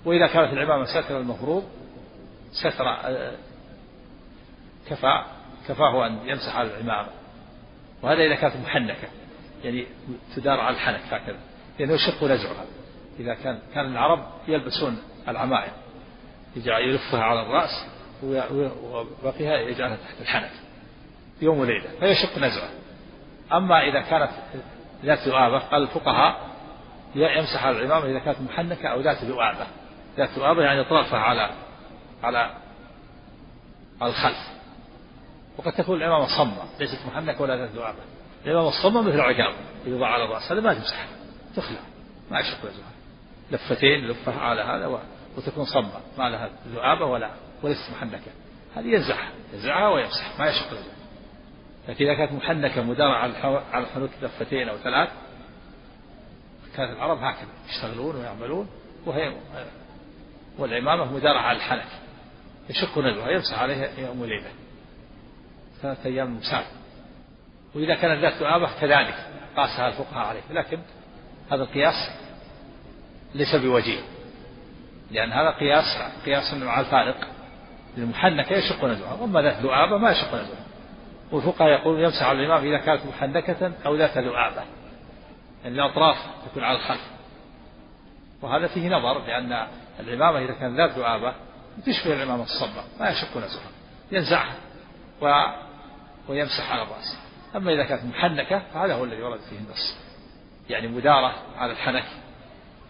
وإذا 0.04 0.26
كانت 0.26 0.52
العمامة 0.52 0.84
ستر 0.84 1.20
المفروض 1.20 1.64
ستر 2.52 2.88
آه، 2.88 3.32
كفى 4.88 5.24
كفاه 5.68 6.06
أن 6.06 6.18
يمسح 6.24 6.56
على 6.56 6.68
العمامة. 6.68 7.08
وهذا 8.02 8.22
إذا 8.22 8.34
كانت 8.34 8.56
محنكة 8.56 9.08
يعني 9.64 9.86
تدار 10.36 10.60
على 10.60 10.74
الحنك 10.74 11.00
هكذا. 11.10 11.38
لأنه 11.78 11.92
يشق 11.92 12.24
نزعها. 12.24 12.64
إذا 13.20 13.34
كان 13.34 13.58
كان 13.74 13.86
العرب 13.86 14.26
يلبسون 14.48 14.98
العمائم 15.28 15.72
يلفها 16.56 17.22
على 17.22 17.42
الرأس 17.42 17.86
وبقيها 18.22 19.58
يجعلها 19.58 19.96
تحت 19.96 20.20
الحنك. 20.20 20.50
يوم 21.42 21.58
وليلة 21.58 21.90
فيشق 22.00 22.38
نزعه 22.38 22.70
أما 23.52 23.88
إذا 23.88 24.00
كانت 24.00 24.30
ذات 25.04 25.18
ذؤابة 25.18 25.58
قال 25.58 25.82
الفقهاء 25.82 26.46
يمسح 27.14 27.66
على 27.66 27.78
العمامة 27.78 28.10
إذا 28.10 28.18
كانت 28.18 28.40
محنكة 28.40 28.88
أو 28.88 29.00
ذات 29.00 29.24
ذؤابة. 29.24 29.66
ذات 30.16 30.30
ذؤابة 30.30 30.62
يعني 30.62 30.84
طرفها 30.84 31.18
على 31.18 31.50
على 32.22 32.50
على 34.00 34.10
الخلف. 34.10 34.48
وقد 35.58 35.72
تكون 35.72 35.96
العمامة 35.96 36.26
صمة 36.38 36.62
ليست 36.80 37.06
محنكة 37.06 37.42
ولا 37.42 37.56
ذات 37.56 37.70
ذؤابة. 37.70 37.98
العمامة 38.46 38.68
الصمة 38.68 39.02
مثل 39.02 39.14
العقاب 39.14 39.54
يوضع 39.86 40.06
على 40.06 40.24
الرأس 40.24 40.52
هذا 40.52 40.60
ما 40.60 40.74
تمسح 40.74 41.06
تخلع. 41.56 41.80
ما 42.30 42.40
يشق 42.40 42.58
نزعها 42.58 42.92
لفتين 43.50 44.08
لفها 44.08 44.40
على 44.40 44.62
هذا 44.62 45.00
وتكون 45.36 45.64
صمة. 45.64 46.00
ما 46.18 46.28
لها 46.28 46.50
ذؤابة 46.68 47.04
ولا 47.04 47.30
وليست 47.62 47.90
محنكة. 47.96 48.30
هذه 48.76 48.86
ينزعها 48.86 49.30
ينزعها 49.52 49.88
ويمسح. 49.88 50.38
ما 50.38 50.46
يشق 50.46 50.66
رجله 50.66 50.95
لكن 51.88 52.04
إذا 52.04 52.14
كانت 52.14 52.32
محنكة 52.32 52.82
مدارة 52.82 53.14
على 53.72 53.84
الحنوت 53.84 54.10
لفتين 54.22 54.68
أو 54.68 54.76
ثلاث. 54.76 55.08
كانت 56.76 56.96
العرب 56.96 57.18
هكذا 57.18 57.48
يشتغلون 57.68 58.16
ويعملون 58.16 58.68
وهي 59.06 59.32
والعمامة 60.58 61.12
مدارة 61.12 61.38
على 61.38 61.56
الحنك. 61.56 61.88
يشق 62.70 62.98
نزلها 62.98 63.30
يمسح 63.30 63.58
عليها 63.62 63.88
يوم 63.98 64.20
وليلة. 64.20 64.50
ثلاثة 65.82 66.08
أيام 66.08 66.36
مسافر 66.36 66.76
وإذا 67.74 67.94
كانت 67.94 68.22
ذات 68.22 68.32
ذؤابة 68.32 68.70
كذلك 68.80 69.14
قاسها 69.56 69.88
الفقهاء 69.88 70.26
عليه. 70.26 70.40
لكن 70.50 70.78
هذا 71.50 71.62
القياس 71.62 72.10
ليس 73.34 73.54
بوجيه. 73.56 74.00
لأن 75.10 75.32
هذا 75.32 75.50
قياس 75.50 76.02
قياس 76.24 76.54
مع 76.54 76.80
الفارق. 76.80 77.28
المحنكة 77.98 78.56
يشق 78.56 78.84
نزعها 78.84 79.14
وأما 79.14 79.42
ذات 79.42 79.62
لؤابة 79.62 79.98
ما 79.98 80.10
يشق 80.10 80.34
نزعها 80.34 80.65
والفقهاء 81.32 81.70
يقولون 81.70 82.00
يمسح 82.00 82.22
على 82.22 82.40
الإمام 82.40 82.64
إذا 82.66 82.78
كانت 82.78 83.06
محنكة 83.06 83.72
أو 83.86 83.96
ذات 83.96 84.18
لؤابة 84.18 84.62
يعني 85.64 85.74
الأطراف 85.74 86.16
تكون 86.50 86.64
على 86.64 86.78
الخلف. 86.78 87.10
وهذا 88.42 88.66
فيه 88.66 88.88
نظر 88.88 89.26
لأن 89.26 89.66
العمامة 90.00 90.38
إذا 90.38 90.52
كان 90.52 90.76
ذات 90.76 90.98
لؤابة 90.98 91.34
تشبه 91.86 92.14
العمامة 92.14 92.42
الصبة 92.42 92.84
ما 93.00 93.10
يشق 93.10 93.36
نزعها 93.36 93.70
ينزعها 94.12 94.54
و... 95.22 95.26
ويمسح 96.28 96.72
على 96.72 96.82
الرأس. 96.82 97.18
أما 97.56 97.72
إذا 97.72 97.84
كانت 97.84 98.04
محنكة 98.04 98.62
فهذا 98.74 98.94
هو 98.94 99.04
الذي 99.04 99.22
ورد 99.22 99.40
فيه 99.40 99.58
النص. 99.58 99.96
يعني 100.70 100.88
مدارة 100.88 101.34
على 101.56 101.72
الحنك 101.72 102.04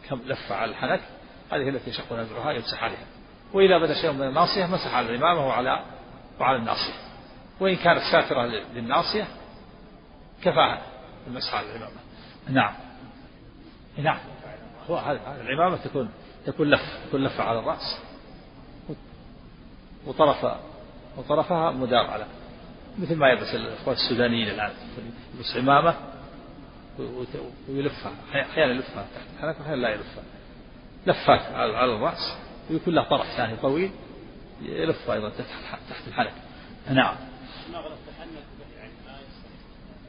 كم 0.09 0.20
لفة 0.26 0.55
على 0.55 0.70
الحنك 0.70 1.01
هذه 1.53 1.68
التي 1.68 1.91
يشق 1.91 2.12
نزعها 2.12 2.53
يمسح 2.53 2.84
عليها. 2.84 3.07
وإذا 3.53 3.78
بدأ 3.78 3.95
شيء 3.95 4.12
من 4.12 4.22
الناصية 4.22 4.66
مسح 4.66 4.95
على 4.95 5.11
الإمامة 5.11 5.47
وعلى 5.47 5.82
وعلى 6.41 6.57
الناصية. 6.57 7.15
وإن 7.61 7.76
كانت 7.76 8.02
ساترة 8.12 8.46
للناصية 8.46 9.26
كفاها 10.42 10.82
المسح 11.26 11.54
على 11.54 11.66
العمامة 11.66 12.00
نعم. 12.48 12.74
نعم. 13.98 14.18
هو 14.90 14.96
هذا 14.96 15.40
العمامة 15.40 15.76
تكون 15.76 16.09
تكون 16.46 16.70
لف 16.70 16.80
تكون 17.09 17.24
لفة 17.24 17.44
على 17.44 17.59
الرأس. 17.59 17.98
وطرف 20.07 20.46
وطرفها 21.16 21.70
مدار 21.70 22.07
على 22.07 22.26
مثل 22.98 23.16
ما 23.16 23.28
يلبس 23.28 23.54
الإخوان 23.54 23.96
السودانيين 23.96 24.48
الآن 24.48 24.70
يلبس 25.34 25.57
عمامة 25.57 25.94
ويلفها. 27.68 28.12
أحيانا 28.30 28.72
يلفها. 28.72 29.07
تحت 29.14 29.26
الحنك 29.36 29.61
وأحيانا 29.61 29.80
لا 29.80 29.88
يلفها. 29.88 30.22
لفات 31.07 31.40
على 31.54 31.94
الرأس. 31.96 32.36
ويكون 32.70 32.94
له 32.94 33.02
طرف 33.02 33.26
ثاني 33.36 33.57
طويل 33.57 33.90
يلف 34.62 35.11
أيضا 35.11 35.28
تحت 35.28 35.80
تحت 35.90 36.09
الحنك 36.09 36.32
نعم. 36.90 37.16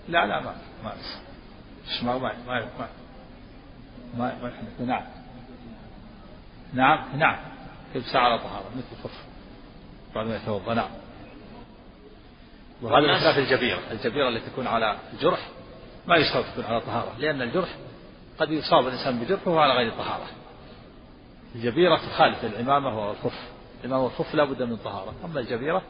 لا 0.07 0.25
لا 0.25 0.39
ما 0.39 0.55
ما 0.83 0.93
ما 2.03 2.17
ما 2.17 2.33
ما 2.47 2.59
ما 2.79 2.89
ما, 4.17 4.37
ما 4.41 4.49
يحدث 4.49 4.81
نعم. 4.81 5.03
نعم 6.73 7.17
نعم. 7.17 7.37
تلبسها 7.93 8.21
على 8.21 8.39
طهارة 8.39 8.65
مثل 8.77 8.85
الخف 8.99 9.23
بعد 10.15 10.27
ما 10.27 10.35
يتوضأ 10.35 10.73
نعم. 10.73 10.89
وهذا 12.81 13.07
من 13.07 13.19
خلاف 13.19 13.37
الجبيرة. 13.37 13.79
الجبيرة 13.91 14.29
التي 14.29 14.49
تكون 14.49 14.67
على 14.67 14.97
الجرح 15.13 15.49
ما 16.07 16.15
يشترط 16.15 16.45
تكون 16.45 16.65
على 16.65 16.81
طهارة 16.81 17.15
لأن 17.19 17.41
الجرح 17.41 17.69
قد 18.39 18.51
يصاب 18.51 18.87
الإنسان 18.87 19.19
بجرح 19.19 19.47
وهو 19.47 19.59
على 19.59 19.73
غير 19.73 19.91
طهارة. 19.91 20.27
الجبيرة 21.55 21.97
تخالف 21.97 22.45
العمامة 22.45 23.07
والخف. 23.07 23.39
العمامة 23.83 24.03
والخف 24.03 24.35
لا 24.35 24.43
بد 24.43 24.63
من 24.63 24.77
طهارة. 24.77 25.13
أما 25.25 25.39
الجبيرة 25.39 25.81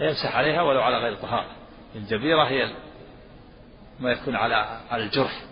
فيمسح 0.00 0.36
عليها 0.36 0.62
ولو 0.62 0.82
على 0.82 0.98
غير 0.98 1.14
طهارة. 1.14 1.50
الجبيرة 1.94 2.44
هي 2.44 2.74
ما 4.00 4.12
يكون 4.12 4.36
على 4.36 4.80
على 4.90 5.02
الجرح. 5.02 5.42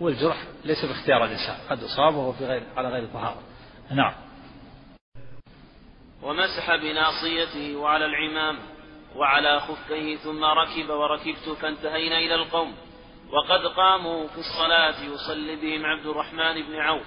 والجرح 0.00 0.36
ليس 0.64 0.84
باختيار 0.84 1.24
الإنسان 1.24 1.56
قد 1.70 1.82
أصاب 1.82 2.14
وهو 2.14 2.32
في 2.32 2.46
غير 2.46 2.62
على 2.76 2.88
غير 2.88 3.06
طهارة. 3.06 3.42
نعم. 3.90 4.12
ومسح 6.22 6.74
بناصيته 6.74 7.76
وعلى 7.76 8.04
العمام 8.04 8.58
وعلى 9.16 9.60
خفيه 9.60 10.16
ثم 10.16 10.44
ركب 10.44 10.90
وركبت 10.90 11.48
فانتهينا 11.60 12.18
إلى 12.18 12.34
القوم. 12.34 12.74
وقد 13.32 13.66
قاموا 13.66 14.28
في 14.28 14.38
الصلاة 14.38 15.04
يصلي 15.04 15.56
بهم 15.56 15.86
عبد 15.86 16.06
الرحمن 16.06 16.62
بن 16.62 16.76
عوف 16.76 17.06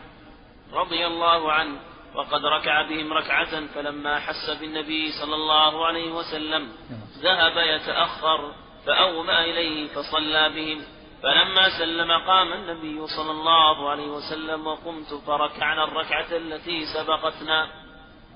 رضي 0.74 1.08
الله 1.08 1.52
عنه 1.52 1.80
وقد 2.16 2.46
ركع 2.46 2.90
بهم 2.90 3.14
ركعة 3.14 3.68
فلما 3.68 4.20
حس 4.20 4.50
بالنبي 4.60 5.12
صلى 5.12 5.36
الله 5.36 5.86
عليه 5.86 6.12
وسلم 6.12 6.70
ذهب 7.18 7.58
يتأخر 7.58 8.52
فأومأ 8.86 9.44
إليه 9.44 9.88
فصلى 9.88 10.50
بهم. 10.50 10.82
فلما 11.24 11.70
سلم 11.80 12.12
قام 12.12 12.54
النبي 12.54 13.08
صلى 13.08 13.32
الله 13.32 13.90
عليه 13.90 14.08
وسلم 14.08 14.68
وقمت 14.68 15.14
فركعنا 15.28 15.84
الركعة 15.84 16.38
التي 16.38 16.86
سبقتنا. 16.86 17.68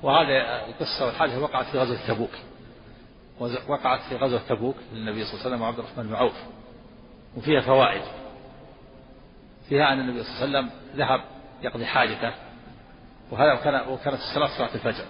وهذا 0.04 0.66
القصة 0.66 1.06
والحادثة 1.06 1.44
وقعت 1.44 1.66
في 1.66 1.80
غزوة 1.80 2.08
تبوك. 2.08 2.32
وقعت 3.70 4.00
في 4.10 4.16
غزوة 4.16 4.42
تبوك 4.50 4.76
للنبي 4.94 5.24
صلى 5.24 5.34
الله 5.34 5.46
عليه 5.46 5.56
وسلم 5.56 5.62
وعبد 5.62 5.80
الرحمن 5.80 6.08
بن 6.08 6.16
عوف. 6.16 6.36
وفيها 7.38 7.62
فوائد. 7.62 8.02
فيها 9.70 9.94
أن 9.94 10.00
النبي 10.00 10.24
صلى 10.24 10.46
الله 10.46 10.58
عليه 10.58 10.68
وسلم 10.68 10.80
ذهب 10.96 11.22
يقضي 11.62 11.86
حاجته. 11.86 12.45
وهذا 13.32 13.54
وكان 13.54 13.90
وكانت 13.90 14.20
الصلاة 14.20 14.58
صلاة 14.58 14.76
الفجر. 14.76 15.06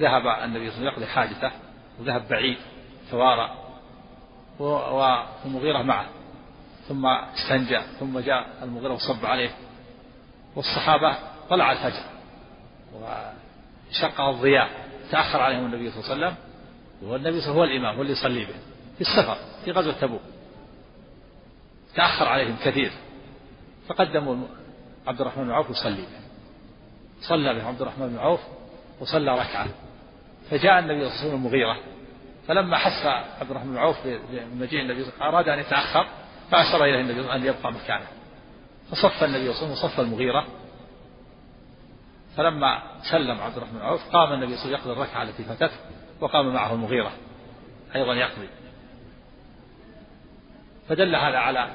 ذهب 0.00 0.26
النبي 0.26 0.44
صلى 0.44 0.48
الله 0.50 0.64
عليه 0.64 0.68
وسلم 0.68 0.86
يقضي 0.86 1.06
حاجته 1.06 1.52
وذهب 2.00 2.28
بعيد 2.28 2.58
توارى 3.10 3.54
والمغيرة 4.58 5.82
معه. 5.82 6.06
ثم 6.88 7.06
استنجى 7.06 7.80
ثم 8.00 8.18
جاء 8.18 8.46
المغيرة 8.62 8.92
وصب 8.92 9.26
عليه. 9.26 9.50
والصحابة 10.56 11.16
طلع 11.50 11.72
الفجر. 11.72 12.02
وشق 12.94 14.20
الضياء. 14.20 14.88
تأخر 15.10 15.40
عليهم 15.40 15.66
النبي 15.66 15.90
صلى 15.90 16.00
الله 16.02 16.26
عليه 16.26 16.26
وسلم. 16.26 16.36
والنبي 17.02 17.40
صلى 17.40 17.50
الله 17.50 17.62
عليه 17.62 17.72
وسلم 17.72 17.84
هو 17.84 17.86
الإمام 17.86 17.96
هو 17.96 18.02
اللي 18.02 18.12
يصلي 18.12 18.44
به. 18.44 18.54
في 18.94 19.00
السفر 19.00 19.36
في 19.64 19.70
غزوة 19.70 19.92
تبوك. 19.92 20.20
تأخر 21.94 22.28
عليهم 22.28 22.56
كثير. 22.64 22.92
فقدموا 23.88 24.36
عبد 25.06 25.20
الرحمن 25.20 25.44
بن 25.44 25.50
عوف 25.50 25.70
يصلي 25.70 26.02
به. 26.02 26.27
صلى 27.20 27.54
به 27.54 27.66
عبد 27.68 27.82
الرحمن 27.82 28.08
بن 28.08 28.18
عوف 28.18 28.40
وصلى 29.00 29.32
ركعة. 29.32 29.66
فجاء 30.50 30.78
النبي 30.78 30.94
صلى 30.94 31.08
الله 31.08 31.18
عليه 31.18 31.28
وسلم 31.28 31.34
المغيرة 31.34 31.76
فلما 32.48 32.76
حس 32.76 33.06
عبد 33.40 33.50
الرحمن 33.50 33.70
بن 33.70 33.78
عوف 33.78 33.96
بمجيء 34.06 34.80
النبي 34.80 35.04
صلى 35.04 35.12
أراد 35.28 35.48
أن 35.48 35.58
يتأخر 35.58 36.06
فأشار 36.50 36.84
إليه 36.84 37.00
النبي 37.00 37.22
صلى 37.22 37.34
أن 37.34 37.44
يبقى 37.44 37.72
مكانه. 37.72 38.06
فصف 38.90 39.24
النبي 39.24 39.52
صلى 39.52 39.62
الله 39.62 39.62
عليه 39.62 39.72
وسلم 39.72 39.72
وصف 39.72 40.00
المغيرة. 40.00 40.46
فلما 42.36 42.82
سلم 43.10 43.40
عبد 43.40 43.56
الرحمن 43.56 43.78
بن 43.78 43.84
عوف 43.84 44.08
قام 44.12 44.32
النبي 44.32 44.56
صلى 44.56 44.64
الله 44.64 44.78
عليه 44.78 44.78
وسلم 44.78 44.90
يقضي 44.90 44.92
الركعة 44.92 45.22
التي 45.22 45.44
فاتته 45.44 45.76
وقام 46.20 46.54
معه 46.54 46.74
المغيرة. 46.74 47.12
أيضا 47.94 48.14
يقضي 48.14 48.48
فدل 50.88 51.16
هذا 51.16 51.38
على 51.38 51.68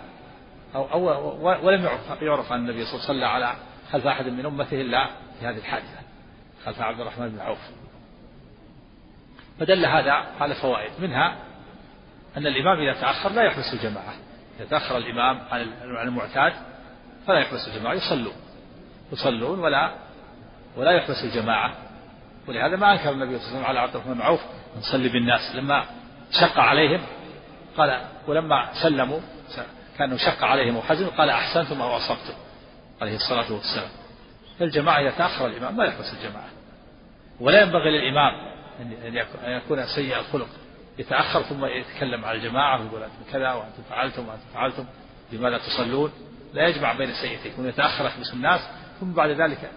أو, 0.75 0.85
أو 0.85 1.65
ولم 1.67 1.83
يعرف 1.83 2.21
يعرف 2.21 2.53
أن 2.53 2.59
النبي 2.59 2.85
صلى 2.85 2.93
الله 2.93 3.05
عليه 3.05 3.13
وسلم 3.13 3.23
على 3.23 3.55
خلف 3.91 4.07
أحد 4.07 4.27
من 4.27 4.45
أمته 4.45 4.81
إلا 4.81 5.09
في 5.39 5.45
هذه 5.45 5.57
الحادثة. 5.57 5.99
خلف 6.65 6.81
عبد 6.81 6.99
الرحمن 6.99 7.29
بن 7.29 7.39
عوف. 7.39 7.59
فدل 9.59 9.85
هذا 9.85 10.11
على 10.11 10.55
فوائد. 10.55 10.91
منها 10.99 11.37
أن 12.37 12.47
الإمام 12.47 12.79
إذا 12.79 13.01
تأخر 13.01 13.29
لا 13.29 13.43
يحبس 13.43 13.73
الجماعة. 13.73 14.13
إذا 14.59 14.65
تأخر 14.69 14.97
الإمام 14.97 15.41
عن 15.51 16.07
المعتاد 16.07 16.53
فلا 17.27 17.39
يحبس 17.39 17.67
الجماعة 17.67 17.93
يصلون. 17.93 18.35
يصلون 19.11 19.59
ولا 19.59 19.93
ولا 20.77 20.91
يحبس 20.91 21.23
الجماعة. 21.23 21.73
ولهذا 22.47 22.75
ما 22.75 22.91
أنكر 22.91 23.11
النبي 23.11 23.39
صلى 23.39 23.47
الله 23.47 23.49
عليه 23.49 23.57
وسلم 23.57 23.65
على 23.65 23.79
عبد 23.79 23.95
الرحمن 23.95 24.13
بن 24.13 24.21
عوف 24.21 24.41
نصلي 24.77 25.09
بالناس. 25.09 25.55
لما 25.55 25.85
شق 26.31 26.59
عليهم 26.59 27.01
قال 27.77 28.01
ولما 28.27 28.69
سلموا 28.83 29.19
كانه 29.97 30.17
شق 30.17 30.43
عليهم 30.43 30.77
وحزن 30.77 31.07
قال 31.07 31.29
أحسنتم 31.29 31.81
أو 31.81 31.97
أصبتم 31.97 32.33
عليه 33.01 33.15
الصلاة 33.15 33.51
والسلام. 33.53 33.89
فالجماعة 34.63 35.01
إذا 35.01 35.11
تأخر 35.11 35.47
الإمام 35.47 35.77
ما 35.77 35.85
يحبس 35.85 36.13
الجماعة. 36.13 36.49
ولا 37.39 37.61
ينبغي 37.61 37.91
للإمام 37.91 38.53
أن 39.45 39.51
يكون 39.51 39.85
سيء 39.95 40.19
الخلق. 40.19 40.47
يتأخر 40.97 41.41
ثم 41.41 41.65
يتكلم 41.65 42.25
على 42.25 42.37
الجماعة 42.37 42.81
ويقول 42.81 43.03
أنتم 43.03 43.31
كذا 43.31 43.53
وأنتم 43.53 43.83
فعلتم 43.89 44.27
وأنتم 44.27 44.43
فعلتم 44.53 44.85
لماذا 45.31 45.57
تصلون؟ 45.57 46.11
لا 46.53 46.67
يجمع 46.67 46.93
بين 46.93 47.13
سيئتين 47.13 47.65
يتأخر 47.65 48.05
يحبس 48.05 48.33
الناس 48.33 48.61
ثم 48.99 49.11
بعد 49.11 49.29
ذلك 49.29 49.71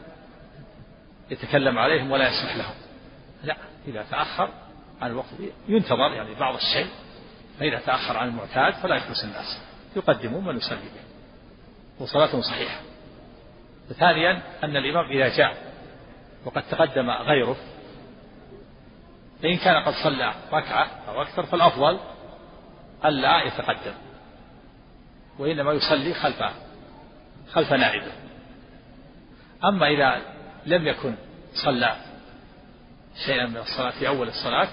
يتكلم 1.30 1.78
عليهم 1.78 2.10
ولا 2.10 2.28
يسمح 2.28 2.56
لهم. 2.56 2.74
لا 3.44 3.56
إذا 3.88 4.06
تأخر 4.10 4.50
عن 5.02 5.10
الوقت 5.10 5.28
ينتظر 5.68 6.12
يعني 6.12 6.34
بعض 6.34 6.54
الشيء. 6.54 6.86
فإذا 7.58 7.78
تأخر 7.78 8.16
عن 8.16 8.28
المعتاد 8.28 8.74
فلا 8.74 8.94
يحبس 8.94 9.24
الناس. 9.24 9.58
يقدمون 9.96 10.44
من 10.44 10.56
يصلي 10.56 10.78
به 10.78 11.06
وصلاته 12.04 12.40
صحيحة. 12.40 12.80
ثانيا 13.94 14.42
أن 14.64 14.76
الإمام 14.76 15.10
إذا 15.10 15.36
جاء 15.36 15.56
وقد 16.44 16.62
تقدم 16.62 17.10
غيره 17.10 17.56
فإن 19.42 19.56
كان 19.56 19.82
قد 19.82 19.94
صلى 20.04 20.34
ركعة 20.52 20.90
أو 21.08 21.22
أكثر 21.22 21.46
فالأفضل 21.46 21.98
ألا 23.04 23.42
يتقدم 23.42 23.94
وإنما 25.38 25.72
يصلي 25.72 26.14
خلف 26.14 26.42
خلف 27.52 27.72
نائبه. 27.72 28.12
أما 29.64 29.88
إذا 29.88 30.22
لم 30.66 30.86
يكن 30.86 31.14
صلى 31.54 31.96
شيئا 33.26 33.46
من 33.46 33.56
الصلاة 33.56 33.90
في 33.90 34.08
أول 34.08 34.28
الصلاة 34.28 34.68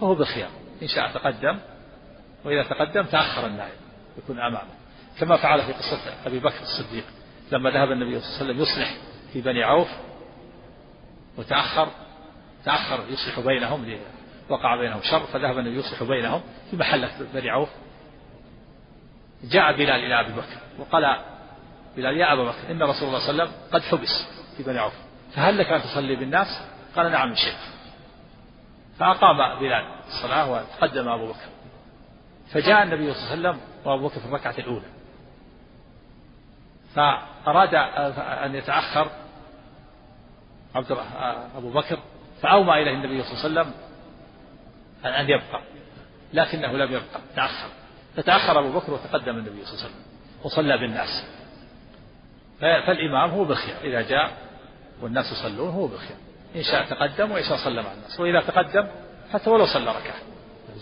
فهو 0.00 0.14
بخيار 0.14 0.50
إن 0.82 0.88
شاء 0.88 1.12
تقدم 1.12 1.58
وإذا 2.44 2.62
تقدم 2.62 3.02
تأخر 3.02 3.46
النائب 3.46 3.78
يكون 4.18 4.40
أمامه. 4.40 4.70
كما 5.18 5.36
فعل 5.36 5.62
في 5.62 5.72
قصة 5.72 6.26
أبي 6.26 6.38
بكر 6.38 6.60
الصديق. 6.62 7.04
لما 7.52 7.70
ذهب 7.70 7.92
النبي 7.92 8.20
صلى 8.20 8.28
الله 8.28 8.40
عليه 8.40 8.44
وسلم 8.44 8.60
يصلح 8.62 8.94
في 9.32 9.40
بني 9.40 9.62
عوف 9.62 9.88
وتأخر 11.38 11.88
تأخر 12.64 13.04
يصلح 13.08 13.40
بينهم 13.40 13.98
وقع 14.48 14.76
بينهم 14.76 15.00
شر 15.02 15.20
فذهب 15.20 15.58
النبي 15.58 15.78
يصلح 15.78 16.02
بينهم 16.02 16.42
في 16.70 16.76
محلة 16.76 17.10
بني 17.34 17.50
عوف. 17.50 17.68
جاء 19.44 19.72
بلال 19.72 20.04
إلى 20.04 20.20
أبي 20.20 20.32
بكر 20.32 20.58
وقال 20.78 21.16
بلال 21.96 22.16
يا 22.16 22.32
أبا 22.32 22.44
بكر 22.44 22.70
إن 22.70 22.82
رسول 22.82 23.08
الله 23.08 23.18
صلى 23.18 23.30
الله 23.30 23.42
عليه 23.42 23.52
وسلم 23.52 23.52
قد 23.72 23.82
حبس 23.82 24.26
في 24.56 24.62
بني 24.62 24.78
عوف 24.78 24.94
فهل 25.34 25.58
لك 25.58 25.66
أن 25.66 25.82
تصلي 25.82 26.16
بالناس؟ 26.16 26.62
قال 26.96 27.12
نعم 27.12 27.34
شيخ. 27.34 27.58
فأقام 28.98 29.60
بلال 29.60 29.84
الصلاة 30.08 30.50
وتقدم 30.50 31.08
أبو 31.08 31.26
بكر. 31.26 31.48
فجاء 32.52 32.82
النبي 32.82 33.14
صلى 33.14 33.22
الله 33.22 33.48
عليه 33.48 33.58
وسلم 33.58 33.60
وأبو 33.84 34.08
بكر 34.08 34.20
في 34.20 34.26
الركعة 34.26 34.54
الأولى. 34.58 34.86
فأراد 36.94 37.74
أن 38.44 38.54
يتأخر 38.54 39.10
عبد 40.74 40.96
أبو 41.56 41.70
بكر 41.70 41.98
فأومى 42.42 42.72
إليه 42.72 42.92
النبي 42.92 43.22
صلى 43.22 43.32
الله 43.32 43.60
عليه 43.60 43.70
وسلم 43.70 43.74
أن 45.04 45.30
يبقى 45.30 45.60
لكنه 46.32 46.72
لم 46.72 46.92
يبقى 46.92 47.20
تأخر. 47.36 47.68
فتأخر 48.16 48.58
أبو 48.58 48.72
بكر 48.72 48.92
وتقدم 48.92 49.38
النبي 49.38 49.64
صلى 49.64 49.74
الله 49.74 49.84
عليه 49.84 49.94
وسلم 49.94 50.04
وصلى 50.44 50.78
بالناس. 50.78 51.24
فالإمام 52.60 53.30
هو 53.30 53.44
بالخير 53.44 53.74
إذا 53.84 54.02
جاء 54.02 54.30
والناس 55.02 55.32
يصلون 55.32 55.68
هو 55.68 55.86
بالخير. 55.86 56.16
إن 56.56 56.62
شاء 56.62 56.86
تقدم 56.90 57.30
وإن 57.30 57.42
شاء 57.42 57.58
صلى 57.64 57.82
مع 57.82 57.92
الناس. 57.92 58.20
وإذا 58.20 58.40
تقدم 58.40 58.88
حتى 59.32 59.50
ولو 59.50 59.66
صلى 59.66 59.90
ركعة. 59.90 60.20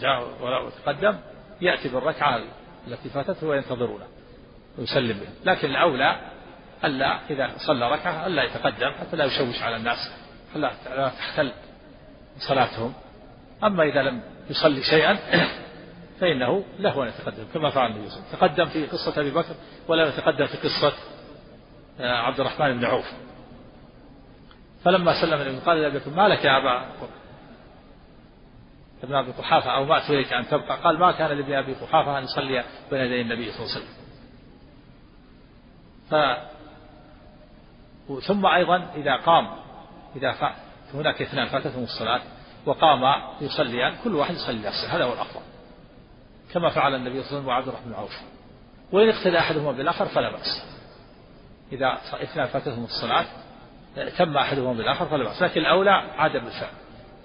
جاء 0.00 0.42
ولو 0.42 0.70
تقدم 0.70 1.18
يأتي 1.60 1.88
بالركعة 1.88 2.40
التي 2.86 3.08
فاتته 3.08 3.46
وينتظرونه 3.46 4.06
ويسلم 4.78 5.18
به. 5.18 5.52
لكن 5.52 5.70
الأولى 5.70 6.16
ألا 6.84 7.20
إذا 7.30 7.50
صلى 7.66 7.90
ركعة 7.90 8.26
ألا 8.26 8.42
يتقدم 8.42 8.90
حتى 9.00 9.16
لا 9.16 9.24
يشوش 9.24 9.62
على 9.62 9.76
الناس 9.76 10.10
لا 10.56 10.72
تختل 11.08 11.52
صلاتهم. 12.38 12.94
أما 13.64 13.82
إذا 13.82 14.02
لم 14.02 14.22
يصلي 14.50 14.82
شيئا 14.82 15.18
فإنه 16.20 16.64
له 16.78 17.02
أن 17.02 17.08
يتقدم 17.08 17.44
كما 17.54 17.70
فعل 17.70 17.90
النبي 17.90 18.08
صلى 18.08 18.18
الله 18.18 18.28
عليه 18.28 18.36
وسلم. 18.36 18.48
تقدم 18.48 18.66
في 18.66 18.86
قصة 18.86 19.20
أبي 19.20 19.30
بكر 19.30 19.54
ولا 19.88 20.08
يتقدم 20.08 20.46
في 20.46 20.56
قصة 20.56 20.92
آه، 22.00 22.16
عبد 22.16 22.40
الرحمن 22.40 22.78
بن 22.78 22.84
عوف. 22.84 23.06
فلما 24.84 25.20
سلم 25.20 25.40
النبي 25.40 25.64
قال 25.66 25.82
لأبي 25.82 25.98
بكر 25.98 26.10
ما 26.10 26.28
لك 26.28 26.44
يا 26.44 26.58
أبا 26.58 26.88
ابن 29.02 29.14
أبي 29.14 29.32
قحافة 29.32 29.70
أو 29.70 29.84
ما 29.84 30.08
إليك 30.08 30.32
أن 30.32 30.48
تبقى؟ 30.48 30.78
قال 30.84 30.98
ما 30.98 31.12
كان 31.12 31.38
لابن 31.38 31.52
أبي 31.52 31.74
قحافة 31.74 32.18
أن 32.18 32.24
يصلي 32.24 32.64
بين 32.90 33.00
يدي 33.00 33.20
النبي 33.20 33.50
صلى 33.52 33.60
الله 33.60 33.74
عليه 33.74 33.84
وسلم. 33.84 33.97
ف 36.10 36.14
ثم 38.26 38.46
أيضا 38.46 38.90
إذا 38.94 39.16
قام 39.16 39.48
إذا 40.16 40.32
ف... 40.32 40.44
هناك 40.94 41.22
اثنان 41.22 41.46
فاتتهم 41.46 41.84
الصلاة 41.84 42.20
وقام 42.66 43.14
يصليان 43.40 43.94
كل 44.04 44.14
واحد 44.14 44.34
يصلي 44.34 44.58
نفسه 44.58 44.96
هذا 44.96 45.04
هو 45.04 45.12
الأفضل. 45.12 45.40
كما 46.52 46.70
فعل 46.70 46.94
النبي 46.94 47.22
صلى 47.22 47.30
الله 47.30 47.30
عليه 47.30 47.38
وسلم 47.42 47.48
وعبد 47.48 47.68
الرحمن 47.68 47.86
بن 47.86 47.94
عوف. 47.94 48.20
وإن 48.92 49.08
اقتدى 49.08 49.38
أحدهما 49.38 49.72
بالآخر 49.72 50.06
فلا 50.06 50.30
بأس. 50.30 50.64
إذا 51.72 51.98
اثنان 52.12 52.46
فاتتهم 52.46 52.84
الصلاة 52.84 53.26
تم 54.18 54.36
أحدهما 54.36 54.72
بالآخر 54.72 55.06
فلا 55.06 55.24
بأس. 55.24 55.42
لكن 55.42 55.60
الأولى 55.60 55.90
عدم 55.90 56.46
الفعل. 56.46 56.72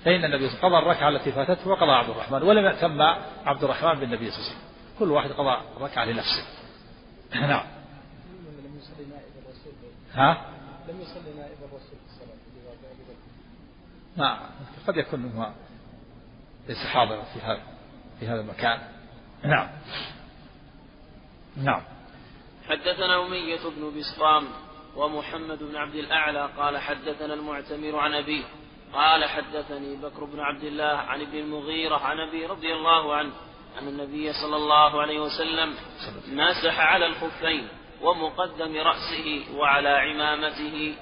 فإن 0.05 0.25
النبي 0.25 0.49
صلى 0.49 0.57
الله 0.57 0.65
عليه 0.65 0.67
وسلم 0.67 0.69
قضى 0.69 0.77
الركعة 0.77 1.09
التي 1.09 1.31
فاتته 1.31 1.69
وقضى 1.69 1.91
عبد 1.91 2.09
الرحمن 2.09 2.43
ولم 2.43 2.65
يتم 2.65 3.01
عبد 3.45 3.63
الرحمن 3.63 3.99
بالنبي 3.99 4.31
صلى 4.31 4.39
الله 4.39 4.49
عليه 4.49 4.57
وسلم. 4.57 4.99
كل 4.99 5.11
واحد 5.11 5.31
قضى 5.31 5.57
الركعة 5.77 6.05
لنفسه. 6.05 6.43
نعم. 7.33 7.82
ها؟ 10.13 10.45
لم 10.89 11.01
يصلي 11.01 11.33
نائب 11.37 11.57
الرسول 11.63 11.97
في 11.99 12.13
الصلاة 12.13 12.43
نعم 14.15 14.39
قد 14.87 14.97
يكون 14.97 15.19
منه 15.19 15.53
ليس 16.67 16.77
حاضرا 16.77 17.21
في 17.21 17.39
هذا 17.39 17.61
في 18.19 18.27
هذا 18.27 18.41
المكان. 18.41 18.81
نعم. 19.43 19.69
نعم. 21.57 21.81
حدثنا 22.69 23.25
أمية 23.25 23.59
بن 23.77 23.99
بسطام 23.99 24.47
ومحمد 24.95 25.63
بن 25.63 25.75
عبد 25.75 25.95
الأعلى 25.95 26.49
قال 26.57 26.77
حدثنا 26.77 27.33
المعتمر 27.33 27.95
عن 27.95 28.13
أبيه 28.13 28.43
قال 28.93 29.25
حدثني 29.25 29.95
بكر 29.95 30.23
بن 30.23 30.39
عبد 30.39 30.63
الله 30.63 30.97
عن 30.97 31.21
ابن 31.21 31.37
المغيرة 31.37 31.97
عن 31.97 32.19
أبي 32.19 32.45
رضي 32.45 32.73
الله 32.73 33.15
عنه 33.15 33.31
أن 33.79 33.87
النبي 33.87 34.33
صلى 34.33 34.55
الله 34.55 35.01
عليه 35.01 35.19
وسلم. 35.19 35.75
مسح 36.27 36.79
على 36.79 37.05
الخفين 37.05 37.67
ومقدم 38.01 38.77
رأسه 38.77 39.43
وعلى 39.55 39.89
عمامته. 39.89 40.95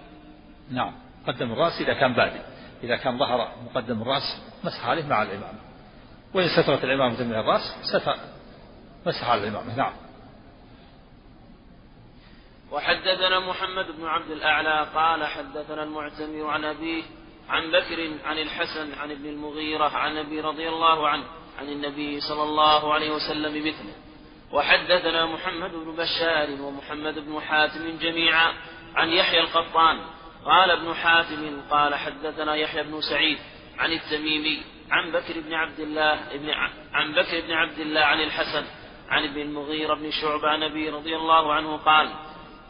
نعم 0.72 0.94
مقدم 1.24 1.52
الرأس 1.52 1.82
إذا 1.82 1.94
كان 1.94 2.14
بادئ. 2.14 2.42
إذا 2.84 2.96
كان 2.96 3.18
ظهر 3.18 3.52
مقدم 3.66 4.02
الرأس 4.02 4.42
مسح 4.64 4.86
عليه 4.86 5.06
مع 5.06 5.22
العمامة 5.22 5.60
وإن 6.34 6.48
سترت 6.48 6.84
العمامة 6.84 7.24
من 7.24 7.34
الرأس 7.34 7.62
ستر 7.84 8.16
مسح 9.06 9.30
على 9.30 9.44
العمامة 9.44 9.76
نعم. 9.78 9.94
وحدثنا 12.72 13.40
محمد 13.40 13.86
بن 13.98 14.06
عبد 14.06 14.32
الأعلى 14.32 14.88
قال 14.96 15.26
حدثنا 15.26 15.84
المعتمر 15.84 16.48
عن 16.48 16.66
أبيه 16.66 17.04
عن 17.50 17.72
بكر 17.72 18.12
عن 18.26 18.38
الحسن 18.38 18.94
عن 18.94 19.12
ابن 19.12 19.26
المغيرة 19.26 19.90
عن 19.90 20.18
أبي 20.18 20.42
رضي 20.42 20.70
الله 20.70 21.10
عنه 21.10 21.24
عن 21.60 21.70
النبي 21.70 22.20
صلى 22.20 22.44
الله 22.44 22.94
عليه 22.94 23.12
وسلم 23.12 23.68
مثله 23.68 23.94
وحدثنا 24.54 25.26
محمد 25.26 25.72
بن 25.72 25.96
بشار 25.96 26.62
ومحمد 26.62 27.20
بن 27.20 27.42
حاتم 27.42 27.98
جميعا 27.98 28.54
عن 28.96 29.10
يحيى 29.10 29.40
القطان. 29.40 30.00
قال 30.46 30.72
ابن 30.72 30.94
حاتم 30.94 31.62
قال 31.72 31.96
حدثنا 31.96 32.56
يحيى 32.56 32.84
بن 32.84 33.02
سعيد 33.02 33.38
عن 33.80 33.92
التميمي 33.92 34.64
عن 34.92 35.12
بكر 35.12 35.40
بن 35.42 35.54
عبد 35.54 35.80
الله 35.80 36.34
ابن 36.34 36.50
عن 36.94 37.14
بكر 37.14 37.42
بن 37.42 37.52
عبد 37.52 37.80
الله 37.80 38.02
عن 38.02 38.22
الحسن 38.22 38.66
عن 39.10 39.24
ابن 39.24 39.42
المغيرة 39.42 39.94
بن 39.94 40.12
شعبة 40.12 40.50
عن 40.50 40.64
أبي 40.64 40.90
رضي 40.90 41.16
الله 41.16 41.54
عنه 41.54 41.78
قال 41.78 42.10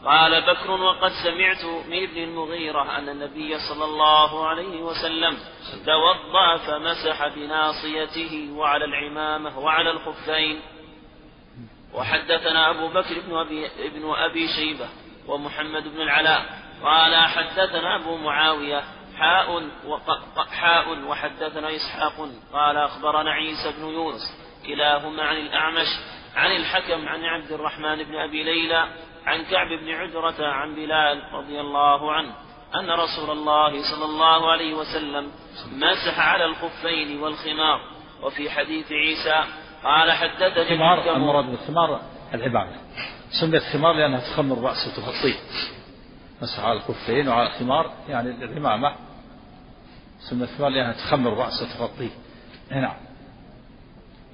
قال 0.04 0.42
بكر 0.42 0.70
وقد 0.70 1.10
سمعت 1.24 1.64
من 1.64 2.02
ابن 2.02 2.22
المغيرة 2.22 2.98
أن 2.98 3.08
النبي 3.08 3.58
صلى 3.58 3.84
الله 3.84 4.46
عليه 4.46 4.82
وسلم 4.82 5.38
توضأ 5.86 6.56
فمسح 6.56 7.28
بناصيته 7.28 8.52
وعلى 8.52 8.84
العمامة 8.84 9.58
وعلى 9.58 9.90
الخفين 9.90 10.60
وحدثنا 11.94 12.70
أبو 12.70 12.88
بكر 12.88 13.20
بن 13.26 13.36
أبي, 13.36 13.66
ابن 13.66 14.10
أبي 14.14 14.48
شيبة 14.48 14.88
ومحمد 15.28 15.88
بن 15.88 16.00
العلاء 16.00 16.44
قال 16.82 17.16
حدثنا 17.16 17.96
أبو 17.96 18.16
معاوية 18.16 18.82
حاء 19.18 19.68
حاء 20.60 20.98
وحدثنا 21.06 21.76
إسحاق 21.76 22.28
قال 22.52 22.76
أخبرنا 22.76 23.32
عيسى 23.32 23.72
بن 23.78 23.88
يونس 23.88 24.20
كلاهما 24.66 25.22
عن 25.22 25.36
الأعمش 25.36 25.86
عن 26.36 26.56
الحكم 26.56 27.08
عن 27.08 27.24
عبد 27.24 27.52
الرحمن 27.52 28.02
بن 28.02 28.16
أبي 28.16 28.42
ليلى 28.42 28.88
عن 29.26 29.44
كعب 29.44 29.68
بن 29.68 29.90
عجرة 29.90 30.46
عن 30.46 30.74
بلال 30.74 31.22
رضي 31.32 31.60
الله 31.60 32.12
عنه 32.12 32.34
أن 32.74 32.90
رسول 32.90 33.30
الله 33.30 33.82
صلى 33.82 34.04
الله 34.04 34.50
عليه 34.50 34.74
وسلم 34.74 35.32
مسح 35.72 36.18
على 36.18 36.44
الخفين 36.44 37.20
والخمار 37.22 37.80
وفي 38.22 38.50
حديث 38.50 38.92
عيسى 38.92 39.44
قال 39.84 40.12
حدثني 40.12 40.62
الخمار 40.62 41.16
المراد 41.16 41.44
بالخمار 41.44 42.00
العبادة. 42.34 42.76
سميت 43.40 43.62
خمار 43.62 43.92
لأنها 43.92 44.20
تخمر 44.20 44.56
الرأس 44.58 44.88
وتغطيه. 44.88 45.34
مسح 46.42 46.60
على 46.60 46.72
الخفين 46.72 47.28
وعلى 47.28 47.46
الخمار 47.46 47.92
يعني 48.08 48.30
العمامة. 48.30 48.94
سميت 50.30 50.48
خمار 50.58 50.70
لأنها 50.70 50.92
تخمر 50.92 51.32
الرأس 51.32 51.62
وتغطيه. 51.62 52.10
نعم 52.70 52.96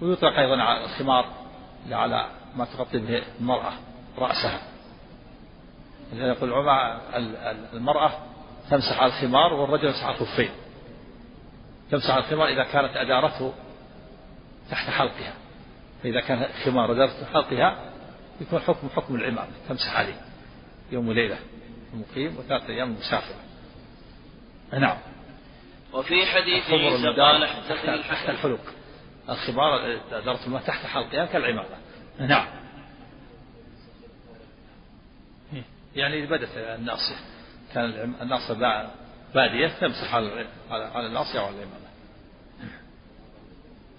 ويطلق 0.02 0.38
أيضا 0.38 0.62
على 0.62 0.84
الخمار 0.84 1.24
على 1.90 2.26
ما 2.56 2.64
تغطي 2.64 2.98
به 2.98 3.22
المرأة 3.40 3.72
رأسها. 4.18 4.60
يقول 6.12 6.68
المرأة 7.74 8.10
تمسح 8.70 9.00
على 9.00 9.12
الخمار 9.12 9.54
والرجل 9.54 9.86
يمسح 9.86 10.04
على 10.04 10.14
الخفين 10.14 10.50
تمسح 11.90 12.10
على 12.10 12.24
الخمار 12.24 12.48
إذا 12.48 12.64
كانت 12.64 12.96
أدارته 12.96 13.52
تحت 14.70 14.90
حلقها. 14.90 15.34
فإذا 16.02 16.20
كان 16.20 16.48
خمار 16.64 17.06
تحت 17.06 17.24
حلقها 17.32 17.90
يكون 18.40 18.60
حكم 18.60 18.88
حكم 18.88 19.14
العمامة 19.14 19.48
تمسح 19.68 19.96
عليه. 19.98 20.20
يوم 20.92 21.08
وليلة 21.08 21.38
المقيم 21.94 22.36
وثلاثة 22.38 22.68
أيام 22.68 22.88
المسافر 22.88 23.34
نعم. 24.72 24.98
وفي 25.92 26.26
حديث 26.26 26.70
عيسى 26.70 27.20
قال 27.20 27.46
حدثني 27.46 27.98
تحت 27.98 28.28
الحلق. 28.28 28.60
الخمار 29.28 30.00
أدارته 30.12 30.46
الماء 30.46 30.62
تحت 30.62 30.86
حلقها 30.86 31.26
كالعمامة 31.26 31.76
نعم. 32.20 32.46
يعني 35.96 36.26
بدت 36.26 36.56
الناصية 36.56 37.16
كان 37.74 38.14
الناصية 38.22 38.90
بادية 39.34 39.68
تمسح 39.68 40.14
على 40.14 40.46
على 40.70 41.06
الناصية 41.06 41.40
وعلى 41.40 41.56
الإمامة 41.56 41.88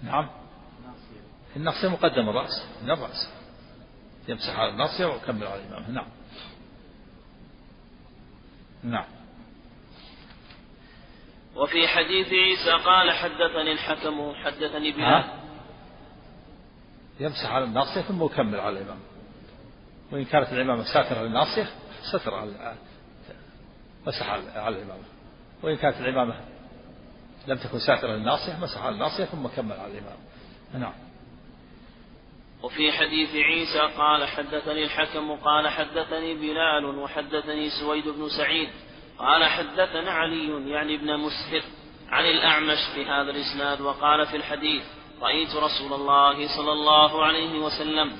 نعم. 0.02 0.28
الناصية 1.56 1.88
مقدم 1.88 2.28
الرأس 2.28 2.66
من 2.82 2.90
الرأس 2.90 3.28
يمسح 4.28 4.58
على 4.58 4.70
الناصية 4.70 5.06
ويكمل 5.06 5.46
على 5.46 5.60
الإمامة 5.60 5.90
نعم. 5.90 6.06
نعم. 8.82 9.04
وفي 11.56 11.88
حديث 11.88 12.26
عيسى 12.32 12.84
قال 12.84 13.12
حدثني 13.12 13.72
الحكم 13.72 14.34
حدثني 14.34 14.90
بلال. 14.90 15.24
يمسح 17.20 17.52
على 17.52 17.64
الناصية 17.64 18.00
ثم 18.00 18.24
يكمل 18.24 18.60
على 18.60 18.78
الإمام. 18.78 18.98
وإن 20.12 20.24
كانت 20.24 20.52
العمامة 20.52 20.84
ساترة 20.84 21.22
للناصية 21.22 21.70
ستر 22.12 22.34
على 22.34 22.74
مسح 24.06 24.30
على 24.56 24.76
الإمامة. 24.76 25.04
وإن 25.62 25.76
كانت 25.76 25.96
العمامة 25.96 26.34
لم 27.46 27.58
تكن 27.58 27.78
ساترة 27.78 28.12
للناصية 28.12 28.56
مسح 28.60 28.82
على 28.82 28.94
الناصية 28.94 29.24
ثم 29.24 29.46
كمل 29.46 29.72
على 29.72 29.92
الإمام. 29.92 30.18
نعم. 30.74 31.09
وفي 32.62 32.92
حديث 32.92 33.34
عيسى 33.34 33.80
قال 33.98 34.28
حدثني 34.28 34.84
الحكم 34.84 35.32
قال 35.32 35.68
حدثني 35.68 36.34
بلال 36.34 36.84
وحدثني 36.84 37.70
سويد 37.70 38.08
بن 38.08 38.28
سعيد 38.28 38.68
قال 39.18 39.44
حدثنا 39.44 40.10
علي 40.10 40.70
يعني 40.70 40.94
ابن 40.94 41.16
مسهر 41.16 41.62
عن 42.08 42.24
الأعمش 42.24 42.78
في 42.94 43.04
هذا 43.04 43.30
الإسناد 43.30 43.80
وقال 43.80 44.26
في 44.26 44.36
الحديث 44.36 44.82
رأيت 45.22 45.56
رسول 45.56 45.92
الله 45.92 46.56
صلى 46.56 46.72
الله 46.72 47.24
عليه 47.24 47.58
وسلم 47.58 48.12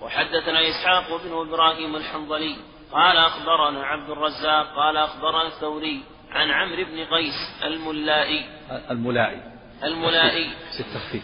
وحدثنا 0.00 0.68
إسحاق 0.68 1.22
بن 1.24 1.32
إبراهيم 1.32 1.96
الحنظلي 1.96 2.56
قال 2.92 3.16
أخبرنا 3.16 3.84
عبد 3.84 4.10
الرزاق 4.10 4.74
قال 4.76 4.96
أخبرنا 4.96 5.46
الثوري 5.46 6.02
عن 6.30 6.50
عمرو 6.50 6.84
بن 6.84 7.04
قيس 7.04 7.34
الملائي. 7.64 8.46
الملائي. 8.90 9.42
الملائي. 9.84 10.50
التخفيف 10.80 11.22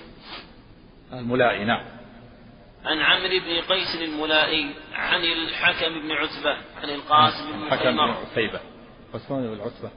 الملائي 1.13 1.65
نعم. 1.65 2.00
عن 2.85 3.01
عمرو 3.01 3.41
بن 3.41 3.61
قيس 3.61 4.03
الملائي 4.03 4.75
عن 4.93 5.25
الحكم 5.25 6.01
بن 6.01 6.13
عتبة 6.13 6.57
عن 6.83 6.91
القاسم 6.91 7.53
بن 7.53 7.67
الحكم 7.67 7.91
بن 7.91 8.01
عتيبة 8.01 8.61
عثمان 9.15 9.55
بن 9.55 9.61
عتبة. 9.61 9.91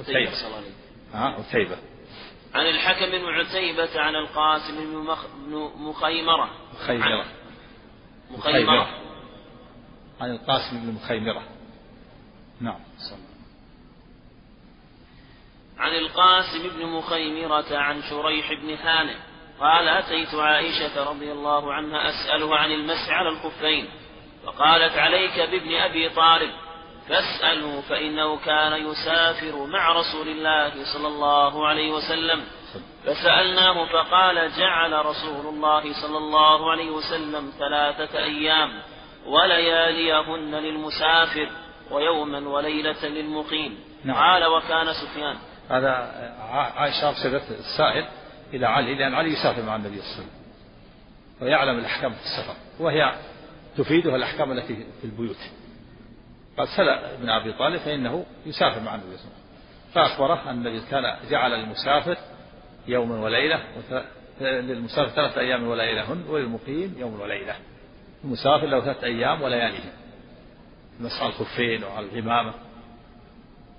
عتيبة 0.00 0.32
ها 1.12 1.26
عتيبة 1.26 1.78
عن 2.54 2.66
الحكم 2.66 3.10
بن 3.10 3.24
عتيبة 3.24 4.00
عن 4.00 4.14
القاسم 4.14 4.76
بن 4.76 4.96
مخ... 4.96 5.26
مخيمرة. 5.76 6.50
مخيمرة. 6.74 7.24
مخيمرة. 8.30 8.88
عن 10.20 10.30
القاسم 10.30 10.80
بن 10.80 10.92
مخيمرة. 10.92 11.42
نعم. 12.60 12.80
عن 15.78 15.94
القاسم 15.94 16.68
بن 16.68 16.86
مخيمرة 16.86 17.76
عن 17.76 18.02
شريح 18.02 18.52
بن 18.52 18.70
هانئ. 18.70 19.16
قال 19.60 19.88
أتيت 19.88 20.34
عائشة 20.34 21.10
رضي 21.10 21.32
الله 21.32 21.72
عنها 21.72 22.08
أسألها 22.08 22.56
عن 22.56 22.70
المسح 22.70 23.10
على 23.10 23.28
الخفين 23.28 23.88
فقالت 24.46 24.98
عليك 24.98 25.40
بابن 25.40 25.74
أبي 25.74 26.08
طالب 26.08 26.50
فاسأله 27.08 27.80
فإنه 27.80 28.36
كان 28.36 28.72
يسافر 28.72 29.66
مع 29.66 29.92
رسول 29.92 30.28
الله 30.28 30.84
صلى 30.84 31.06
الله 31.08 31.68
عليه 31.68 31.92
وسلم. 31.92 32.44
فسألناه 33.04 33.86
فقال 33.86 34.52
جعل 34.58 35.06
رسول 35.06 35.46
الله 35.46 35.92
صلى 36.02 36.18
الله 36.18 36.70
عليه 36.70 36.90
وسلم 36.90 37.52
ثلاثة 37.58 38.18
أيام 38.18 38.82
ولياليهن 39.26 40.54
للمسافر 40.54 41.48
ويوما 41.90 42.48
وليلة 42.48 43.06
للمقيم. 43.06 43.78
نعم. 44.04 44.16
قال 44.16 44.44
وكان 44.44 44.92
سفيان. 44.92 45.36
هذا 45.70 45.92
عائشة 46.76 47.08
أرسلت 47.08 47.42
السائل 47.50 48.08
إلى 48.54 48.66
علي 48.66 48.94
لأن 48.94 49.14
علي 49.14 49.32
يسافر 49.32 49.62
مع 49.62 49.76
النبي 49.76 49.96
صلى 49.96 50.04
الله 50.04 50.14
عليه 50.14 50.22
وسلم. 50.22 50.38
ويعلم 51.40 51.78
الأحكام 51.78 52.12
في 52.12 52.20
السفر. 52.20 52.54
وهي 52.80 53.14
تفيدها 53.76 54.16
الأحكام 54.16 54.52
التي 54.52 54.74
في 54.74 55.04
البيوت. 55.04 55.36
قال 56.58 56.68
سأل 56.68 56.88
ابن 56.88 57.28
أبي 57.28 57.52
طالب 57.52 57.80
فإنه 57.80 58.26
يسافر 58.46 58.80
مع 58.80 58.94
النبي 58.94 59.16
صلى 59.16 59.26
الله 59.26 59.34
عليه 59.34 59.38
وسلم. 59.38 59.94
فأخبره 59.94 60.50
أن 60.50 60.66
النبي 60.66 60.80
كان 60.90 61.16
جعل 61.30 61.54
المسافر 61.54 62.16
يوما 62.88 63.20
وليلة 63.20 63.62
للمسافر 64.40 65.08
ثلاثة 65.08 65.40
أيام 65.40 65.68
وليلهن 65.68 66.24
وللمقيم 66.28 66.94
يوم 66.98 67.20
وليلة. 67.20 67.56
المسافر 68.24 68.66
له 68.66 68.80
ثلاثة 68.80 69.06
أيام 69.06 69.42
ولياليه 69.42 69.92
مسح 71.00 71.22
الخفين 71.22 71.84
وعلى 71.84 72.06
الإمامة 72.06 72.54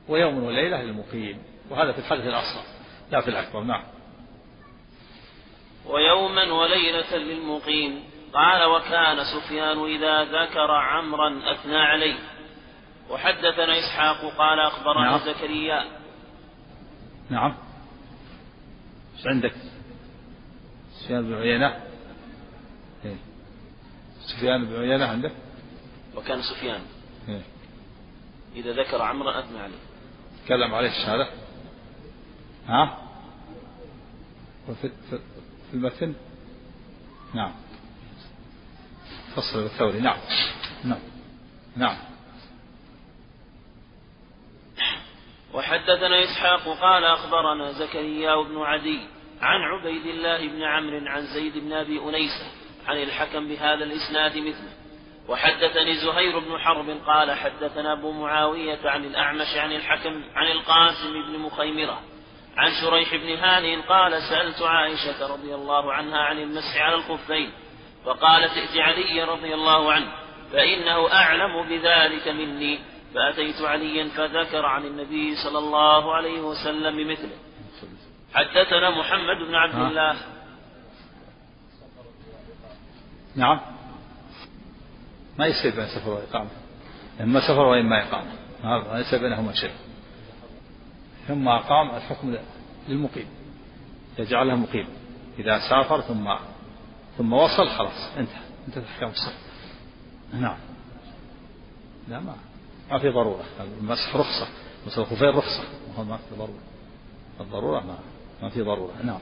ويوم 0.08 0.44
وليلة 0.44 0.82
للمقيم. 0.82 1.38
وهذا 1.70 1.92
في 1.92 2.00
الحدث 2.00 2.24
الأصغر 2.24 2.64
لا 3.12 3.22
في 3.22 3.28
الأكبر. 3.28 3.64
نعم. 3.64 3.84
ويوما 5.90 6.52
وليلة 6.52 7.18
للمقيم 7.18 8.04
قال 8.34 8.64
وكان 8.64 9.24
سفيان 9.24 9.86
إذا 9.86 10.24
ذكر 10.24 10.72
عمرا 10.72 11.52
أثنى 11.52 11.78
عليه 11.78 12.20
وحدثنا 13.10 13.80
إسحاق 13.80 14.34
قال 14.38 14.60
أخبرنا 14.60 15.10
نعم. 15.10 15.20
زكريا 15.20 15.86
نعم 17.30 17.56
إيش 19.18 19.28
عندك؟ 19.28 19.54
سفيان 20.92 21.22
بن 21.28 21.34
عيينة 21.34 21.80
إيه. 23.06 23.18
سفيان 24.22 24.66
بن 24.66 24.80
عيينة 24.80 25.06
عندك؟ 25.06 25.32
وكان 26.16 26.42
سفيان 26.42 26.82
إيه. 27.30 27.42
إذا 28.56 28.72
ذكر 28.72 29.02
عمرا 29.02 29.40
أثنى 29.40 29.60
عليه 29.60 29.78
تكلم 30.46 30.76
عليه 30.76 30.90
الشهادة 30.90 31.30
ها؟ 32.68 32.98
وفي 34.70 34.92
في 35.70 35.74
المتن؟ 35.74 36.16
نعم. 37.34 37.52
فصل 39.36 39.66
الثوري. 39.66 40.00
نعم. 40.00 40.18
نعم. 40.84 41.00
نعم. 41.78 41.98
وحدثنا 45.54 46.24
إسحاق 46.24 46.80
قال 46.82 47.04
أخبرنا 47.06 47.72
زكريا 47.72 48.36
بن 48.36 48.58
عدي 48.58 49.00
عن 49.42 49.62
عبيد 49.62 50.06
الله 50.06 50.48
بن 50.48 50.64
عمرو 50.64 51.08
عن 51.08 51.26
زيد 51.26 51.58
بن 51.58 51.74
أبي 51.74 52.00
أنيسة 52.00 52.52
عن 52.88 52.98
الحكم 52.98 53.48
بهذا 53.48 53.84
الإسناد 53.84 54.38
مثله. 54.38 54.74
وحدثني 55.28 55.98
زهير 55.98 56.40
بن 56.40 56.58
حرب 56.58 56.90
قال 56.90 57.32
حدثنا 57.32 57.94
أبو 57.94 58.12
معاوية 58.12 58.90
عن 58.90 59.06
الأعمش 59.06 59.56
عن 59.56 59.72
الحكم 59.72 60.24
عن 60.36 60.52
القاسم 60.52 61.14
بن 61.28 61.40
مخيمرة 61.40 62.02
عن 62.60 62.72
شريح 62.82 63.16
بن 63.16 63.44
هاني 63.44 63.76
قال 63.76 64.22
سألت 64.22 64.62
عائشة 64.62 65.34
رضي 65.34 65.56
الله 65.56 65.94
عنها 65.94 66.18
عن 66.18 66.38
المسح 66.38 66.82
على 66.82 66.96
الخفين 66.96 67.52
فقالت 68.06 68.58
ائت 68.58 68.78
علي 68.78 69.24
رضي 69.24 69.54
الله 69.54 69.94
عنه 69.94 70.12
فإنه 70.52 71.14
أعلم 71.14 71.70
بذلك 71.70 72.28
مني 72.28 72.80
فأتيت 73.16 73.62
عليا 73.62 74.08
فذكر 74.08 74.66
عن 74.66 74.86
النبي 74.86 75.36
صلى 75.36 75.58
الله 75.58 76.16
عليه 76.16 76.42
وسلم 76.42 77.12
مثله 77.12 77.38
حدثنا 78.34 78.90
محمد 78.90 79.48
بن 79.48 79.56
عبد 79.56 79.76
الله. 79.76 80.16
نعم. 83.36 83.60
ما 85.40 85.46
يصير 85.46 85.76
بين 85.76 85.88
سفر 85.88 86.10
وإقامة. 86.10 86.50
إما 87.22 87.40
سفر 87.40 87.66
وإما 87.66 88.04
إقامة. 88.04 88.32
ما 88.64 88.98
ليس 88.98 89.16
بينهما 89.16 89.54
شيء. 89.54 89.89
ثم 91.30 91.48
أقام 91.48 91.96
الحكم 91.96 92.36
للمقيم. 92.88 93.28
يجعله 94.20 94.56
مقيم. 94.56 94.88
إذا 95.40 95.60
سافر 95.70 96.02
ثم 96.02 96.36
ثم 97.18 97.34
وصل 97.34 97.70
خلاص 97.70 98.18
انتهى. 98.18 98.42
انتهت 98.68 98.84
أحكام 98.84 99.10
السفر 99.10 99.34
نعم. 100.34 100.58
لا 102.08 102.20
ما 102.20 102.36
ما 102.92 103.00
في 103.00 103.10
ضرورة. 103.10 103.44
المسح 103.60 104.16
رخصة. 104.16 104.48
مسح 104.88 104.98
الخفين 104.98 105.30
رخصة. 105.30 105.64
ما 105.98 106.18
في 106.18 106.36
ضرورة. 106.36 106.60
الضرورة 107.40 107.80
ما 107.80 107.98
ما 108.42 108.50
في 108.50 108.62
ضرورة. 108.62 108.94
نعم. 109.04 109.20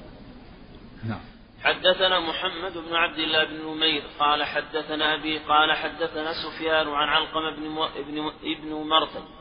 نعم. 1.03 1.21
حدثنا 1.63 2.19
محمد 2.19 2.73
بن 2.73 2.95
عبد 2.95 3.19
الله 3.19 3.43
بن 3.43 3.75
نمير 3.75 4.03
قال 4.19 4.43
حدثنا 4.43 5.15
أبي 5.15 5.37
قال 5.37 5.73
حدثنا 5.73 6.33
سفيان 6.33 6.87
عن 6.87 7.07
علقمة 7.07 7.55
بن 7.55 7.77
ابن 7.97 8.31
ابن 8.43 8.73
مرثد 8.89 9.36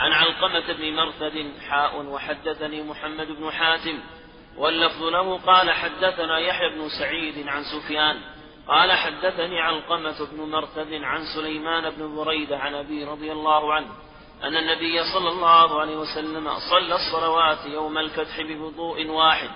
عن 0.00 0.12
علقمة 0.12 0.72
بن 0.72 0.96
مرثد 0.96 1.52
حاء 1.68 2.02
وحدثني 2.02 2.82
محمد 2.82 3.26
بن 3.26 3.50
حاتم 3.50 3.98
واللفظ 4.56 5.02
له 5.02 5.38
قال 5.38 5.70
حدثنا 5.70 6.38
يحيى 6.38 6.68
بن 6.68 6.88
سعيد 6.88 7.48
عن 7.48 7.62
سفيان 7.62 8.20
قال 8.68 8.92
حدثني 8.92 9.60
علقمة 9.60 10.26
بن 10.32 10.50
مرثد 10.50 10.92
عن 10.92 11.24
سليمان 11.34 11.90
بن 11.90 12.16
بريدة 12.16 12.58
عن 12.58 12.74
أبي 12.74 13.04
رضي 13.04 13.32
الله 13.32 13.74
عنه 13.74 13.88
أن 14.42 14.56
النبي 14.56 15.04
صلى 15.04 15.28
الله 15.28 15.80
عليه 15.80 15.96
وسلم 15.96 16.50
صلى 16.70 16.94
الصلوات 16.94 17.66
يوم 17.66 17.98
الفتح 17.98 18.40
بوضوء 18.40 19.06
واحد 19.06 19.50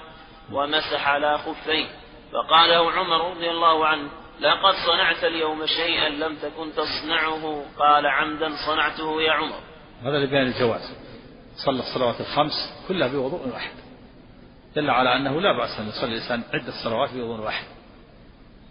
ومسح 0.53 1.09
على 1.09 1.39
خفيه 1.39 1.87
فقال 2.33 2.71
له 2.71 2.93
عمر 2.93 3.31
رضي 3.31 3.51
الله 3.51 3.87
عنه 3.87 4.09
لقد 4.41 4.75
صنعت 4.87 5.25
اليوم 5.25 5.67
شيئا 5.67 6.09
لم 6.09 6.37
تكن 6.37 6.73
تصنعه. 6.73 7.67
قال 7.79 8.07
عمدا 8.07 8.53
صنعته 8.67 9.23
يا 9.23 9.33
عمر. 9.33 9.74
هذا 10.05 10.19
لبيان 10.19 10.47
الجواز. 10.47 10.93
صلى 11.57 11.81
الصلوات 11.81 12.21
الخمس 12.21 12.73
كلها 12.89 13.09
بوضوء 13.09 13.49
واحد. 13.49 13.73
دل 14.77 14.91
على 14.91 15.17
أنه 15.17 15.41
لا 15.41 15.59
بأس 15.59 15.81
أن 15.81 15.89
يصلي 15.89 16.17
الإنسان 16.17 16.43
عدة 16.55 16.73
صلوات 16.85 17.11
بوضوء 17.11 17.45
واحد. 17.45 17.65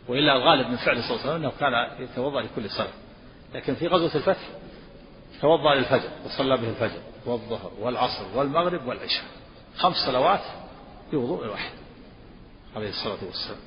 وإلا 0.08 0.36
الغالب 0.36 0.68
من 0.68 0.78
فعل 0.78 1.04
صلى 1.04 1.12
الله 1.12 1.22
عليه 1.22 1.32
وسلم 1.32 1.36
أنه 1.36 1.52
كان 1.60 2.04
يتوضأ 2.04 2.42
لكل 2.42 2.70
صلاة. 2.70 2.94
لكن 3.56 3.76
في 3.76 3.88
غزوة 3.88 4.16
الفتح 4.16 4.50
توضأ 5.42 5.76
للفجر 5.76 6.10
وصلى 6.26 6.58
به 6.58 6.70
الفجر 6.70 7.02
والظهر 7.26 7.72
والعصر 7.80 8.26
والمغرب 8.36 8.88
والعشاء. 8.88 9.26
خمس 9.78 9.96
صلوات 9.96 10.42
بوضوء 11.12 11.48
واحد 11.48 11.72
عليه 12.76 12.90
الصلاة 12.90 13.24
والسلام. 13.26 13.60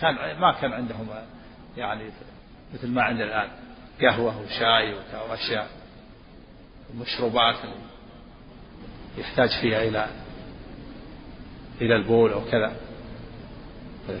كان 0.00 0.40
ما 0.40 0.52
كان 0.60 0.72
عندهم 0.72 1.08
يعني 1.76 2.10
مثل 2.74 2.88
ما 2.88 3.02
عندنا 3.02 3.24
الآن. 3.24 3.69
قهوة 4.02 4.42
وشاي 4.42 4.94
وأشياء 5.28 5.68
مشروبات 7.00 7.56
يحتاج 9.18 9.48
فيها 9.60 9.82
إلى 9.82 10.06
إلى 11.80 11.96
البول 11.96 12.32
أو 12.32 12.44
كذا. 12.50 12.76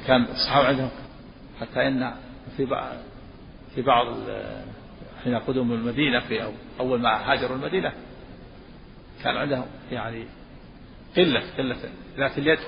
كان 0.06 0.22
الصحابة 0.22 0.68
عندهم 0.68 0.90
حتى 1.60 1.88
إن 1.88 2.14
في 2.56 2.64
بعض 2.64 2.96
في 3.74 3.82
بعض 3.82 4.06
حين 5.24 5.34
قدوم 5.34 5.72
المدينة 5.72 6.20
في 6.20 6.52
أول 6.80 7.00
ما 7.00 7.32
هاجروا 7.32 7.56
المدينة 7.56 7.92
كان 9.24 9.36
عندهم 9.36 9.66
يعني 9.92 10.24
قلة 11.16 11.42
قلة 11.58 11.76
ذات 12.16 12.38
اليد. 12.38 12.58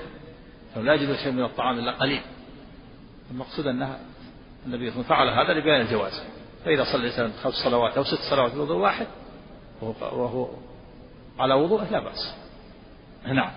لا 0.75 0.93
يجد 0.93 1.15
شيء 1.15 1.31
من 1.31 1.43
الطعام 1.43 1.79
إلا 1.79 1.91
قليل. 1.91 2.21
المقصود 3.31 3.67
أنها 3.67 3.99
النبي 4.65 4.91
صلى 4.91 5.01
الله 5.01 5.15
عليه 5.15 5.31
وسلم 5.31 5.35
فعل 5.35 5.45
هذا 5.45 5.59
لبيان 5.59 5.81
الجواز. 5.81 6.23
فإذا 6.65 6.83
صلى 6.83 7.01
الإنسان 7.01 7.33
خمس 7.43 7.53
صلوات 7.53 7.97
أو 7.97 8.03
ست 8.03 8.21
صلوات 8.29 8.51
بوضوء 8.51 8.77
واحد 8.77 9.07
وهو, 9.81 10.23
وهو 10.23 10.49
على 11.39 11.53
وضوء 11.53 11.83
لا 11.91 11.99
بأس. 11.99 12.35
نعم. 13.25 13.51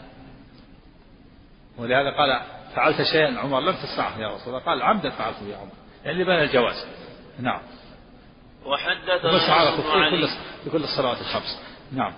ولهذا 1.78 2.10
قال 2.10 2.40
فعلت 2.74 3.02
شيئا 3.02 3.38
عمر 3.38 3.60
لم 3.60 3.74
تصنعه 3.74 4.18
يا 4.18 4.34
رسول 4.34 4.48
الله. 4.48 4.58
قال 4.58 4.82
عمدا 4.82 5.10
فعلته 5.10 5.46
يا 5.46 5.56
عمر. 5.56 5.72
يعني 6.04 6.22
لبيان 6.22 6.42
الجواز. 6.42 6.86
نعم. 7.40 7.60
وحدث 8.66 9.26
بس 9.26 9.50
على 9.50 9.76
كل 9.76 10.28
كل 10.72 10.84
الصلوات 10.84 11.20
الخمس. 11.20 11.62
نعم. 11.92 12.12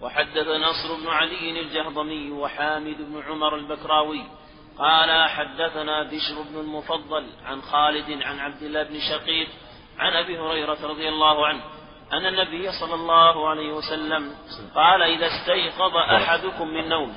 وحدث 0.00 0.46
نصر 0.46 0.94
بن 1.02 1.08
علي 1.08 1.60
الجهضمي 1.60 2.30
وحامد 2.30 2.96
بن 2.96 3.22
عمر 3.28 3.56
البكراوي. 3.56 4.22
قال 4.78 5.28
حدثنا 5.28 6.02
بشر 6.02 6.42
بن 6.50 6.60
المفضل 6.60 7.26
عن 7.44 7.62
خالد 7.62 8.22
عن 8.22 8.38
عبد 8.38 8.62
الله 8.62 8.82
بن 8.82 9.00
شقيق 9.00 9.48
عن 9.98 10.12
أبي 10.12 10.38
هريرة 10.38 10.78
رضي 10.82 11.08
الله 11.08 11.46
عنه 11.46 11.60
أن 12.12 12.26
النبي 12.26 12.72
صلى 12.72 12.94
الله 12.94 13.48
عليه 13.48 13.72
وسلم 13.72 14.30
قال 14.74 15.02
إذا 15.02 15.26
استيقظ 15.26 15.96
أحدكم 15.96 16.68
من 16.68 16.88
نوم. 16.88 17.14